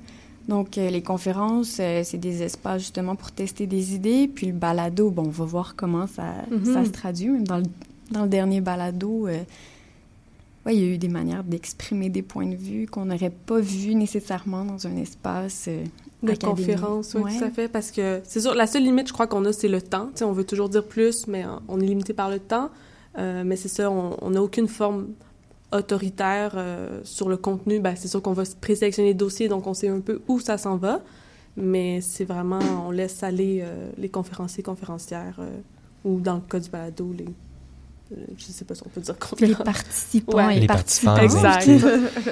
Donc, 0.48 0.76
les 0.76 1.02
conférences, 1.02 1.80
c'est 2.02 2.18
des 2.18 2.42
espaces 2.42 2.82
justement 2.82 3.14
pour 3.14 3.30
tester 3.30 3.66
des 3.66 3.94
idées. 3.94 4.28
Puis 4.28 4.48
le 4.48 4.52
balado, 4.52 5.10
bon, 5.10 5.26
on 5.26 5.30
va 5.30 5.44
voir 5.44 5.74
comment 5.76 6.06
ça, 6.06 6.34
mm-hmm. 6.50 6.72
ça 6.72 6.84
se 6.84 6.90
traduit. 6.90 7.28
Même 7.28 7.46
dans 7.46 7.58
le, 7.58 7.64
dans 8.10 8.22
le 8.22 8.28
dernier 8.28 8.60
balado, 8.60 9.28
oui, 10.66 10.74
il 10.74 10.80
y 10.80 10.84
a 10.84 10.94
eu 10.94 10.98
des 10.98 11.08
manières 11.08 11.44
d'exprimer 11.44 12.10
des 12.10 12.22
points 12.22 12.46
de 12.46 12.56
vue 12.56 12.86
qu'on 12.86 13.06
n'aurait 13.06 13.30
pas 13.30 13.60
vu 13.60 13.94
nécessairement 13.94 14.64
dans 14.64 14.86
un 14.86 14.96
espace 14.96 15.68
euh, 16.24 16.32
de 16.32 16.38
conférence, 16.38 17.14
oui, 17.14 17.38
tout 17.38 17.44
à 17.44 17.50
fait. 17.50 17.68
Parce 17.68 17.90
que 17.90 18.20
c'est 18.24 18.40
sûr, 18.40 18.54
la 18.54 18.66
seule 18.66 18.82
limite, 18.82 19.08
je 19.08 19.12
crois 19.12 19.26
qu'on 19.26 19.44
a, 19.44 19.52
c'est 19.52 19.68
le 19.68 19.80
temps. 19.80 20.10
on 20.22 20.32
veut 20.32 20.44
toujours 20.44 20.68
dire 20.68 20.84
plus, 20.84 21.26
mais 21.26 21.44
on 21.68 21.80
est 21.80 21.86
limité 21.86 22.12
par 22.12 22.30
le 22.30 22.38
temps. 22.38 22.70
Euh, 23.18 23.42
mais 23.44 23.56
c'est 23.56 23.68
ça, 23.68 23.90
on 23.90 24.30
n'a 24.30 24.42
aucune 24.42 24.68
forme 24.68 25.08
autoritaire 25.72 26.52
euh, 26.56 27.00
sur 27.04 27.28
le 27.28 27.36
contenu. 27.36 27.80
Ben, 27.80 27.94
c'est 27.96 28.08
sûr 28.08 28.22
qu'on 28.22 28.32
va 28.32 28.44
présélectionner 28.60 29.08
les 29.08 29.14
dossiers, 29.14 29.48
donc 29.48 29.66
on 29.66 29.74
sait 29.74 29.88
un 29.88 30.00
peu 30.00 30.20
où 30.28 30.40
ça 30.40 30.58
s'en 30.58 30.76
va. 30.76 31.00
Mais 31.56 32.00
c'est 32.00 32.24
vraiment, 32.24 32.60
on 32.86 32.90
laisse 32.90 33.22
aller 33.22 33.64
les 33.98 34.08
conférenciers, 34.08 34.62
conférencières, 34.62 35.40
ou 36.04 36.20
dans 36.20 36.36
le 36.36 36.40
cas 36.40 36.60
du 36.60 36.70
balado, 36.70 37.12
les 37.16 37.26
je 38.10 38.48
ne 38.48 38.52
sais 38.52 38.64
pas 38.64 38.74
si 38.74 38.82
on 38.84 38.88
peut 38.88 39.00
dire 39.00 39.14
Les 39.40 39.54
participants 39.54 40.50
et 40.50 40.60
les 40.60 40.66
participants. 40.66 41.16
Exact. 41.16 41.68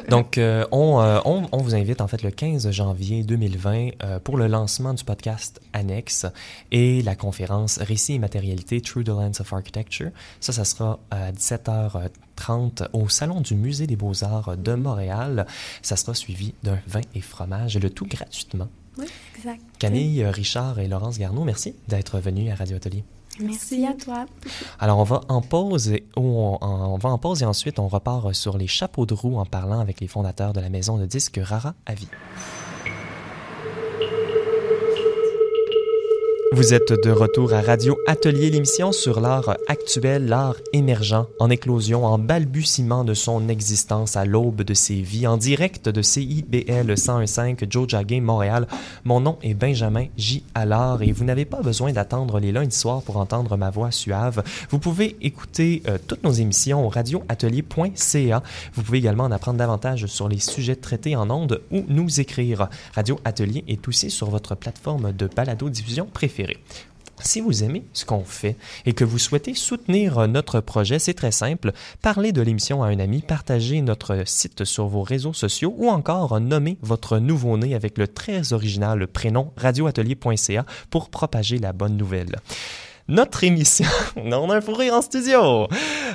Donc, 0.08 0.36
euh, 0.36 0.66
on, 0.72 1.00
euh, 1.00 1.20
on, 1.24 1.46
on, 1.52 1.58
vous 1.58 1.74
invite 1.74 2.00
en 2.00 2.08
fait 2.08 2.22
le 2.22 2.30
15 2.30 2.70
janvier 2.70 3.22
2020 3.22 3.90
euh, 4.02 4.18
pour 4.18 4.36
le 4.36 4.48
lancement 4.48 4.92
du 4.92 5.04
podcast 5.04 5.60
Annexe 5.72 6.26
et 6.72 7.02
la 7.02 7.14
conférence 7.14 7.78
Récits 7.78 8.14
et 8.14 8.18
matérialité 8.18 8.80
Through 8.80 9.04
the 9.04 9.08
Lens 9.08 9.40
of 9.40 9.52
Architecture. 9.52 10.10
Ça, 10.40 10.52
ça 10.52 10.64
sera 10.64 10.98
à 11.10 11.30
17h30 11.30 12.88
au 12.92 13.08
Salon 13.08 13.40
du 13.40 13.54
Musée 13.54 13.86
des 13.86 13.96
Beaux-Arts 13.96 14.56
de 14.56 14.74
Montréal. 14.74 15.46
Ça 15.82 15.94
sera 15.96 16.14
suivi 16.14 16.54
d'un 16.64 16.78
vin 16.88 17.02
et 17.14 17.20
fromage, 17.20 17.78
le 17.78 17.90
tout 17.90 18.06
gratuitement. 18.06 18.68
Oui, 18.98 19.06
exact. 19.36 19.62
Camille, 19.78 20.24
Richard 20.24 20.80
et 20.80 20.88
Laurence 20.88 21.18
Garneau, 21.18 21.44
merci 21.44 21.76
d'être 21.86 22.18
venus 22.18 22.50
à 22.50 22.56
Radio 22.56 22.76
Atelier. 22.76 23.04
Merci 23.40 23.86
à 23.86 23.94
toi. 23.94 24.26
Alors, 24.78 24.98
on 24.98 25.04
va 25.04 25.20
en 25.28 25.40
pause 25.40 25.88
et 25.88 26.06
on, 26.16 26.58
on, 26.60 26.98
va 26.98 27.08
en 27.08 27.18
pause 27.18 27.42
et 27.42 27.46
ensuite 27.46 27.78
on 27.78 27.88
repart 27.88 28.34
sur 28.34 28.58
les 28.58 28.66
chapeaux 28.66 29.06
de 29.06 29.14
roue 29.14 29.38
en 29.38 29.46
parlant 29.46 29.80
avec 29.80 30.00
les 30.00 30.08
fondateurs 30.08 30.52
de 30.52 30.60
la 30.60 30.68
maison 30.68 30.98
de 30.98 31.06
disques 31.06 31.40
Rara 31.42 31.74
Avi. 31.86 32.08
Vous 36.50 36.72
êtes 36.72 36.94
de 37.04 37.10
retour 37.10 37.52
à 37.52 37.60
Radio 37.60 37.98
Atelier, 38.06 38.48
l'émission 38.48 38.90
sur 38.90 39.20
l'art 39.20 39.58
actuel, 39.66 40.28
l'art 40.28 40.56
émergent, 40.72 41.26
en 41.38 41.50
éclosion, 41.50 42.06
en 42.06 42.18
balbutiement 42.18 43.04
de 43.04 43.12
son 43.12 43.50
existence 43.50 44.16
à 44.16 44.24
l'aube 44.24 44.62
de 44.62 44.72
ses 44.72 45.02
vies, 45.02 45.26
en 45.26 45.36
direct 45.36 45.90
de 45.90 46.00
CIBL 46.00 46.94
101.5 46.94 47.70
Georgia 47.70 48.02
Game 48.02 48.24
Montréal. 48.24 48.66
Mon 49.04 49.20
nom 49.20 49.36
est 49.42 49.52
Benjamin 49.52 50.06
J. 50.16 50.42
Allard 50.54 51.02
et 51.02 51.12
vous 51.12 51.24
n'avez 51.24 51.44
pas 51.44 51.60
besoin 51.60 51.92
d'attendre 51.92 52.40
les 52.40 52.50
lundis 52.50 52.74
soirs 52.74 53.02
pour 53.02 53.18
entendre 53.18 53.58
ma 53.58 53.68
voix 53.68 53.90
suave. 53.90 54.42
Vous 54.70 54.78
pouvez 54.78 55.16
écouter 55.20 55.82
euh, 55.86 55.98
toutes 56.06 56.24
nos 56.24 56.32
émissions 56.32 56.84
au 56.84 56.88
radioatelier.ca. 56.88 58.42
Vous 58.72 58.82
pouvez 58.82 58.98
également 58.98 59.24
en 59.24 59.32
apprendre 59.32 59.58
davantage 59.58 60.06
sur 60.06 60.30
les 60.30 60.38
sujets 60.38 60.76
traités 60.76 61.14
en 61.14 61.30
ondes 61.30 61.60
ou 61.70 61.84
nous 61.88 62.20
écrire. 62.20 62.70
Radio 62.94 63.20
Atelier 63.26 63.64
est 63.68 63.86
aussi 63.86 64.10
sur 64.10 64.30
votre 64.30 64.54
plateforme 64.54 65.12
de 65.12 65.26
balado-diffusion 65.26 66.06
préférée. 66.06 66.37
Si 67.20 67.40
vous 67.40 67.64
aimez 67.64 67.84
ce 67.92 68.04
qu'on 68.04 68.22
fait 68.22 68.56
et 68.86 68.92
que 68.92 69.04
vous 69.04 69.18
souhaitez 69.18 69.54
soutenir 69.54 70.28
notre 70.28 70.60
projet, 70.60 70.98
c'est 70.98 71.14
très 71.14 71.32
simple. 71.32 71.72
Parlez 72.00 72.32
de 72.32 72.42
l'émission 72.42 72.82
à 72.82 72.88
un 72.88 73.00
ami, 73.00 73.22
partagez 73.22 73.80
notre 73.82 74.22
site 74.24 74.64
sur 74.64 74.86
vos 74.86 75.02
réseaux 75.02 75.32
sociaux 75.32 75.74
ou 75.78 75.88
encore 75.88 76.40
nommez 76.40 76.78
votre 76.80 77.18
nouveau-né 77.18 77.74
avec 77.74 77.98
le 77.98 78.06
très 78.06 78.52
original 78.52 79.06
prénom 79.08 79.52
radioatelier.ca 79.56 80.64
pour 80.90 81.10
propager 81.10 81.58
la 81.58 81.72
bonne 81.72 81.96
nouvelle 81.96 82.36
notre 83.08 83.42
émission. 83.42 83.86
on 84.16 84.50
a 84.50 84.56
un 84.56 84.60
fou 84.60 84.74
en 84.92 85.02
studio. 85.02 85.66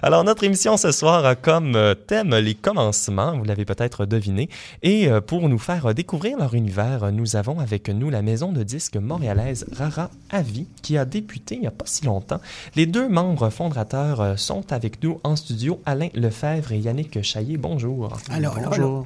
Alors, 0.01 0.23
notre 0.23 0.43
émission 0.43 0.77
ce 0.77 0.91
soir 0.91 1.25
a 1.25 1.35
comme 1.35 1.75
euh, 1.75 1.95
thème 1.95 2.35
les 2.35 2.53
commencements, 2.53 3.35
vous 3.37 3.43
l'avez 3.43 3.65
peut-être 3.65 4.05
deviné. 4.05 4.49
Et 4.83 5.07
euh, 5.07 5.19
pour 5.19 5.49
nous 5.49 5.57
faire 5.57 5.93
découvrir 5.93 6.37
leur 6.37 6.53
univers, 6.53 7.11
nous 7.11 7.35
avons 7.35 7.59
avec 7.59 7.89
nous 7.89 8.09
la 8.09 8.21
maison 8.21 8.51
de 8.51 8.63
disques 8.63 8.97
montréalaise 8.97 9.65
Rara 9.71 10.11
Avi, 10.29 10.67
qui 10.81 10.97
a 10.97 11.05
débuté 11.05 11.55
il 11.55 11.61
n'y 11.61 11.67
a 11.67 11.71
pas 11.71 11.85
si 11.87 12.05
longtemps. 12.05 12.39
Les 12.75 12.85
deux 12.85 13.09
membres 13.09 13.49
fondateurs 13.49 14.21
euh, 14.21 14.35
sont 14.37 14.71
avec 14.71 15.01
nous 15.03 15.19
en 15.23 15.35
studio, 15.35 15.81
Alain 15.85 16.09
Lefebvre 16.13 16.73
et 16.73 16.77
Yannick 16.77 17.21
Chaillé. 17.23 17.57
Bonjour. 17.57 18.17
Alors, 18.29 18.57
bonjour. 18.63 19.05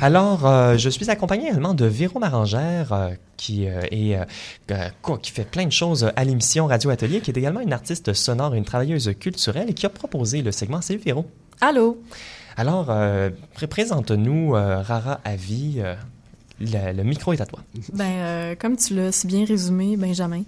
Alors, 0.00 0.76
je 0.76 0.88
suis 0.88 1.10
accompagné 1.10 1.48
également 1.48 1.74
de 1.74 1.84
Véro 1.84 2.18
Marangère, 2.18 3.16
qui 3.38 3.64
est 3.64 4.18
qui 5.22 5.30
fait 5.30 5.44
plein 5.44 5.64
de 5.64 5.72
choses 5.72 6.12
à 6.14 6.24
l'émission 6.24 6.66
Radio 6.66 6.90
Atelier, 6.90 7.22
qui 7.22 7.30
est 7.30 7.38
également 7.38 7.60
une 7.60 7.72
artiste 7.72 8.12
sonore, 8.12 8.52
une 8.52 8.66
travailleuse 8.66 9.14
culturelle 9.18 9.70
et 9.70 9.74
qui 9.74 9.86
a 9.86 9.88
proposé 9.88 10.42
le 10.42 10.52
segment 10.52 10.82
Salut 10.82 11.00
Véro. 11.00 11.24
Allô? 11.62 12.02
Alors, 12.58 12.92
présente-nous 13.70 14.50
Rara 14.50 15.20
Avi. 15.24 15.82
Le, 16.60 17.02
micro 17.04 17.32
est 17.32 17.40
à 17.40 17.46
toi. 17.46 17.60
Ben, 17.92 18.56
comme 18.56 18.76
tu 18.76 18.94
l'as 18.94 19.12
si 19.12 19.26
bien 19.26 19.44
résumé, 19.44 19.96
Benjamin, 19.96 20.42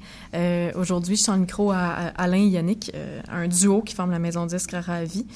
aujourd'hui, 0.75 1.17
je 1.17 1.23
suis 1.23 1.31
en 1.31 1.39
micro 1.39 1.71
à, 1.71 2.13
Alain 2.17 2.39
et 2.39 2.49
Yannick, 2.49 2.93
un 3.29 3.49
duo 3.49 3.83
qui 3.83 3.95
forme 3.95 4.11
la 4.11 4.19
maison 4.19 4.45
disque 4.47 4.73
Rara 4.73 4.97
Avi. 4.97 5.27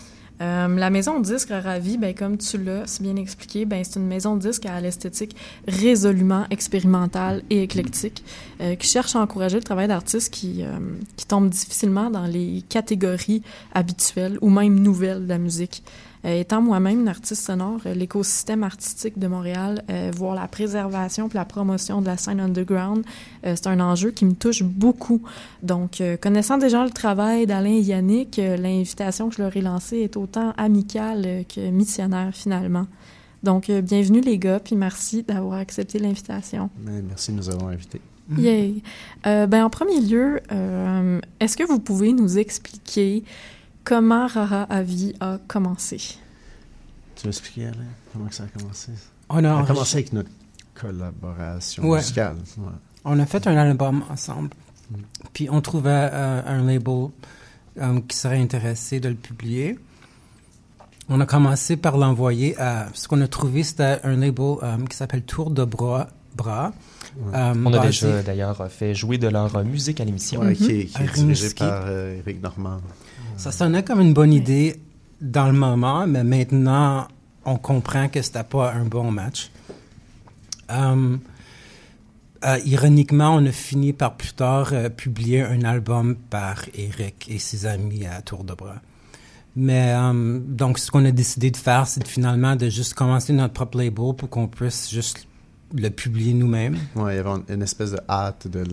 Euh, 0.41 0.69
la 0.69 0.91
maison 0.91 1.21
de 1.21 1.25
disque 1.25 1.51
Ravi, 1.51 1.97
ben, 1.97 2.13
comme 2.15 2.37
tu 2.39 2.59
l'as 2.59 2.99
bien 3.01 3.17
expliqué, 3.17 3.65
ben, 3.65 3.85
c'est 3.85 4.01
une 4.01 4.07
maison 4.07 4.37
de 4.37 4.41
disque 4.41 4.67
à 4.67 4.81
l'esthétique 4.81 5.37
résolument 5.69 6.47
expérimentale 6.51 7.43
et 7.51 7.63
éclectique 7.63 8.25
euh, 8.61 8.75
qui 8.75 8.89
cherche 8.89 9.15
à 9.15 9.21
encourager 9.21 9.57
le 9.57 9.63
travail 9.63 9.87
d'artistes 9.87 10.33
qui, 10.33 10.63
euh, 10.63 10.79
qui 11.17 11.27
tombent 11.27 11.51
difficilement 11.51 12.11
dans 12.11 12.27
les 12.27 12.65
catégories 12.69 13.43
habituelles 13.75 14.39
ou 14.41 14.51
même 14.51 14.81
nouvelles 14.81 15.25
de 15.25 15.29
la 15.29 15.39
musique. 15.39 15.83
Euh, 16.25 16.41
étant 16.41 16.63
moi-même 16.63 17.01
une 17.01 17.09
artiste 17.09 17.45
sonore, 17.45 17.81
euh, 17.87 17.95
l'écosystème 17.95 18.63
artistique 18.65 19.19
de 19.19 19.27
Montréal, 19.27 19.83
euh, 19.91 20.11
voir 20.15 20.35
la 20.35 20.49
préservation 20.49 21.29
et 21.29 21.35
la 21.35 21.45
promotion 21.45 22.01
de 22.01 22.07
la 22.07 22.17
scène 22.17 22.41
underground, 22.41 23.05
c'est 23.43 23.67
un 23.67 23.81
enjeu 23.81 24.11
qui 24.11 24.25
me 24.25 24.33
touche 24.33 24.63
beaucoup. 24.63 25.21
Donc, 25.63 26.03
connaissant 26.23 26.57
déjà 26.57 26.83
le 26.83 26.91
travail 26.91 27.47
d'Alain 27.47 27.75
et 27.75 27.81
Yannick, 27.81 28.37
l'invitation 28.37 29.29
que 29.29 29.37
je 29.37 29.43
leur 29.43 29.55
ai 29.55 29.61
lancée 29.61 29.99
est 29.99 30.17
autant 30.17 30.55
amicale 30.57 31.45
que 31.55 31.69
missionnaire 31.71 32.31
finalement. 32.33 32.87
Donc, 33.43 33.71
bienvenue 33.71 34.23
les 34.23 34.39
gars, 34.39 34.61
puis 34.61 34.77
merci 34.77 35.23
d'avoir 35.23 35.59
accepté 35.59 35.99
l'invitation. 35.99 36.71
Merci 36.83 37.33
de 37.33 37.37
nous 37.37 37.51
avoir 37.51 37.69
invités. 37.69 38.01
Yay! 38.39 38.83
ben, 39.25 39.65
en 39.65 39.69
premier 39.69 40.01
lieu, 40.01 40.41
est-ce 41.41 41.57
que 41.59 41.65
vous 41.65 41.81
pouvez 41.81 42.13
nous 42.15 42.39
expliquer 42.39 43.25
Comment 43.85 44.27
Rara 44.27 44.63
Avi 44.63 45.15
a 45.21 45.39
commencé? 45.47 45.99
Tu 47.17 47.25
veux 47.25 47.29
expliquer, 47.29 47.67
Alain, 47.67 47.85
comment 48.13 48.31
ça 48.31 48.45
a 48.45 48.47
commencé? 48.47 48.93
On 49.29 49.45
a, 49.45 49.67
commencé 49.67 49.99
avec 49.99 50.13
notre 50.15 50.31
collaboration 50.75 51.83
musicale. 51.95 52.37
On 53.05 53.19
a 53.19 53.27
fait 53.27 53.47
un 53.47 53.57
album 53.57 54.03
ensemble. 54.09 54.51
Mm. 54.91 54.97
Puis 55.35 55.49
on 55.51 55.61
trouvait 55.61 55.91
euh, 56.13 56.43
un 56.47 56.63
label 56.65 57.09
euh, 57.79 58.01
qui 58.09 58.17
serait 58.17 58.41
intéressé 58.41 59.01
de 59.01 59.11
le 59.11 59.15
publier. 59.17 59.79
On 61.11 61.21
a 61.21 61.27
commencé 61.27 61.77
par 61.77 61.99
l'envoyer 61.99 62.59
à... 62.59 62.89
Ce 62.95 63.07
qu'on 63.07 63.21
a 63.21 63.29
trouvé, 63.29 63.65
c'était 63.65 64.01
un 64.03 64.17
label 64.17 64.57
euh, 64.63 64.79
qui 64.89 64.97
s'appelle 64.97 65.23
Tour 65.25 65.51
de 65.51 65.65
Bras. 65.65 66.09
Bras 66.35 66.73
on 67.33 67.73
a 67.73 67.87
déjà 67.87 68.23
d'ailleurs 68.23 68.67
fait 68.69 68.93
jouer 68.93 69.19
de 69.19 69.29
leur 69.29 69.63
musique 69.65 70.01
à 70.01 70.05
l'émission. 70.05 70.41
qui, 70.53 70.71
est, 70.71 70.99
dirigé 71.15 71.51
par 71.55 71.89
Eric 71.89 72.43
Normand. 72.43 72.81
Ça 73.37 73.53
sonnait 73.53 73.83
comme 73.83 74.01
une 74.01 74.15
bonne 74.15 74.33
idée 74.33 74.77
dans 75.21 75.47
le 75.47 75.53
moment, 75.53 76.07
mais 76.07 76.25
maintenant, 76.25 77.09
on 77.45 77.57
comprend 77.57 78.09
que 78.09 78.23
c'était 78.23 78.45
pas 78.45 78.73
un 78.73 78.85
bon 78.85 79.11
match. 79.11 79.51
Euh, 80.71 81.17
euh, 82.45 82.59
ironiquement, 82.65 83.35
on 83.35 83.45
a 83.47 83.53
fini 83.53 83.93
par 83.93 84.17
plus 84.17 84.35
tard 84.35 84.71
euh, 84.73 84.89
publier 84.89 85.43
un 85.43 85.63
album 85.63 86.15
par 86.15 86.65
Eric 86.75 87.27
et 87.29 87.39
ses 87.39 87.67
amis 87.67 88.07
à 88.07 88.23
tour 88.23 88.45
de 88.45 88.55
bras. 88.55 88.81
Mais 89.57 89.95
donc, 90.49 90.81
ce 90.81 90.91
qu'on 90.91 91.05
a 91.05 91.13
décidé 91.13 91.53
de 91.53 91.57
faire, 91.57 91.87
c'est 91.87 92.05
finalement 92.05 92.57
de 92.57 92.69
juste 92.69 92.95
commencer 92.95 93.33
notre 93.33 93.55
propre 93.55 93.79
label 93.79 94.13
pour 94.17 94.29
qu'on 94.29 94.49
puisse 94.49 94.91
juste 94.91 95.29
le 95.75 95.91
publier 95.91 96.35
nous-mêmes. 96.35 96.77
Oui, 96.95 97.13
il 97.13 97.17
y 97.17 97.19
avait 97.19 97.31
une 97.49 97.63
espèce 97.63 97.91
de 97.91 98.01
hâte 98.09 98.49
de 98.49 98.65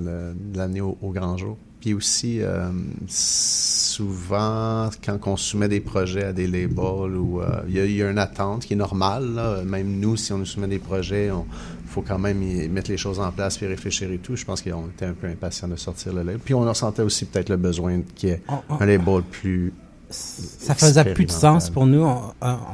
l'année 0.55 0.81
au, 0.81 0.95
grand 1.03 1.37
jour. 1.37 1.57
Puis 1.79 1.95
aussi, 1.95 2.41
euh, 2.41 2.69
souvent, 3.07 4.89
quand 5.03 5.17
on 5.25 5.35
soumet 5.35 5.67
des 5.67 5.79
projets 5.79 6.25
à 6.25 6.33
des 6.33 6.45
labels, 6.45 7.17
ou 7.17 7.41
euh, 7.41 7.63
il 7.67 7.91
y, 7.91 8.03
a 8.03 8.09
une 8.09 8.19
attente 8.19 8.65
qui 8.65 8.73
est 8.73 8.77
normale. 8.77 9.63
Même 9.65 9.99
nous, 9.99 10.15
si 10.15 10.31
on 10.31 10.37
nous 10.37 10.45
soumet 10.45 10.67
des 10.67 10.77
projets, 10.77 11.27
il 11.29 11.89
faut 11.89 12.03
quand 12.03 12.19
même 12.19 12.37
mettre 12.69 12.91
les 12.91 12.97
choses 12.97 13.19
en 13.19 13.31
place 13.31 13.57
puis 13.57 13.65
réfléchir 13.65 14.11
et 14.11 14.19
tout. 14.19 14.35
Je 14.35 14.45
pense 14.45 14.61
qu'on 14.61 14.87
était 14.89 15.05
un 15.05 15.13
peu 15.13 15.25
impatients 15.25 15.67
de 15.67 15.75
sortir 15.75 16.13
le 16.13 16.19
label. 16.19 16.37
Puis 16.37 16.53
on 16.53 16.61
ressentait 16.61 17.01
aussi 17.01 17.25
peut-être 17.25 17.49
le 17.49 17.57
besoin 17.57 18.01
qu'il 18.13 18.29
y 18.29 18.31
ait 18.33 18.43
oh, 18.47 18.57
oh. 18.69 18.75
un 18.79 18.85
label 18.85 19.23
plus. 19.23 19.73
Ça 20.11 20.75
faisait 20.75 21.13
plus 21.15 21.25
de 21.25 21.31
sens 21.31 21.71
pour 21.71 21.87
nous. 21.87 22.03
On, 22.03 22.21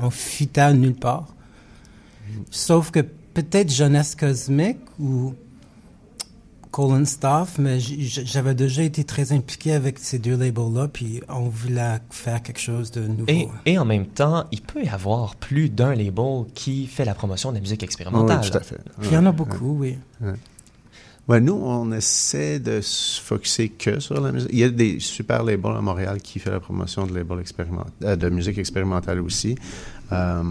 on 0.04 0.10
fitait 0.10 0.74
nulle 0.74 0.96
part. 0.96 1.28
Sauf 2.52 2.92
que 2.92 3.06
peut-être 3.38 3.72
Jeunesse 3.72 4.16
Cosmique 4.16 4.80
ou 5.00 5.36
Colin 6.72 7.06
Staff, 7.06 7.60
mais 7.60 7.80
j'avais 7.80 8.56
déjà 8.56 8.82
été 8.82 9.04
très 9.04 9.32
impliqué 9.32 9.74
avec 9.74 10.00
ces 10.00 10.18
deux 10.18 10.36
labels-là, 10.36 10.88
puis 10.88 11.22
on 11.30 11.48
voulait 11.48 12.00
faire 12.10 12.42
quelque 12.42 12.60
chose 12.60 12.90
de 12.90 13.02
nouveau. 13.02 13.52
Et, 13.68 13.78
en 13.78 13.86
même 13.86 14.08
temps, 14.08 14.46
il 14.52 14.62
peut 14.62 14.84
y 14.84 14.90
avoir 14.90 15.36
plus 15.36 15.70
d'un 15.70 15.94
label 15.94 16.46
qui 16.56 16.88
fait 16.88 17.06
la 17.06 17.14
promotion 17.14 17.52
de 17.52 17.56
la 17.56 17.62
musique 17.62 17.84
expérimentale. 17.84 18.40
Oui, 18.42 18.50
tout 18.50 18.58
à 18.58 18.62
fait. 18.62 18.80
il 19.04 19.12
y 19.12 19.18
en 19.18 19.26
a 19.28 19.32
beaucoup, 19.32 19.78
oui. 19.82 19.98
Ouais, 21.28 21.42
nous, 21.42 21.56
on 21.62 21.92
essaie 21.92 22.58
de 22.60 22.80
se 22.80 23.20
focuser 23.22 23.68
que 23.68 24.00
sur 24.00 24.20
la 24.22 24.32
musique. 24.32 24.50
Il 24.54 24.60
y 24.60 24.64
a 24.64 24.70
des 24.70 25.02
super 25.02 25.44
labels 25.44 25.76
à 25.76 25.82
Montréal 25.82 26.22
qui 26.22 26.40
font 26.40 26.52
la 26.52 26.62
promotion 26.62 27.06
de 27.06 27.14
labels 27.14 27.44
euh, 28.04 28.16
de 28.16 28.30
musique 28.30 28.58
expérimentale 28.58 29.20
aussi. 29.20 29.56
Euh, 30.12 30.44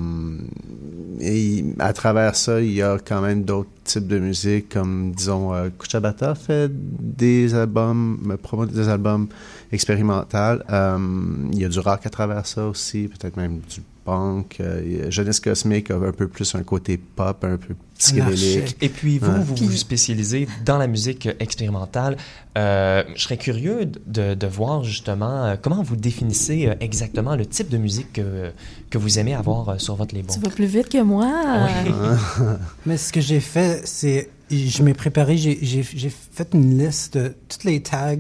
et 1.21 1.65
à 1.79 1.93
travers 1.93 2.37
ça, 2.37 2.61
il 2.61 2.73
y 2.73 2.83
a 2.83 2.99
quand 2.99 3.23
même 3.23 3.45
d'autres 3.45 3.71
types 3.85 4.07
de 4.07 4.19
musique, 4.19 4.69
comme 4.69 5.13
disons, 5.13 5.55
euh, 5.55 5.69
Kuchabata 5.79 6.35
fait 6.35 6.71
des 6.71 7.55
albums, 7.55 8.37
promote 8.43 8.71
des 8.71 8.89
albums 8.89 9.29
expérimentaux. 9.73 10.63
il 10.69 11.59
y 11.59 11.65
a 11.65 11.69
du 11.69 11.79
rock 11.79 12.05
à 12.05 12.11
travers 12.11 12.47
ça 12.47 12.67
aussi, 12.67 13.09
peut-être 13.09 13.37
même 13.37 13.61
du 13.61 13.81
punk. 14.07 14.59
Euh, 14.61 15.11
Jeunesse 15.11 15.41
Cosmique 15.41 15.91
a 15.91 15.97
un 15.97 16.13
peu 16.13 16.29
plus 16.29 16.55
un 16.55 16.63
côté 16.63 16.97
pop, 16.97 17.45
un 17.45 17.57
peu 17.57 17.75
psychédélique. 17.99 18.77
Et 18.81 18.89
puis 18.89 19.19
vous, 19.19 19.43
vous 19.43 19.57
vous 19.57 19.73
spécialisez 19.73 20.49
dans 20.65 20.79
la 20.79 20.87
musique 20.87 21.29
expérimentale. 21.41 22.17
Euh, 22.57 23.03
je 23.15 23.23
serais 23.23 23.37
curieux 23.37 23.91
de, 24.07 24.35
de 24.35 24.47
voir 24.47 24.85
justement 24.85 25.45
euh, 25.45 25.57
comment 25.61 25.83
vous 25.83 25.97
définissez 25.97 26.71
exactement 26.81 27.37
le 27.37 27.45
type 27.45 27.69
de 27.69 27.79
musique 27.79 28.15
que, 28.15 28.53
que 28.91 28.99
vous 28.99 29.19
aimez 29.19 29.35
avoir 29.35 29.81
sur 29.81 29.97
votre 29.97 30.15
label. 30.15 30.31
Tu 30.33 30.41
vas 30.41 30.51
plus 30.51 30.67
vite 30.67 30.89
que 30.89 31.03
moi. 31.03 31.69
Mais 32.87 32.97
ce 32.97 33.13
que 33.13 33.21
j'ai 33.21 33.41
fait, 33.41 33.83
c'est 33.85 34.31
je 34.49 34.83
m'ai 34.85 34.95
préparé, 34.95 35.37
j'ai 35.37 35.83
fait 35.83 36.49
une 36.55 36.79
liste 36.79 37.19
de 37.19 37.35
toutes 37.49 37.65
les 37.65 37.83
tags, 37.83 38.17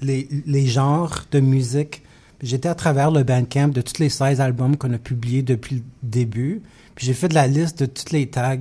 les, 0.00 0.28
les 0.46 0.66
genres 0.66 1.24
de 1.32 1.40
musique 1.40 2.03
J'étais 2.44 2.68
à 2.68 2.74
travers 2.74 3.10
le 3.10 3.22
Bandcamp 3.22 3.68
de 3.68 3.80
tous 3.80 3.98
les 3.98 4.10
16 4.10 4.40
albums 4.42 4.76
qu'on 4.76 4.92
a 4.92 4.98
publiés 4.98 5.42
depuis 5.42 5.76
le 5.76 5.82
début. 6.02 6.60
Puis 6.94 7.06
j'ai 7.06 7.14
fait 7.14 7.28
de 7.28 7.34
la 7.34 7.46
liste 7.46 7.80
de 7.80 7.86
tous 7.86 8.12
les 8.12 8.28
tags. 8.28 8.58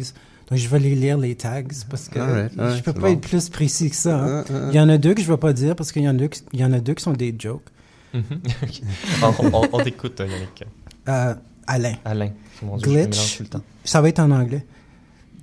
Donc 0.50 0.58
je 0.58 0.68
vais 0.70 0.80
les 0.80 0.96
lire, 0.96 1.18
les 1.18 1.36
tags, 1.36 1.64
parce 1.90 2.08
que 2.08 2.20
je 2.20 2.82
peux 2.82 2.94
pas 2.94 3.12
être 3.12 3.22
plus 3.22 3.50
précis 3.50 3.90
que 3.90 3.96
ça. 3.96 4.20
Hein. 4.20 4.44
Ah, 4.48 4.52
ah, 4.54 4.60
ah. 4.64 4.70
Il 4.72 4.76
y 4.76 4.80
en 4.80 4.88
a 4.88 4.98
deux 4.98 5.14
que 5.14 5.22
je 5.22 5.30
vais 5.30 5.38
pas 5.38 5.52
dire, 5.52 5.76
parce 5.76 5.92
qu'il 5.92 6.04
y, 6.04 6.10
en 6.10 6.18
a, 6.18 6.24
il 6.54 6.60
y 6.60 6.64
en 6.64 6.72
a 6.72 6.80
deux 6.80 6.94
qui 6.94 7.04
sont 7.04 7.14
des 7.14 7.36
jokes. 7.38 7.66
Mm-hmm. 8.14 9.70
on, 9.74 9.78
t'écoute, 9.80 10.20
Yannick. 10.20 10.64
Euh, 11.10 11.36
Alain. 11.68 11.96
Alain. 12.06 12.32
Glitch. 12.82 13.42
Ça 13.84 14.02
va 14.02 14.10
être 14.10 14.20
en 14.20 14.32
anglais. 14.32 14.66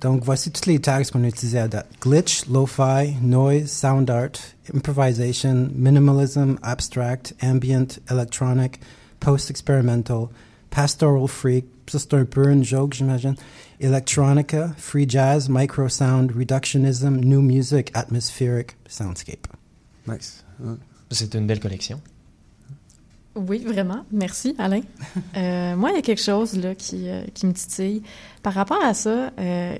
Donc, 0.01 0.23
voici 0.23 0.51
tous 0.51 0.65
les 0.65 0.79
tags 0.79 1.03
qu'on 1.03 1.23
a 1.23 1.27
utilisés 1.27 1.59
à 1.59 1.67
date. 1.67 1.87
Glitch, 2.01 2.47
lo-fi, 2.47 3.13
noise, 3.21 3.69
sound 3.69 4.09
art, 4.09 4.55
improvisation, 4.73 5.69
minimalism, 5.75 6.57
abstract, 6.63 7.35
ambient, 7.43 7.99
electronic, 8.09 8.79
post-experimental, 9.19 10.29
pastoral 10.71 11.27
freak, 11.27 11.65
ça 11.87 11.99
c'est 11.99 12.13
un 12.15 12.25
peu 12.25 12.49
une 12.49 12.63
joke, 12.63 12.93
j'imagine, 12.93 13.35
electronica, 13.79 14.73
free 14.77 15.05
jazz, 15.07 15.49
micro 15.49 15.87
sound, 15.87 16.31
reductionism, 16.31 17.19
new 17.19 17.41
music, 17.41 17.91
atmospheric, 17.93 18.75
soundscape. 18.87 19.47
Nice. 20.07 20.43
C'est 21.11 21.35
une 21.35 21.45
belle 21.45 21.59
collection. 21.59 22.01
Oui, 23.35 23.59
vraiment. 23.59 24.05
Merci, 24.11 24.55
Alain. 24.57 24.81
Euh, 25.37 25.75
moi, 25.77 25.91
il 25.91 25.95
y 25.95 25.99
a 25.99 26.01
quelque 26.01 26.21
chose 26.21 26.57
là, 26.57 26.75
qui, 26.75 27.07
euh, 27.07 27.23
qui 27.33 27.45
me 27.45 27.53
titille. 27.53 28.03
Par 28.43 28.53
rapport 28.53 28.83
à 28.83 28.93
ça, 28.93 29.31
euh, 29.39 29.77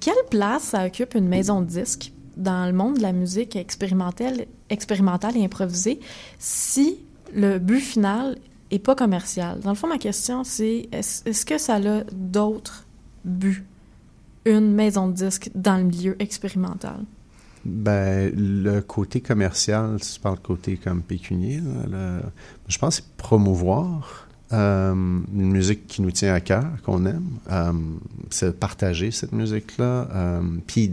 quelle 0.00 0.14
place 0.30 0.62
ça 0.62 0.86
occupe 0.86 1.14
une 1.14 1.28
maison 1.28 1.60
de 1.60 1.66
disques 1.66 2.12
dans 2.36 2.66
le 2.66 2.72
monde 2.72 2.96
de 2.96 3.02
la 3.02 3.12
musique 3.12 3.56
expérimentale, 3.56 4.46
expérimentale 4.70 5.36
et 5.36 5.44
improvisée 5.44 6.00
si 6.38 6.98
le 7.32 7.58
but 7.58 7.80
final 7.80 8.36
est 8.70 8.78
pas 8.78 8.94
commercial? 8.94 9.60
Dans 9.60 9.70
le 9.70 9.76
fond, 9.76 9.86
ma 9.86 9.98
question, 9.98 10.44
c'est 10.44 10.88
est-ce 10.92 11.44
que 11.44 11.58
ça 11.58 11.76
a 11.76 12.04
d'autres 12.12 12.84
buts, 13.24 13.64
une 14.44 14.72
maison 14.72 15.08
de 15.08 15.12
disques 15.12 15.50
dans 15.54 15.76
le 15.76 15.84
milieu 15.84 16.16
expérimental? 16.20 17.04
Ben, 17.64 18.30
le 18.36 18.80
côté 18.80 19.20
commercial, 19.22 19.96
si 20.02 20.14
tu 20.14 20.20
parles 20.20 20.38
côté 20.38 20.76
comme 20.76 21.02
pécunier, 21.02 21.62
je 22.68 22.78
pense 22.78 23.00
que 23.00 23.02
c'est 23.02 23.16
promouvoir 23.16 24.23
une 24.54 25.50
musique 25.50 25.86
qui 25.86 26.02
nous 26.02 26.10
tient 26.10 26.34
à 26.34 26.40
cœur, 26.40 26.64
qu'on 26.84 27.06
aime. 27.06 27.28
Euh, 27.50 27.72
c'est 28.30 28.46
de 28.46 28.50
partager 28.52 29.10
cette 29.10 29.32
musique-là, 29.32 30.08
euh, 30.12 30.40
puis 30.66 30.90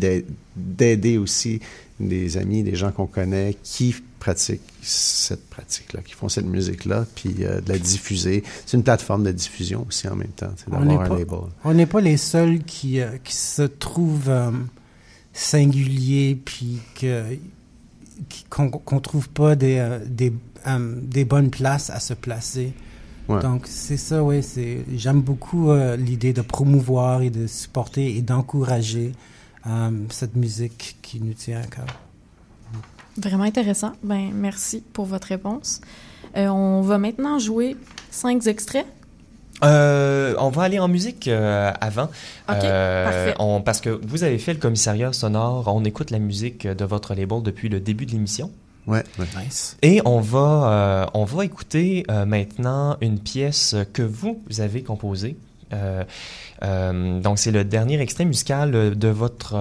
d'aider 0.55 1.17
aussi 1.17 1.59
des 1.99 2.37
amis, 2.37 2.63
des 2.63 2.75
gens 2.75 2.91
qu'on 2.91 3.05
connaît 3.05 3.55
qui 3.63 3.95
pratiquent 4.19 4.61
cette 4.81 5.49
pratique-là, 5.49 6.01
qui 6.01 6.13
font 6.13 6.29
cette 6.29 6.45
musique-là, 6.45 7.05
puis 7.15 7.33
de 7.33 7.61
la 7.67 7.77
diffuser. 7.77 8.43
C'est 8.65 8.77
une 8.77 8.83
plateforme 8.83 9.23
de 9.23 9.31
diffusion 9.31 9.85
aussi 9.87 10.07
en 10.07 10.15
même 10.15 10.29
temps, 10.29 10.51
d'avoir 10.67 10.89
un 10.89 11.07
pas, 11.07 11.17
label. 11.17 11.39
On 11.63 11.73
n'est 11.73 11.85
pas 11.85 12.01
les 12.01 12.17
seuls 12.17 12.59
qui, 12.59 12.99
qui 13.23 13.35
se 13.35 13.63
trouvent 13.63 14.31
singuliers, 15.33 16.39
puis 16.43 16.79
qu'on 18.49 18.65
ne 18.65 18.99
trouve 18.99 19.29
pas 19.29 19.55
des, 19.55 19.99
des, 20.05 20.33
des 21.03 21.25
bonnes 21.25 21.49
places 21.49 21.89
à 21.89 21.99
se 21.99 22.13
placer. 22.13 22.73
Donc, 23.39 23.63
c'est 23.65 23.97
ça, 23.97 24.23
oui. 24.23 24.41
J'aime 24.95 25.21
beaucoup 25.21 25.71
euh, 25.71 25.95
l'idée 25.95 26.33
de 26.33 26.41
promouvoir 26.41 27.21
et 27.21 27.29
de 27.29 27.47
supporter 27.47 28.15
et 28.15 28.21
d'encourager 28.21 29.13
euh, 29.67 29.89
cette 30.09 30.35
musique 30.35 30.97
qui 31.01 31.21
nous 31.21 31.33
tient 31.33 31.61
à 31.61 31.65
cœur. 31.65 31.85
Vraiment 33.17 33.43
intéressant. 33.43 33.93
Ben, 34.03 34.31
merci 34.33 34.83
pour 34.93 35.05
votre 35.05 35.27
réponse. 35.27 35.81
Euh, 36.37 36.47
on 36.47 36.81
va 36.81 36.97
maintenant 36.97 37.39
jouer 37.39 37.75
cinq 38.09 38.47
extraits. 38.47 38.85
on 39.61 40.49
va 40.53 40.63
aller 40.63 40.79
en 40.79 40.87
musique 40.87 41.27
avant. 41.27 42.09
OK, 42.49 42.61
parfait. 42.61 43.35
parce 43.65 43.81
que 43.81 43.89
vous 43.89 44.23
avez 44.23 44.37
fait 44.37 44.53
le 44.53 44.59
commissariat 44.59 45.13
sonore. 45.13 45.67
On 45.67 45.83
écoute 45.83 46.11
la 46.11 46.19
musique 46.19 46.65
de 46.67 46.85
votre 46.85 47.13
label 47.13 47.41
depuis 47.43 47.69
le 47.69 47.79
début 47.79 48.05
de 48.05 48.11
l'émission. 48.11 48.51
Ouais, 48.87 49.03
Nice. 49.37 49.77
Et 49.81 50.01
on 50.05 50.19
va, 50.19 50.71
euh, 50.71 51.05
on 51.13 51.23
va 51.23 51.45
écouter 51.45 52.03
euh, 52.09 52.25
maintenant 52.25 52.97
une 53.01 53.19
pièce 53.19 53.75
que 53.93 54.01
vous, 54.01 54.41
avez 54.59 54.81
composée. 54.81 55.37
Euh, 55.73 56.03
donc, 57.21 57.39
c'est 57.39 57.51
le 57.51 57.63
dernier 57.63 57.99
extrait 58.01 58.25
musical 58.25 58.71
de 58.97 59.07
votre 59.07 59.55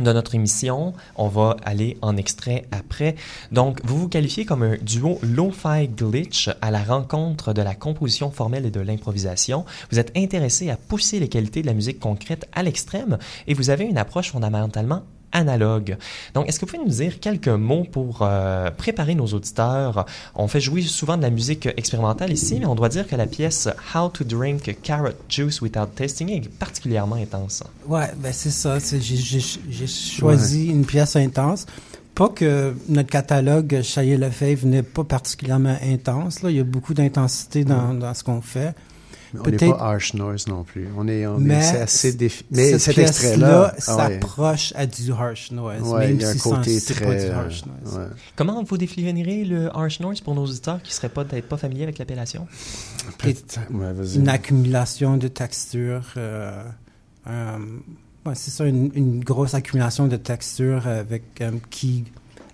de 0.00 0.12
notre 0.12 0.34
émission. 0.34 0.92
On 1.16 1.28
va 1.28 1.56
aller 1.64 1.96
en 2.02 2.16
extrait 2.16 2.66
après. 2.72 3.14
Donc, 3.52 3.80
vous 3.84 3.98
vous 3.98 4.08
qualifiez 4.08 4.44
comme 4.44 4.62
un 4.62 4.76
duo 4.82 5.18
lo-fi 5.22 5.88
glitch 5.88 6.50
à 6.60 6.70
la 6.70 6.82
rencontre 6.82 7.52
de 7.52 7.62
la 7.62 7.74
composition 7.74 8.30
formelle 8.30 8.66
et 8.66 8.70
de 8.70 8.80
l'improvisation. 8.80 9.64
Vous 9.90 9.98
êtes 9.98 10.16
intéressé 10.16 10.70
à 10.70 10.76
pousser 10.76 11.20
les 11.20 11.28
qualités 11.28 11.62
de 11.62 11.66
la 11.66 11.74
musique 11.74 12.00
concrète 12.00 12.48
à 12.52 12.62
l'extrême 12.62 13.18
et 13.46 13.54
vous 13.54 13.70
avez 13.70 13.84
une 13.84 13.98
approche 13.98 14.32
fondamentalement 14.32 15.04
analogue. 15.34 15.98
Donc, 16.32 16.48
est-ce 16.48 16.58
que 16.58 16.64
vous 16.64 16.72
pouvez 16.72 16.84
nous 16.84 16.90
dire 16.90 17.20
quelques 17.20 17.48
mots 17.48 17.84
pour 17.90 18.20
euh, 18.22 18.70
préparer 18.70 19.14
nos 19.14 19.26
auditeurs? 19.26 20.06
On 20.34 20.48
fait 20.48 20.60
jouer 20.60 20.80
souvent 20.80 21.18
de 21.18 21.22
la 21.22 21.30
musique 21.30 21.66
expérimentale 21.76 22.32
ici, 22.32 22.56
mais 22.58 22.66
on 22.66 22.74
doit 22.74 22.88
dire 22.88 23.06
que 23.06 23.16
la 23.16 23.26
pièce 23.26 23.68
How 23.94 24.08
to 24.08 24.24
Drink 24.24 24.78
Carrot 24.82 25.10
Juice 25.28 25.60
Without 25.60 25.86
Tasting 25.94 26.30
est 26.30 26.48
particulièrement 26.48 27.16
intense. 27.16 27.62
Ouais, 27.86 28.10
ben 28.16 28.32
c'est 28.32 28.50
ça. 28.50 28.78
J'ai 28.78 29.86
choisi 29.86 30.68
une 30.68 30.86
pièce 30.86 31.16
intense. 31.16 31.66
Pas 32.14 32.28
que 32.28 32.74
notre 32.88 33.10
catalogue 33.10 33.82
Chaillé 33.82 34.16
Lefebvre 34.16 34.66
n'est 34.66 34.84
pas 34.84 35.02
particulièrement 35.02 35.76
intense. 35.82 36.42
Là. 36.42 36.50
Il 36.50 36.56
y 36.56 36.60
a 36.60 36.64
beaucoup 36.64 36.94
d'intensité 36.94 37.64
dans, 37.64 37.92
dans, 37.92 38.14
ce 38.14 38.22
qu'on 38.22 38.40
fait. 38.40 38.72
On 39.38 39.50
n'est 39.50 39.56
pas 39.56 39.78
harsh 39.80 40.14
noise 40.14 40.46
non 40.46 40.64
plus. 40.64 40.88
On 40.96 41.08
est, 41.08 41.26
on 41.26 41.38
mais 41.38 41.54
est 41.54 41.78
assez 41.78 42.12
défi... 42.12 42.44
Mais 42.50 42.78
cet 42.78 42.98
extrait-là 42.98 43.74
s'approche 43.78 44.72
à 44.76 44.86
du 44.86 45.12
harsh 45.12 45.50
noise, 45.50 45.82
ouais, 45.82 46.08
même 46.08 46.16
il 46.16 46.22
y 46.22 46.24
a 46.24 46.32
si 46.32 46.48
un 46.48 46.56
côté 46.56 46.80
très, 46.80 47.04
pas 47.04 47.14
du 47.14 47.30
harsh 47.30 47.64
noise. 47.66 47.96
Ouais. 47.96 48.06
Comment 48.36 48.62
vous 48.62 48.78
définirez 48.78 49.44
le 49.44 49.74
harsh 49.76 50.00
noise 50.00 50.20
pour 50.20 50.34
nos 50.34 50.44
auditeurs 50.44 50.80
qui 50.82 50.90
ne 50.90 50.94
seraient 50.94 51.08
pas, 51.08 51.24
peut-être 51.24 51.48
pas 51.48 51.56
familiers 51.56 51.84
avec 51.84 51.98
l'appellation? 51.98 52.46
Une 54.14 54.28
accumulation 54.28 55.16
de 55.16 55.28
textures. 55.28 56.12
Euh, 56.16 56.62
euh, 57.26 57.58
c'est 58.34 58.50
ça, 58.50 58.64
une, 58.64 58.90
une, 58.94 59.22
grosse 59.22 59.54
accumulation 59.54 60.06
de 60.06 60.16
textures 60.16 60.86
avec 60.86 61.40
euh, 61.40 61.52
qui 61.70 62.04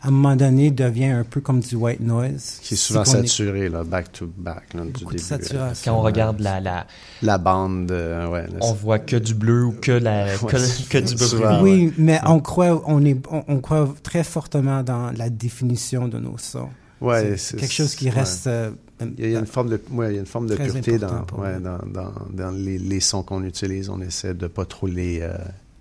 à 0.02 0.08
un 0.08 0.10
moment 0.10 0.34
donné, 0.36 0.70
devient 0.70 1.06
un 1.06 1.24
peu 1.24 1.40
comme 1.40 1.60
du 1.60 1.74
white 1.76 2.00
noise. 2.00 2.58
Qui 2.62 2.74
est 2.74 2.76
souvent 2.76 3.04
saturé, 3.04 3.68
là, 3.68 3.84
back 3.84 4.12
to 4.12 4.26
back, 4.36 4.72
là, 4.74 4.82
du 4.84 4.92
Beaucoup 4.92 5.04
début. 5.12 5.16
de 5.16 5.20
saturation. 5.20 5.92
Quand 5.92 5.98
on 5.98 6.02
regarde 6.02 6.40
la... 6.40 6.60
La, 6.60 6.86
la 7.22 7.38
bande, 7.38 7.90
euh, 7.90 8.28
ouais. 8.28 8.46
Là, 8.46 8.58
on 8.62 8.72
voit 8.72 8.98
que 8.98 9.16
du 9.16 9.34
bleu 9.34 9.64
ou 9.66 9.72
que, 9.72 9.92
la, 9.92 10.24
Ouais, 10.26 10.32
que, 10.48 10.88
que 10.88 10.98
du 10.98 11.14
bleu. 11.14 11.26
souvent, 11.26 11.62
oui, 11.62 11.86
ouais. 11.86 11.92
mais 11.98 12.20
on 12.26 12.40
croit, 12.40 12.82
on, 12.86 13.04
est, 13.04 13.16
on, 13.30 13.44
on 13.48 13.60
croit 13.60 13.94
très 14.02 14.24
fortement 14.24 14.82
dans 14.82 15.10
la 15.16 15.28
définition 15.30 16.08
de 16.08 16.18
nos 16.18 16.38
sons. 16.38 16.68
Ouais, 17.00 17.36
c'est 17.38 17.56
quelque 17.58 17.72
chose 17.72 17.94
qui 17.94 18.06
ouais. 18.06 18.10
reste... 18.10 18.46
euh, 18.46 18.70
Il 19.18 19.30
y 19.30 19.34
a 19.36 19.38
une 19.38 19.46
forme 19.46 19.70
de, 19.70 19.80
ouais, 19.92 20.10
il 20.10 20.14
y 20.14 20.18
a 20.18 20.20
une 20.20 20.26
forme 20.26 20.46
de 20.48 20.56
pureté 20.56 20.98
dans, 20.98 21.24
ouais, 21.38 21.58
dans, 21.58 21.78
dans, 21.86 22.12
dans 22.30 22.50
les, 22.50 22.76
les 22.78 23.00
sons 23.00 23.22
qu'on 23.22 23.42
utilise. 23.44 23.88
On 23.88 24.00
essaie 24.02 24.34
de 24.34 24.46
pas 24.46 24.66
trop 24.66 24.86
les, 24.86 25.20
euh, 25.22 25.32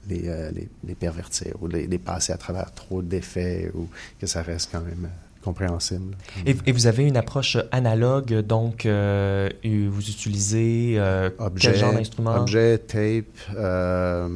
les, 0.08 0.28
euh, 0.28 0.52
les, 0.52 0.70
les 0.88 0.95
pervertir 0.95 1.54
ou 1.62 1.68
les, 1.68 1.88
les 1.88 1.97
passer 2.00 2.32
à 2.34 2.38
travers 2.38 2.72
trop 2.74 3.02
d'effets 3.02 3.72
ou 3.76 3.88
que 4.20 4.28
ça 4.28 4.41
reste 4.41 4.70
quand 4.72 4.82
même 4.82 5.06
euh, 5.06 5.43
compréhensible. 5.43 6.16
Et, 6.45 6.56
et 6.66 6.72
vous 6.72 6.88
avez 6.88 7.06
une 7.08 7.16
approche 7.18 7.58
analogue, 7.72 8.34
donc 8.41 8.86
euh, 8.86 9.50
vous 9.64 10.10
utilisez 10.10 10.95
euh, 10.97 11.30
Objet, 11.39 11.72
quel 11.72 11.80
genre 11.80 11.93
d'instrument? 11.93 12.36
objet, 12.41 12.78
tape, 12.80 13.26
euh, 13.56 14.28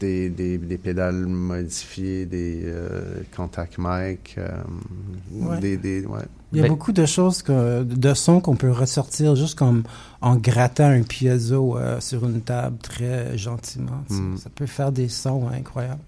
des, 0.00 0.30
des, 0.30 0.58
des 0.58 0.78
pédales 0.78 1.26
modifiées, 1.26 2.26
des 2.26 2.62
euh, 2.64 3.22
contact 3.36 3.76
mic, 3.78 4.34
euh, 4.38 4.48
Ouais. 5.32 5.60
des, 5.60 5.76
des, 5.76 6.04
ouais. 6.06 6.22
Il 6.52 6.58
y 6.58 6.60
a 6.60 6.62
Ben- 6.62 6.68
beaucoup 6.70 6.92
de 6.92 7.04
choses, 7.06 7.42
que, 7.42 7.82
de 7.82 8.14
sons 8.14 8.40
qu'on 8.40 8.54
peut 8.54 8.70
ressortir 8.70 9.34
juste 9.34 9.58
comme 9.58 9.82
en 10.20 10.36
grattant 10.36 10.86
un 10.88 11.02
piezo 11.02 11.76
euh, 11.76 12.00
sur 12.00 12.24
une 12.24 12.40
table 12.40 12.78
très 12.78 13.36
gentiment. 13.36 14.04
tu 14.08 14.14
sais. 14.14 14.20
Mm. 14.20 14.36
Ça 14.38 14.50
peut 14.54 14.66
faire 14.66 14.92
des 14.92 15.08
sons 15.08 15.48
incroyables. 15.52 16.00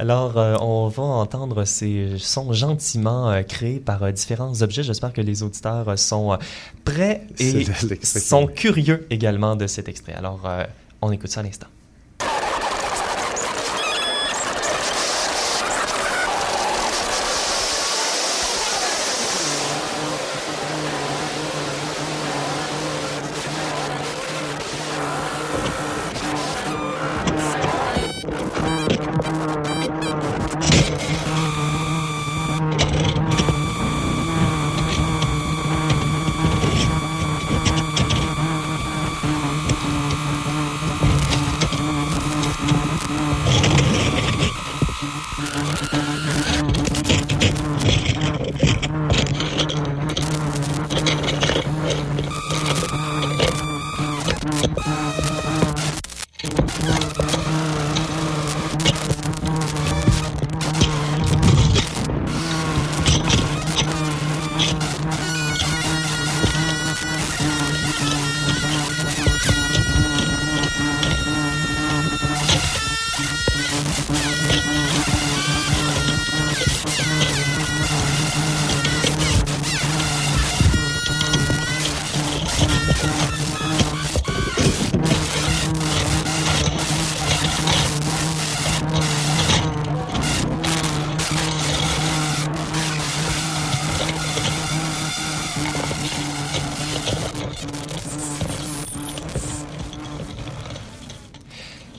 Alors, 0.00 0.36
euh, 0.36 0.56
on 0.60 0.88
va 0.88 1.02
entendre 1.04 1.64
ces 1.64 2.16
sons 2.18 2.52
gentiment 2.52 3.30
euh, 3.30 3.42
créés 3.42 3.78
par 3.78 4.02
euh, 4.02 4.10
différents 4.10 4.60
objets. 4.62 4.82
J'espère 4.82 5.12
que 5.12 5.20
les 5.20 5.42
auditeurs 5.44 5.88
euh, 5.88 5.96
sont 5.96 6.36
prêts 6.84 7.22
et 7.38 7.64
sont 8.02 8.46
curieux 8.48 9.06
également 9.10 9.54
de 9.54 9.66
cet 9.68 9.88
extrait. 9.88 10.14
Alors, 10.14 10.40
euh, 10.44 10.64
on 11.02 11.12
écoute 11.12 11.30
ça 11.30 11.40
à 11.40 11.42
l'instant. 11.44 11.68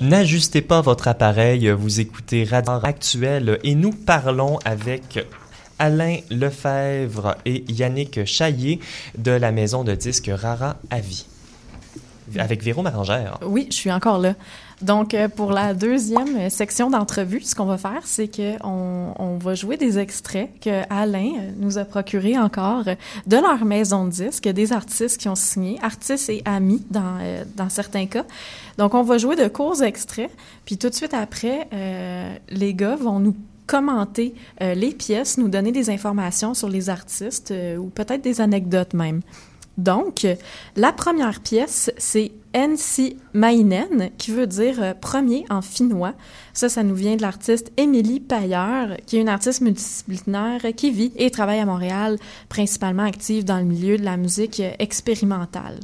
N'ajustez 0.05 0.61
pas 0.61 0.81
votre 0.81 1.07
appareil, 1.07 1.67
vous 1.71 1.99
écoutez 1.99 2.43
Radio 2.43 2.73
Actuel 2.83 3.57
et 3.63 3.73
nous 3.73 3.89
parlons 3.89 4.59
avec 4.63 5.25
Alain 5.79 6.17
Lefebvre 6.29 7.37
et 7.45 7.65
Yannick 7.69 8.23
Chaillé 8.23 8.79
de 9.17 9.31
la 9.31 9.51
maison 9.51 9.83
de 9.83 9.95
disques 9.95 10.29
Rara 10.31 10.75
Avis. 10.91 11.25
Avec 12.37 12.61
Véro 12.61 12.83
Marangère. 12.83 13.39
Oui, 13.41 13.65
je 13.71 13.75
suis 13.75 13.91
encore 13.91 14.19
là. 14.19 14.35
Donc, 14.81 15.13
euh, 15.13 15.29
pour 15.29 15.51
la 15.51 15.73
deuxième 15.73 16.49
section 16.49 16.89
d'entrevue, 16.89 17.41
ce 17.41 17.55
qu'on 17.55 17.65
va 17.65 17.77
faire, 17.77 18.01
c'est 18.03 18.27
qu'on 18.27 19.13
on 19.17 19.37
va 19.37 19.55
jouer 19.55 19.77
des 19.77 19.99
extraits 19.99 20.49
que 20.59 20.81
Alain 20.89 21.31
euh, 21.37 21.51
nous 21.57 21.77
a 21.77 21.85
procurés 21.85 22.37
encore 22.37 22.83
de 22.83 23.37
leur 23.37 23.63
maison 23.63 24.05
de 24.05 24.11
disques, 24.11 24.47
des 24.47 24.73
artistes 24.73 25.19
qui 25.19 25.29
ont 25.29 25.35
signé, 25.35 25.79
artistes 25.81 26.29
et 26.29 26.41
amis 26.45 26.83
euh, 26.95 27.43
dans 27.55 27.69
certains 27.69 28.05
cas. 28.05 28.25
Donc, 28.77 28.93
on 28.93 29.03
va 29.03 29.17
jouer 29.17 29.35
de 29.35 29.47
courts 29.47 29.81
extraits, 29.81 30.31
puis 30.65 30.77
tout 30.77 30.89
de 30.89 30.95
suite 30.95 31.13
après, 31.13 31.69
les 32.49 32.73
gars 32.73 32.97
vont 32.97 33.19
nous 33.19 33.35
commenter 33.67 34.35
les 34.59 34.91
pièces, 34.91 35.37
nous 35.37 35.47
donner 35.47 35.71
des 35.71 35.89
informations 35.89 36.53
sur 36.53 36.67
les 36.67 36.89
artistes 36.89 37.53
ou 37.79 37.85
peut-être 37.85 38.21
des 38.21 38.41
anecdotes 38.41 38.93
même. 38.93 39.21
Donc, 39.77 40.27
la 40.75 40.91
première 40.91 41.39
pièce, 41.39 41.91
c'est 41.97 42.31
Ensi 42.55 43.17
Mainen, 43.33 44.11
qui 44.17 44.31
veut 44.31 44.47
dire 44.47 44.81
euh, 44.81 44.93
premier 44.93 45.45
en 45.49 45.61
finnois. 45.61 46.13
Ça, 46.53 46.69
ça 46.69 46.83
nous 46.83 46.95
vient 46.95 47.17
de 47.17 47.21
l'artiste 47.21 47.71
Émilie 47.75 48.21
Payeur, 48.21 48.95
qui 49.05 49.17
est 49.17 49.21
une 49.21 49.29
artiste 49.29 49.61
multidisciplinaire 49.61 50.61
qui 50.75 50.91
vit 50.91 51.11
et 51.17 51.29
travaille 51.31 51.59
à 51.59 51.65
Montréal, 51.65 52.17
principalement 52.47 53.03
active 53.03 53.43
dans 53.43 53.57
le 53.57 53.65
milieu 53.65 53.97
de 53.97 54.05
la 54.05 54.15
musique 54.15 54.61
expérimentale. 54.79 55.79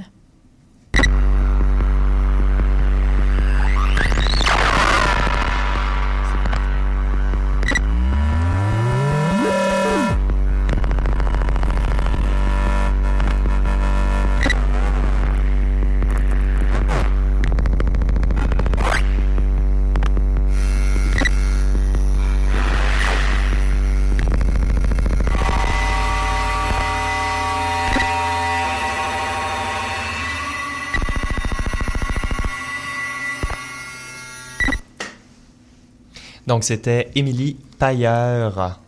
Donc, 36.51 36.65
c'était 36.65 37.09
Émilie 37.15 37.55
Pailleur. 37.79 38.81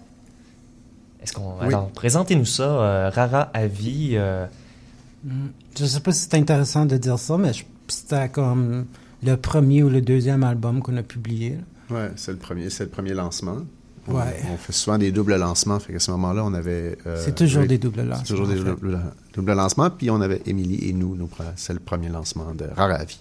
Est-ce 1.22 1.32
qu'on. 1.32 1.62
Alors, 1.62 1.88
présentez-nous 1.92 2.44
ça, 2.44 2.64
euh, 2.64 3.10
Rara 3.10 3.44
Avi. 3.54 4.16
Euh... 4.16 4.46
Hmm. 5.24 5.48
Je 5.80 5.86
sais 5.86 6.02
pas 6.02 6.12
si 6.12 6.24
c'est 6.24 6.36
intéressant 6.36 6.86
de 6.86 6.98
dire 6.98 7.18
ça, 7.18 7.38
mais 7.38 7.52
c'était 7.88 8.28
comme 8.28 8.86
le 9.24 9.38
premier 9.38 9.82
ou 9.82 9.88
le 9.88 10.02
deuxième 10.02 10.44
album 10.44 10.82
qu'on 10.82 10.98
a 10.98 11.04
publié. 11.04 11.58
Oui, 11.90 12.02
c'est 12.18 12.34
le 12.34 12.38
premier, 12.38 12.70
c'est 12.70 12.84
le 12.84 12.90
premier 12.90 13.14
lancement. 13.14 13.60
Ouais. 14.08 14.42
On, 14.52 14.58
fait 14.58 14.74
souvent 14.74 14.98
des 14.98 15.12
doubles 15.12 15.36
lancements, 15.36 15.80
fait 15.80 15.94
qu'à 15.94 16.00
ce 16.00 16.12
moment-là, 16.12 16.44
on 16.44 16.54
avait. 16.54 16.98
Euh, 17.08 17.22
c'est 17.24 17.36
toujours 17.36 17.66
des 17.66 17.78
doubles 17.78 18.02
lancements. 18.02 18.24
C'est 18.26 18.34
toujours 18.34 18.48
des 18.48 18.60
doubles, 19.34 19.54
lancements, 19.54 19.90
puis 19.90 20.10
on 20.10 20.20
avait 20.22 20.42
Émilie 20.46 20.90
et 20.90 20.94
nous, 20.94 21.16
nous 21.16 21.30
c'est 21.56 21.74
le 21.74 21.80
premier 21.80 22.10
lancement 22.10 22.54
de 22.54 22.66
Rara 22.76 22.96
Avi. 22.96 23.20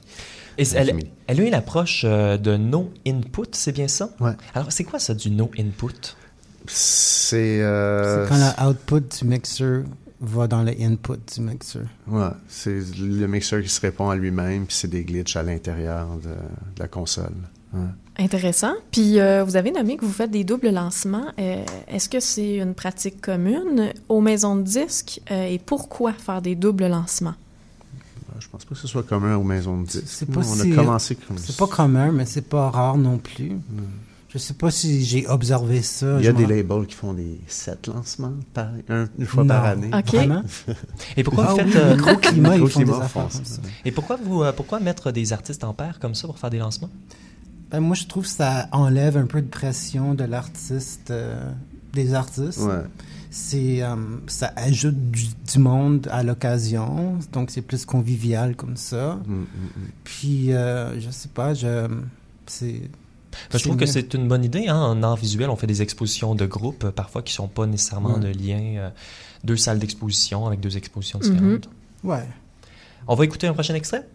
Et 0.59 0.65
elle, 0.75 0.93
elle, 1.27 1.41
a 1.41 1.45
une 1.45 1.55
approche 1.55 2.03
euh, 2.05 2.37
de 2.37 2.57
no 2.57 2.93
input, 3.07 3.49
c'est 3.53 3.73
bien 3.73 3.89
ça? 3.89 4.11
Ouais. 4.21 4.33
Alors, 4.55 4.71
c'est 4.71 4.85
quoi 4.85 4.99
ça 4.99 5.15
du 5.15 5.31
no 5.31 5.51
input? 5.59 6.17
C'est. 6.67 7.61
Euh, 7.63 8.27
quand 8.29 8.65
l'output 8.65 9.19
du 9.19 9.29
mixeur 9.29 9.85
va 10.21 10.47
dans 10.47 10.63
le 10.63 10.73
input 10.81 11.19
du 11.35 11.41
mixeur. 11.41 11.87
Ouais, 12.07 12.29
c'est 12.49 12.81
le 12.99 13.27
mixeur 13.27 13.63
qui 13.63 13.69
se 13.69 13.81
répond 13.81 14.11
à 14.11 14.17
lui-même, 14.17 14.67
puis 14.67 14.77
c'est 14.77 14.89
des 14.89 15.05
glitches 15.05 15.37
à 15.37 15.43
l'intérieur 15.43 16.07
de, 16.23 16.35
la 16.79 16.89
console. 16.89 17.35
Intéressant. 18.19 18.73
Puis 18.91 19.19
euh, 19.19 19.43
vous 19.43 19.57
avez 19.57 19.71
nommé 19.71 19.97
que 19.97 20.05
vous 20.05 20.13
faites 20.13 20.31
des 20.31 20.45
doubles 20.45 20.71
lancements. 20.71 21.27
Est-ce 21.89 22.09
que 22.09 22.21
c'est 22.21 22.57
une 22.57 22.75
pratique 22.75 23.21
commune 23.21 23.93
aux 24.09 24.21
maisons 24.21 24.57
de 24.57 24.63
disques 24.63 25.21
et 25.31 25.59
pourquoi 25.59 26.13
faire 26.13 26.43
des 26.43 26.55
doubles 26.55 26.87
lancements? 26.87 27.35
Je 28.43 28.49
pense 28.49 28.65
pas 28.65 28.75
que 28.75 28.81
ce 28.81 28.89
soit 28.89 29.05
commun 29.05 29.37
aux 29.37 29.45
maisons 29.45 29.81
de 29.81 29.87
disques. 29.87 30.03
C'est 30.07 30.31
pas 30.31 30.41
on 30.41 30.61
a 30.61 30.75
commencé 30.75 31.15
comme 31.15 31.39
C'est 31.39 31.57
pas 31.57 31.67
commun, 31.67 32.11
mais 32.11 32.27
c'est 32.27 32.49
pas 32.49 32.71
rare 32.71 32.99
non 32.99 33.19
plus. 33.19 33.49
Je 33.49 33.55
hmm. 33.55 33.89
Je 34.31 34.39
sais 34.39 34.55
pas 34.55 34.71
si 34.71 35.05
j'ai 35.05 35.29
observé 35.29 35.83
ça. 35.83 36.17
Il 36.19 36.25
y 36.25 36.29
a 36.29 36.33
des 36.33 36.47
labels 36.47 36.87
qui 36.87 36.95
font 36.95 37.13
des 37.13 37.39
sept 37.47 37.87
lancements 37.87 38.33
par, 38.55 38.69
une 38.89 39.27
fois 39.27 39.45
par 39.45 39.65
année. 39.65 39.91
Vraiment? 40.07 40.43
Et 41.19 41.23
pourquoi 41.23 41.45
vous 41.45 41.57
ah 41.61 41.65
faites... 41.65 41.77
Euh, 41.77 41.97
microclimat, 41.97 42.57
ils 42.57 42.67
font 42.67 42.81
des 42.81 42.93
affaires 42.93 43.29
Et 43.85 43.93
pourquoi, 43.93 44.17
vous, 44.17 44.43
euh, 44.43 44.53
pourquoi 44.53 44.81
mettre 44.81 45.13
des 45.13 45.35
artistes 45.35 45.65
en 45.65 45.75
paire 45.75 45.99
comme 46.01 46.15
ça 46.15 46.27
pour 46.27 46.39
faire 46.39 46.49
des 46.49 46.59
lancements? 46.59 46.89
Ben, 47.73 47.81
moi, 47.81 47.97
je 47.97 48.07
trouve 48.07 48.25
que 48.25 48.31
ça 48.31 48.69
enlève 48.71 49.17
un 49.17 49.27
peu 49.27 49.43
de 49.43 49.49
pression 49.49 50.15
de 50.15 50.25
l'artiste, 50.25 51.11
euh, 51.11 51.51
des 51.93 52.15
artistes. 52.15 52.61
Ouais 52.61 52.85
c'est 53.33 53.83
euh, 53.83 53.97
ça 54.27 54.53
ajoute 54.57 55.11
du, 55.11 55.59
monde 55.59 56.07
à 56.11 56.23
l'occasion, 56.23 57.19
donc 57.33 57.51
c'est 57.51 57.63
plus 57.63 57.87
convivial 57.87 58.55
comme 58.55 58.77
ça. 58.77 59.19
Mm, 59.27 59.33
mm, 59.33 59.45
mm. 59.45 59.89
Puis 60.05 60.53
euh, 60.53 61.01
je 61.01 61.11
sais 61.11 61.31
pas, 61.31 61.55
je 61.55 61.89
c'est 62.47 62.83
je 63.51 63.59
trouve 63.59 63.79
que 63.79 63.87
c'est 63.87 64.13
une 64.13 64.29
bonne 64.29 64.45
idée. 64.45 64.69
Hein? 64.69 64.77
En 64.77 65.03
art 65.03 65.17
visuel, 65.17 65.49
on 65.49 65.57
fait 65.57 65.67
des 65.67 65.81
expositions 65.81 66.35
de 66.35 66.45
groupe, 66.45 66.85
euh, 66.85 66.91
parfois 66.91 67.23
qui 67.23 67.33
sont 67.33 67.49
pas 67.49 67.65
nécessairement 67.65 68.19
de 68.19 68.29
lien. 68.29 68.93
deux 69.45 69.57
salles 69.57 69.79
d'exposition 69.79 70.47
avec 70.47 70.61
deux 70.61 70.77
expositions 70.77 71.19
mm-hmm. 71.19 71.33
différentes. 71.33 71.71
Ouais. 72.05 72.29
On 73.09 73.15
va 73.15 73.25
écouter 73.25 73.47
un 73.47 73.55
prochain 73.55 73.75
extrait? 73.75 74.07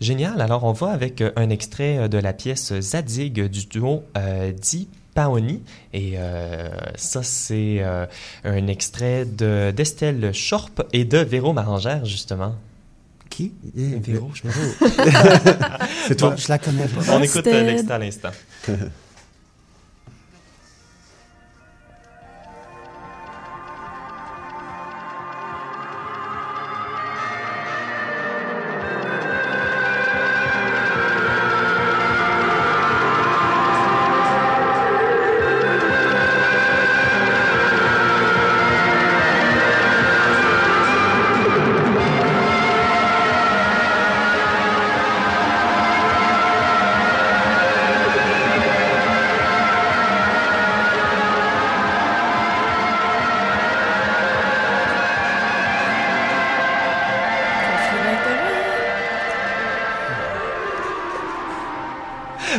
Génial. 0.00 0.40
Alors, 0.40 0.64
on 0.64 0.72
va 0.72 0.88
avec 0.90 1.22
un 1.36 1.50
extrait 1.50 2.08
de 2.08 2.18
la 2.18 2.32
pièce 2.32 2.78
Zadig 2.80 3.48
du 3.48 3.66
duo 3.66 4.04
euh, 4.16 4.52
Di 4.52 4.88
Paoni. 5.14 5.62
Et 5.92 6.14
euh, 6.16 6.68
ça, 6.96 7.22
c'est 7.22 7.78
euh, 7.80 8.06
un 8.44 8.66
extrait 8.66 9.24
de 9.24 9.72
d'Estelle 9.74 10.32
Schorp 10.32 10.82
et 10.92 11.04
de 11.04 11.18
Véro 11.18 11.52
Marangère, 11.52 12.04
justement. 12.04 12.54
Qui? 13.28 13.52
Véro. 13.74 14.30
c'est 16.06 16.16
toi. 16.16 16.34
Je 16.36 16.48
la 16.48 16.58
connais 16.58 16.86
pas. 16.86 17.16
On 17.16 17.22
écoute 17.22 17.46
l'extrait 17.46 17.94
à 17.94 17.98
l'instant. 17.98 18.30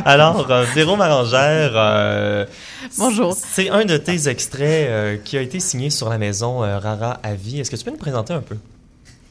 Alors, 0.06 0.50
euh, 0.50 0.64
Véro 0.74 0.96
Marangère, 0.96 1.74
euh, 1.76 2.46
Bonjour. 2.98 3.36
C'est 3.36 3.70
un 3.70 3.86
de 3.86 3.98
tes 3.98 4.30
extraits 4.30 4.88
euh, 4.90 5.18
qui 5.24 5.38
a 5.38 5.42
été 5.42 5.60
signé 5.60 5.90
sur 5.90 6.10
la 6.10 6.18
maison 6.18 6.60
Rara 6.60 7.20
à 7.24 7.34
vie. 7.36 7.60
Est-ce 7.60 7.70
que 7.70 7.76
tu 7.76 7.84
peux 7.84 7.92
nous 7.92 7.98
présenter 7.98 8.34
un 8.34 8.42
peu? 8.42 8.56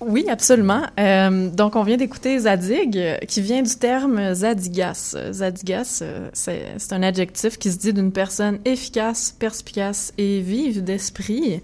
Oui, 0.01 0.27
absolument. 0.31 0.83
donc, 0.97 1.77
on 1.77 1.83
vient 1.83 1.99
d'écouter 1.99 2.39
Zadig, 2.39 3.18
qui 3.27 3.41
vient 3.43 3.61
du 3.61 3.75
terme 3.75 4.33
zadigas. 4.33 5.14
Zadigas, 5.31 6.03
c'est 6.33 6.93
un 6.93 7.03
adjectif 7.03 7.59
qui 7.59 7.71
se 7.71 7.77
dit 7.77 7.93
d'une 7.93 8.11
personne 8.11 8.61
efficace, 8.64 9.37
perspicace 9.39 10.14
et 10.16 10.41
vive 10.41 10.83
d'esprit, 10.83 11.61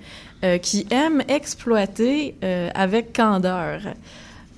qui 0.60 0.86
aime 0.90 1.22
exploiter 1.28 2.36
avec 2.74 3.14
candeur. 3.16 3.80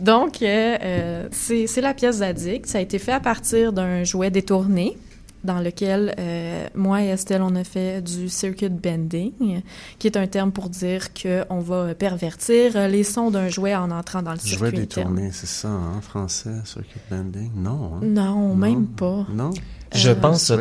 Donc, 0.01 0.43
euh, 0.43 0.79
euh, 0.83 1.29
c'est 1.31 1.81
la 1.81 1.95
pièce 1.95 2.17
Zadig. 2.17 2.67
Ça 2.67 2.79
a 2.79 2.81
été 2.81 2.99
fait 2.99 3.13
à 3.13 3.21
partir 3.21 3.73
d'un 3.73 4.05
jouet 4.05 4.31
détourné 4.31 4.97
dans 5.45 5.61
lequel 5.61 6.15
euh, 6.19 6.67
moi 6.75 7.03
et 7.03 7.09
Estelle, 7.09 7.43
on 7.43 7.55
a 7.55 7.63
fait 7.63 8.03
du 8.03 8.29
circuit 8.29 8.69
bending, 8.69 9.63
qui 9.99 10.09
est 10.09 10.17
un 10.17 10.27
terme 10.27 10.51
pour 10.51 10.69
dire 10.69 11.09
qu'on 11.15 11.61
va 11.61 11.95
pervertir 11.95 12.89
les 12.89 13.05
sons 13.05 13.31
d'un 13.31 13.49
jouet 13.49 13.75
en 13.75 13.91
entrant 13.93 14.21
dans 14.21 14.33
le 14.33 14.39
circuit 14.39 14.59
Jouet 14.59 14.73
détourné, 14.73 15.31
c'est 15.33 15.47
ça 15.47 15.69
en 15.69 16.01
français, 16.01 16.51
circuit 16.65 17.01
bending? 17.09 17.53
Non. 17.55 17.93
Hein? 17.95 18.01
Non, 18.03 18.57
même 18.57 18.87
pas. 18.89 19.27
Non? 19.33 19.51
Je 19.95 20.11
pense... 20.11 20.53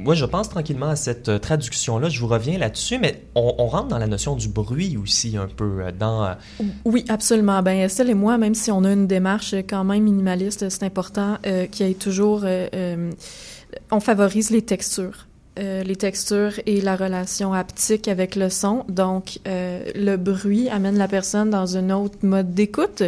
moi, 0.00 0.14
je 0.14 0.24
pense 0.24 0.48
tranquillement 0.48 0.88
à 0.88 0.96
cette 0.96 1.28
euh, 1.28 1.38
traduction-là. 1.38 2.08
Je 2.08 2.20
vous 2.20 2.28
reviens 2.28 2.58
là-dessus, 2.58 2.98
mais 2.98 3.24
on, 3.34 3.66
rentre 3.66 3.88
dans 3.88 3.98
la 3.98 4.06
notion 4.06 4.36
du 4.36 4.48
bruit 4.48 4.96
aussi 4.96 5.36
un 5.36 5.48
peu 5.48 5.80
euh, 5.80 5.92
dans. 5.92 6.24
Euh... 6.24 6.34
Oui, 6.84 7.04
absolument. 7.08 7.62
Ben 7.62 7.78
Estelle 7.78 8.10
et 8.10 8.14
moi, 8.14 8.38
même 8.38 8.54
si 8.54 8.70
on 8.70 8.84
a 8.84 8.92
une 8.92 9.06
démarche 9.06 9.54
quand 9.68 9.84
même 9.84 10.04
minimaliste, 10.04 10.68
c'est 10.68 10.84
important 10.84 11.38
qu'il 11.42 11.86
y 11.86 11.90
ait 11.90 11.94
toujours. 11.94 12.44
on 13.90 14.00
favorise 14.00 14.50
les 14.50 14.62
textures. 14.62 15.27
Euh, 15.58 15.82
les 15.82 15.96
textures 15.96 16.52
et 16.66 16.80
la 16.80 16.94
relation 16.94 17.52
haptique 17.52 18.06
avec 18.06 18.36
le 18.36 18.48
son. 18.48 18.84
Donc, 18.88 19.40
euh, 19.48 19.82
le 19.96 20.16
bruit 20.16 20.68
amène 20.68 20.96
la 20.96 21.08
personne 21.08 21.50
dans 21.50 21.76
un 21.76 21.90
autre 21.90 22.18
mode 22.22 22.54
d'écoute. 22.54 23.02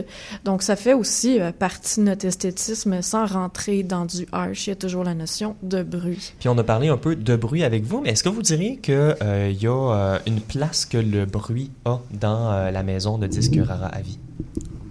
Donc, 0.44 0.62
ça 0.62 0.74
fait 0.74 0.92
aussi 0.92 1.40
euh, 1.40 1.52
partie 1.52 2.00
de 2.00 2.06
notre 2.06 2.24
esthétisme 2.26 3.02
sans 3.02 3.26
rentrer 3.26 3.84
dans 3.84 4.04
du 4.04 4.26
harsh. 4.32 4.66
Il 4.66 4.70
y 4.70 4.72
a 4.72 4.76
toujours 4.76 5.04
la 5.04 5.14
notion 5.14 5.54
de 5.62 5.84
bruit. 5.84 6.32
Puis, 6.40 6.48
on 6.48 6.58
a 6.58 6.64
parlé 6.64 6.88
un 6.88 6.96
peu 6.96 7.14
de 7.14 7.36
bruit 7.36 7.62
avec 7.62 7.84
vous, 7.84 8.00
mais 8.00 8.10
est-ce 8.10 8.24
que 8.24 8.28
vous 8.28 8.42
diriez 8.42 8.78
qu'il 8.78 9.56
y 9.60 9.66
a 9.66 10.18
une 10.26 10.40
place 10.40 10.86
que 10.86 10.98
le 10.98 11.26
bruit 11.26 11.70
a 11.84 12.00
dans 12.10 12.70
la 12.70 12.82
maison 12.82 13.18
de 13.18 13.26
disques 13.26 13.58
Rara 13.62 13.86
à 13.86 14.00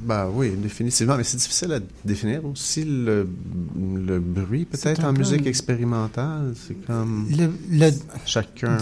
Ben 0.10 0.28
oui, 0.34 0.50
définitivement. 0.58 1.16
Mais 1.18 1.24
c'est 1.24 1.38
difficile 1.38 1.72
à 1.72 1.80
définir 2.04 2.44
aussi 2.44 2.84
le, 2.84 3.30
le 3.78 4.20
bruit, 4.20 4.66
peut-être 4.66 5.06
en 5.06 5.14
musique 5.14 5.46
expérimentale. 5.46 6.56
C'est 6.56 6.74
comme. 6.88 7.28
Le, 7.70 7.92
chacun. 8.26 8.78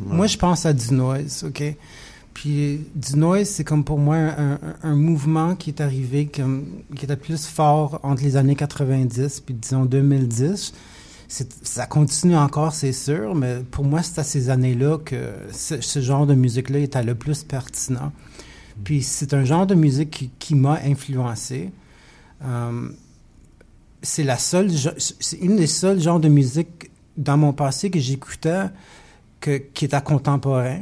Moi, 0.00 0.26
je 0.26 0.36
pense 0.36 0.66
à 0.66 0.72
du 0.72 0.92
noise, 0.92 1.44
OK? 1.46 1.62
Puis 2.34 2.80
du 2.96 3.16
noise, 3.16 3.48
c'est 3.48 3.62
comme 3.62 3.84
pour 3.84 3.98
moi 3.98 4.16
un, 4.16 4.58
un, 4.82 4.96
mouvement 4.96 5.54
qui 5.54 5.70
est 5.70 5.80
arrivé, 5.80 6.26
comme, 6.26 6.64
qui 6.96 7.04
était 7.04 7.14
plus 7.14 7.46
fort 7.46 8.00
entre 8.02 8.24
les 8.24 8.36
années 8.36 8.56
90 8.56 9.40
puis 9.46 9.54
disons 9.54 9.84
2010. 9.84 10.72
Ça 11.28 11.86
continue 11.86 12.36
encore, 12.36 12.74
c'est 12.74 12.92
sûr, 12.92 13.36
mais 13.36 13.60
pour 13.70 13.84
moi, 13.84 14.02
c'est 14.02 14.18
à 14.18 14.24
ces 14.24 14.50
années-là 14.50 14.98
que 14.98 15.30
ce, 15.52 15.80
ce 15.80 16.00
genre 16.00 16.26
de 16.26 16.34
musique-là 16.34 16.80
était 16.80 17.04
le 17.04 17.14
plus 17.14 17.44
pertinent. 17.44 18.10
Puis 18.84 19.02
c'est 19.02 19.34
un 19.34 19.44
genre 19.44 19.66
de 19.66 19.74
musique 19.74 20.30
qui, 20.38 20.54
m'a 20.54 20.80
influencé. 20.84 21.70
Euh, 22.44 22.88
c'est 24.02 24.24
la 24.24 24.38
seule, 24.38 24.70
c'est 24.98 25.38
une 25.38 25.56
des 25.56 25.66
seuls 25.66 26.00
genres 26.00 26.20
de 26.20 26.28
musique 26.28 26.90
dans 27.16 27.36
mon 27.36 27.52
passé 27.52 27.90
que 27.90 28.00
j'écoutais 28.00 28.64
que, 29.40 29.58
qui 29.58 29.84
était 29.84 30.00
contemporain. 30.00 30.80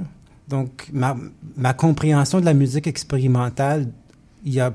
Donc 0.48 0.88
ma, 0.92 1.16
ma 1.56 1.74
compréhension 1.74 2.40
de 2.40 2.44
la 2.44 2.54
musique 2.54 2.86
expérimentale 2.86 3.88
il 4.44 4.54
y 4.54 4.60
a 4.60 4.72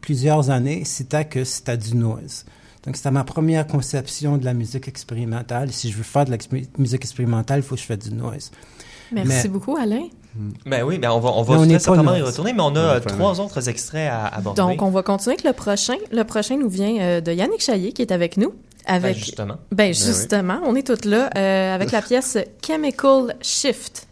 plusieurs 0.00 0.50
années, 0.50 0.84
c'était 0.84 1.24
que 1.24 1.44
c'était 1.44 1.76
du 1.76 1.96
noise. 1.96 2.44
Donc, 2.84 2.96
c'était 2.96 3.12
ma 3.12 3.24
première 3.24 3.66
conception 3.66 4.38
de 4.38 4.44
la 4.44 4.54
musique 4.54 4.88
expérimentale. 4.88 5.72
Si 5.72 5.90
je 5.90 5.96
veux 5.96 6.02
faire 6.02 6.24
de 6.24 6.32
la 6.32 6.38
musique 6.78 7.02
expérimentale, 7.02 7.60
il 7.60 7.62
faut 7.62 7.76
que 7.76 7.80
je 7.80 7.86
fasse 7.86 7.98
du 7.98 8.12
noise. 8.12 8.50
Merci 9.12 9.48
beaucoup, 9.48 9.76
Alain. 9.76 10.08
Ben 10.66 10.82
oui, 10.82 10.98
ben 10.98 11.10
on 11.10 11.20
va, 11.20 11.30
on 11.30 11.42
va 11.42 11.56
très 11.66 11.78
certainement 11.78 12.14
y 12.14 12.22
retourner, 12.22 12.52
mais 12.52 12.62
on 12.62 12.74
a 12.76 13.00
trois 13.00 13.40
autres 13.40 13.68
extraits 13.68 14.10
à 14.10 14.26
aborder. 14.26 14.60
Donc, 14.60 14.82
on 14.82 14.90
va 14.90 15.02
continuer 15.02 15.34
avec 15.34 15.44
le 15.44 15.52
prochain. 15.52 15.96
Le 16.10 16.22
prochain 16.24 16.56
nous 16.56 16.68
vient 16.68 16.98
euh, 17.00 17.20
de 17.20 17.32
Yannick 17.32 17.60
Chaillé, 17.60 17.92
qui 17.92 18.02
est 18.02 18.12
avec 18.12 18.36
nous. 18.36 18.54
Avec, 18.86 19.14
ben 19.14 19.24
justement. 19.24 19.56
Ben 19.70 19.94
justement, 19.94 20.60
on 20.64 20.74
est 20.74 20.86
toutes 20.86 21.04
là, 21.04 21.30
euh, 21.36 21.74
avec 21.74 21.90
la 21.92 22.02
pièce 22.02 22.38
Chemical 22.66 23.36
Shift. 23.40 24.08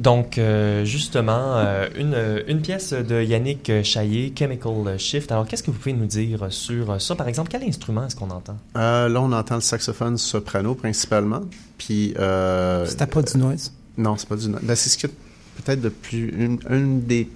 Donc, 0.00 0.38
euh, 0.38 0.84
justement, 0.86 1.56
euh, 1.56 1.86
une, 1.94 2.16
une, 2.48 2.62
pièce 2.62 2.94
de 2.94 3.22
Yannick 3.22 3.70
Chaillé, 3.84 4.32
Chemical 4.36 4.98
Shift. 4.98 5.30
Alors, 5.30 5.46
qu'est-ce 5.46 5.62
que 5.62 5.70
vous 5.70 5.76
pouvez 5.76 5.92
nous 5.92 6.06
dire 6.06 6.46
sur 6.48 6.98
ça? 7.00 7.14
Par 7.14 7.28
exemple, 7.28 7.50
quel 7.50 7.62
instrument 7.64 8.06
est-ce 8.06 8.16
qu'on 8.16 8.30
entend? 8.30 8.56
Euh, 8.78 9.10
là, 9.10 9.20
on 9.20 9.30
entend 9.30 9.56
le 9.56 9.60
saxophone 9.60 10.16
soprano 10.16 10.74
principalement. 10.74 11.42
Puis. 11.76 12.14
C'était 12.86 13.06
pas 13.06 13.22
du 13.22 13.36
noise? 13.36 13.72
Non, 13.98 14.16
c'est 14.16 14.28
pas 14.28 14.36
du 14.36 14.48
noise. 14.48 14.62
Ben, 14.62 14.74
c'est 14.74 14.88
ce 14.88 14.96
que 14.96 15.06
peut-être 15.06 15.82
de 15.82 15.90
plus. 15.90 16.30
Une, 16.70 17.02
des, 17.02 17.28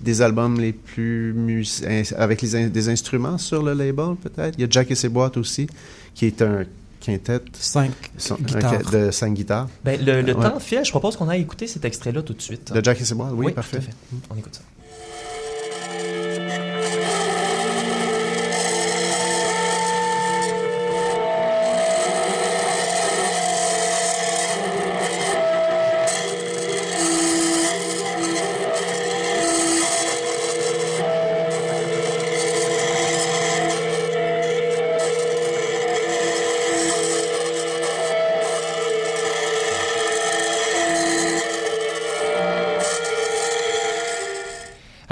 des 0.00 0.22
albums 0.22 0.58
les 0.58 0.72
plus. 0.72 1.84
avec 2.16 2.40
les 2.40 2.70
des 2.70 2.88
instruments 2.88 3.36
sur 3.36 3.62
le 3.62 3.74
label, 3.74 4.16
peut-être. 4.22 4.54
Il 4.56 4.62
y 4.62 4.64
a 4.64 4.68
Jack 4.70 4.90
et 4.90 4.94
ses 4.94 5.10
boîtes 5.10 5.36
aussi, 5.36 5.66
qui 6.14 6.24
est 6.24 6.40
un 6.40 6.64
quintette. 7.00 7.48
Cinq 7.54 7.92
guitares. 8.18 8.90
de 8.90 9.10
cinq 9.10 9.34
guitares. 9.34 9.68
Ben, 9.84 10.02
le, 10.04 10.22
le 10.22 10.34
temps 10.34 10.60
file, 10.60 10.84
je 10.84 10.90
propose 10.90 11.16
qu'on 11.16 11.28
aille 11.28 11.40
écouter 11.42 11.66
cet 11.66 11.84
extrait-là 11.84 12.22
tout 12.22 12.34
de 12.34 12.42
suite. 12.42 12.72
De 12.72 12.82
Jack 12.84 13.00
et 13.00 13.04
oui, 13.12 13.46
oui 13.46 13.52
parfait. 13.52 13.80
Fait. 13.80 13.92
On 14.30 14.36
écoute 14.36 14.54
ça. 14.54 14.62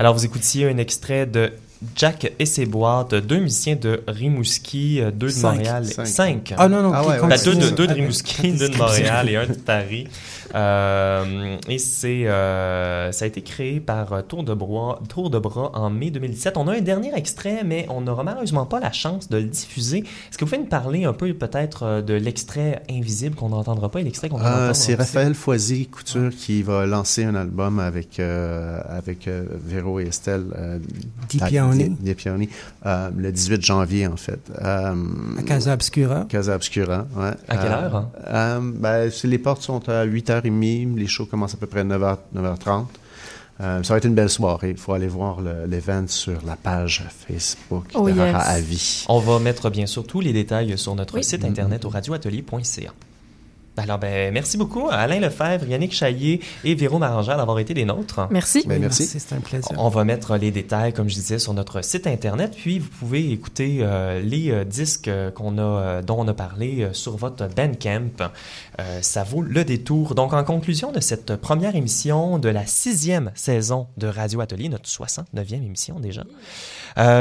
Alors, 0.08 0.16
vous 0.16 0.24
écoutiez 0.24 0.66
un 0.66 0.78
extrait 0.78 1.26
de 1.26 1.52
Jack 1.94 2.32
et 2.38 2.46
ses 2.46 2.64
boîtes, 2.64 3.14
deux 3.14 3.40
musiciens 3.40 3.76
de 3.76 4.02
Rimouski, 4.08 5.02
euh, 5.02 5.10
deux 5.10 5.30
de 5.30 5.38
Montréal. 5.42 5.84
Cinq. 6.06 6.54
Ah 6.56 6.66
non, 6.66 6.80
non, 6.80 6.92
ah, 6.94 7.06
ouais, 7.06 7.36
deux, 7.44 7.54
de, 7.54 7.68
deux 7.68 7.86
de 7.86 7.92
Rimouski, 7.92 8.52
deux 8.58 8.70
de 8.70 8.76
Montréal 8.78 9.28
et 9.28 9.36
un 9.36 9.44
de 9.44 9.52
Paris. 9.52 10.08
Euh, 10.54 11.56
et 11.68 11.78
c'est, 11.78 12.26
euh, 12.26 13.12
ça 13.12 13.24
a 13.24 13.28
été 13.28 13.42
créé 13.42 13.80
par 13.80 14.24
Tour 14.26 14.44
de, 14.44 14.54
Bras, 14.54 15.00
Tour 15.08 15.30
de 15.30 15.38
Bras 15.38 15.70
en 15.74 15.90
mai 15.90 16.10
2017. 16.10 16.56
On 16.56 16.68
a 16.68 16.76
un 16.76 16.80
dernier 16.80 17.14
extrait, 17.14 17.62
mais 17.64 17.86
on 17.88 18.02
n'aura 18.02 18.24
malheureusement 18.24 18.66
pas 18.66 18.80
la 18.80 18.92
chance 18.92 19.28
de 19.28 19.38
le 19.38 19.44
diffuser. 19.44 19.98
Est-ce 19.98 20.38
que 20.38 20.44
vous 20.44 20.50
pouvez 20.50 20.62
nous 20.62 20.68
parler 20.68 21.04
un 21.04 21.12
peu 21.12 21.32
peut-être 21.34 22.02
de 22.02 22.14
l'extrait 22.14 22.82
invisible 22.90 23.34
qu'on 23.34 23.50
n'entendra 23.50 23.90
pas 23.90 24.00
et 24.00 24.04
l'extrait 24.04 24.28
qu'on 24.28 24.38
va 24.38 24.54
entendre? 24.54 24.76
C'est 24.76 24.94
Raphaël 24.94 25.34
Foisy 25.34 25.86
Couture 25.86 26.30
qui 26.30 26.62
va 26.62 26.86
lancer 26.86 27.24
un 27.24 27.34
album 27.34 27.78
avec, 27.78 28.20
avec 28.20 29.28
Véro 29.28 30.00
et 30.00 30.08
Estelle. 30.08 30.44
Pioni. 32.18 32.48
Euh, 32.86 33.10
le 33.16 33.32
18 33.32 33.64
janvier, 33.64 34.06
en 34.06 34.16
fait. 34.16 34.40
Euh, 34.60 34.94
à 35.38 35.42
Casa 35.42 35.74
Obscura. 35.74 36.26
Casa 36.28 36.54
Obscura, 36.54 37.06
ouais. 37.16 37.30
À 37.48 37.56
quelle 37.56 37.72
heure? 37.72 37.96
Hein? 37.96 38.10
Euh, 38.28 38.60
ben, 38.62 39.10
les 39.24 39.38
portes 39.38 39.62
sont 39.62 39.88
à 39.88 40.04
8h30. 40.40 40.96
Les 40.96 41.06
shows 41.06 41.26
commencent 41.26 41.54
à 41.54 41.58
peu 41.58 41.66
près 41.66 41.80
à 41.80 41.84
9h, 41.84 42.16
9h30. 42.34 42.84
ça 43.58 43.80
va 43.82 43.96
être 43.96 44.04
une 44.04 44.14
belle 44.14 44.30
soirée. 44.30 44.70
Il 44.70 44.76
faut 44.76 44.92
aller 44.92 45.08
voir 45.08 45.40
l'event 45.40 46.06
sur 46.06 46.40
la 46.46 46.56
page 46.56 47.04
Facebook 47.26 47.86
oh, 47.94 48.08
de 48.08 48.18
Rara 48.18 48.40
Avis. 48.40 49.04
On 49.08 49.18
va 49.18 49.38
mettre 49.38 49.70
bien 49.70 49.86
sûr 49.86 50.06
tous 50.06 50.20
les 50.20 50.32
détails 50.32 50.76
sur 50.78 50.94
notre 50.94 51.20
site 51.22 51.44
internet 51.44 51.84
au 51.84 51.88
radioatelier.ca. 51.88 52.92
Alors, 53.78 53.98
ben, 53.98 54.32
merci 54.32 54.56
beaucoup 54.56 54.88
à 54.90 54.96
Alain 54.96 55.20
Lefebvre, 55.20 55.66
Yannick 55.68 55.92
Chaillé 55.92 56.40
et 56.64 56.74
Véro 56.74 56.98
Marangère 56.98 57.36
d'avoir 57.36 57.58
été 57.60 57.74
des 57.74 57.84
nôtres. 57.84 58.26
Merci. 58.30 58.64
Ben, 58.66 58.80
merci. 58.80 59.06
c'est 59.06 59.32
un 59.32 59.40
plaisir. 59.40 59.70
On 59.78 59.88
va 59.88 60.04
mettre 60.04 60.36
les 60.36 60.50
détails, 60.50 60.92
comme 60.92 61.08
je 61.08 61.14
disais, 61.14 61.38
sur 61.38 61.54
notre 61.54 61.82
site 61.84 62.06
Internet, 62.06 62.54
puis 62.56 62.80
vous 62.80 62.88
pouvez 62.88 63.30
écouter 63.30 63.78
euh, 63.80 64.20
les 64.20 64.50
euh, 64.50 64.64
disques 64.64 65.10
qu'on 65.34 65.58
a, 65.58 65.62
euh, 65.62 66.02
dont 66.02 66.16
on 66.18 66.26
a 66.26 66.34
parlé 66.34 66.88
sur 66.92 67.16
votre 67.16 67.46
Bandcamp. 67.46 68.30
Ça 69.00 69.24
vaut 69.24 69.42
le 69.42 69.64
détour. 69.64 70.14
Donc, 70.14 70.32
en 70.32 70.44
conclusion 70.44 70.92
de 70.92 71.00
cette 71.00 71.36
première 71.36 71.76
émission 71.76 72.38
de 72.38 72.48
la 72.48 72.66
sixième 72.66 73.32
saison 73.34 73.88
de 73.96 74.06
Radio 74.06 74.40
Atelier, 74.40 74.68
notre 74.68 74.88
69e 74.88 75.54
émission 75.54 76.00
déjà, 76.00 76.24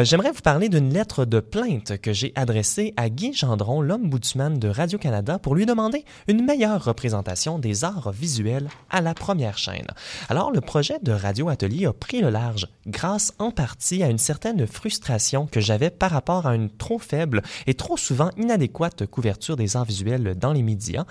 j'aimerais 0.04 0.32
vous 0.32 0.42
parler 0.42 0.70
d'une 0.70 0.94
lettre 0.94 1.26
de 1.26 1.40
plainte 1.40 1.98
que 1.98 2.14
j'ai 2.14 2.32
adressée 2.36 2.94
à 2.98 3.10
Guy 3.10 3.34
Gendron, 3.34 3.82
l'homme 3.82 4.10
boutsman 4.10 4.60
de 4.60 4.68
Radio-Canada, 4.68 5.40
pour 5.40 5.56
lui 5.56 5.66
demander 5.66 6.06
une 6.28 6.46
meilleure 6.46 6.84
représentation 6.84 7.60
des 7.60 7.84
arts 7.84 8.12
visuels 8.12 8.70
à 8.90 9.02
la 9.02 9.14
première 9.14 9.58
chaîne. 9.58 9.88
Alors, 10.30 10.52
le 10.52 10.62
projet 10.62 11.00
de 11.02 11.12
Radio 11.12 11.50
Atelier 11.50 11.86
a 11.86 11.94
pris 11.94 12.22
le 12.22 12.30
large, 12.30 12.68
grâce 12.86 13.34
en 13.40 13.52
partie 13.52 14.04
à 14.04 14.10
une 14.10 14.18
certaine 14.18 14.68
frustration 14.68 15.48
que 15.48 15.60
j'avais 15.60 15.90
par 15.90 16.12
rapport 16.12 16.46
à 16.46 16.56
une 16.56 16.70
trop 16.70 17.00
faible 17.00 17.42
et 17.66 17.74
trop 17.74 17.98
souvent 17.98 18.30
inadéquate 18.38 19.06
couverture 19.06 19.56
des 19.56 19.76
arts 19.76 19.86
visuels 19.86 20.36
dans 20.36 20.54
les 20.54 20.64
médias. 20.64 21.06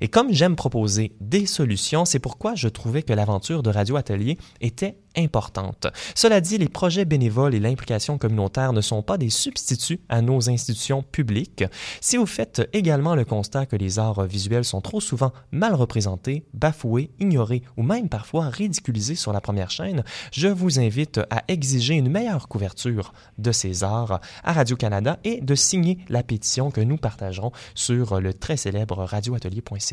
Et 0.00 0.08
comme 0.08 0.32
j'aime 0.32 0.56
proposer 0.56 1.12
des 1.20 1.46
solutions, 1.46 2.04
c'est 2.04 2.18
pourquoi 2.18 2.54
je 2.54 2.68
trouvais 2.68 3.02
que 3.02 3.12
l'aventure 3.12 3.62
de 3.62 3.70
Radio 3.70 3.96
Atelier 3.96 4.38
était 4.60 4.96
importante. 5.16 5.88
Cela 6.14 6.40
dit, 6.40 6.58
les 6.58 6.68
projets 6.68 7.04
bénévoles 7.04 7.54
et 7.54 7.60
l'implication 7.60 8.18
communautaire 8.18 8.72
ne 8.72 8.80
sont 8.80 9.02
pas 9.02 9.18
des 9.18 9.30
substituts 9.30 10.00
à 10.08 10.22
nos 10.22 10.48
institutions 10.48 11.02
publiques. 11.02 11.64
Si 12.00 12.16
vous 12.16 12.26
faites 12.26 12.68
également 12.72 13.14
le 13.14 13.24
constat 13.24 13.66
que 13.66 13.76
les 13.76 13.98
arts 13.98 14.24
visuels 14.24 14.64
sont 14.64 14.80
trop 14.80 15.00
souvent 15.00 15.32
mal 15.50 15.74
représentés, 15.74 16.44
bafoués, 16.54 17.10
ignorés 17.18 17.62
ou 17.76 17.82
même 17.82 18.08
parfois 18.08 18.48
ridiculisés 18.48 19.16
sur 19.16 19.32
la 19.32 19.40
première 19.40 19.70
chaîne, 19.70 20.04
je 20.32 20.48
vous 20.48 20.78
invite 20.78 21.20
à 21.30 21.42
exiger 21.48 21.94
une 21.94 22.08
meilleure 22.08 22.48
couverture 22.48 23.12
de 23.38 23.52
ces 23.52 23.82
arts 23.82 24.20
à 24.44 24.52
Radio-Canada 24.52 25.18
et 25.24 25.40
de 25.40 25.54
signer 25.54 25.98
la 26.08 26.22
pétition 26.22 26.70
que 26.70 26.80
nous 26.80 26.96
partagerons 26.96 27.52
sur 27.74 28.20
le 28.20 28.32
très 28.32 28.56
célèbre 28.56 29.04
radioatelier.ca. 29.04 29.89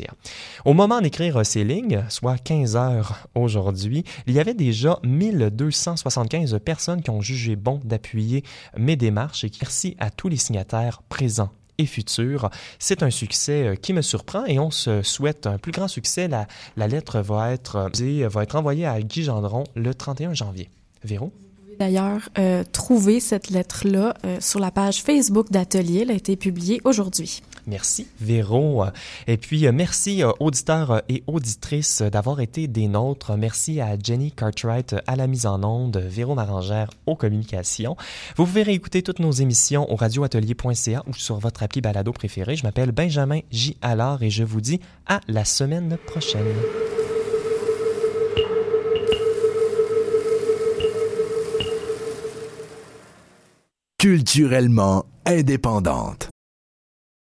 Au 0.64 0.74
moment 0.74 1.00
d'écrire 1.00 1.44
ces 1.44 1.64
lignes, 1.64 2.04
soit 2.08 2.38
15 2.38 2.76
heures 2.76 3.28
aujourd'hui, 3.34 4.04
il 4.26 4.34
y 4.34 4.40
avait 4.40 4.54
déjà 4.54 4.98
1275 5.04 6.58
personnes 6.64 7.02
qui 7.02 7.10
ont 7.10 7.20
jugé 7.20 7.56
bon 7.56 7.80
d'appuyer 7.84 8.44
mes 8.76 8.96
démarches 8.96 9.44
et 9.44 9.50
merci 9.60 9.96
à 9.98 10.10
tous 10.10 10.28
les 10.28 10.36
signataires 10.36 11.02
présents 11.08 11.50
et 11.78 11.86
futurs. 11.86 12.50
C'est 12.78 13.02
un 13.02 13.10
succès 13.10 13.68
euh, 13.68 13.74
qui 13.76 13.92
me 13.92 14.02
surprend 14.02 14.44
et 14.46 14.58
on 14.58 14.70
se 14.70 15.02
souhaite 15.02 15.46
un 15.46 15.58
plus 15.58 15.72
grand 15.72 15.86
succès. 15.86 16.28
La, 16.28 16.88
lettre 16.88 17.20
va 17.20 17.52
être, 17.52 17.90
euh, 18.00 18.28
va 18.28 18.42
être 18.42 18.56
envoyée 18.56 18.86
à 18.86 19.00
Guy 19.00 19.22
Gendron 19.22 19.64
le 19.76 19.94
31 19.94 20.34
janvier. 20.34 20.70
Véro? 21.04 21.32
D'ailleurs, 21.78 22.28
euh, 22.38 22.64
trouver 22.72 23.20
cette 23.20 23.50
lettre-là 23.50 24.14
euh, 24.24 24.38
sur 24.40 24.58
la 24.58 24.72
page 24.72 25.02
Facebook 25.02 25.50
d'Atelier. 25.50 26.00
Elle 26.02 26.10
a 26.10 26.14
été 26.14 26.34
publiée 26.34 26.80
aujourd'hui. 26.84 27.40
Merci, 27.68 28.08
Véro. 28.18 28.84
Et 29.26 29.36
puis, 29.36 29.66
euh, 29.66 29.72
merci, 29.72 30.22
auditeurs 30.40 31.02
et 31.08 31.22
auditrices, 31.26 32.02
d'avoir 32.02 32.40
été 32.40 32.66
des 32.66 32.88
nôtres. 32.88 33.36
Merci 33.36 33.80
à 33.80 33.96
Jenny 34.02 34.32
Cartwright 34.32 34.96
à 35.06 35.16
la 35.16 35.26
mise 35.26 35.46
en 35.46 35.62
onde, 35.62 35.98
Véro 35.98 36.34
Marangère 36.34 36.88
aux 37.06 37.14
communications. 37.14 37.96
Vous 38.36 38.46
pouvez 38.46 38.62
réécouter 38.62 39.02
toutes 39.02 39.18
nos 39.20 39.32
émissions 39.32 39.90
au 39.92 39.96
radioatelier.ca 39.96 41.02
ou 41.06 41.14
sur 41.14 41.38
votre 41.38 41.62
appli 41.62 41.80
balado 41.80 42.12
préféré. 42.12 42.56
Je 42.56 42.64
m'appelle 42.64 42.92
Benjamin 42.92 43.40
J. 43.50 43.76
Allard 43.82 44.22
et 44.22 44.30
je 44.30 44.44
vous 44.44 44.60
dis 44.60 44.80
à 45.06 45.20
la 45.28 45.44
semaine 45.44 45.98
prochaine. 46.06 46.46
culturellement 53.98 55.06
indépendante. 55.26 56.30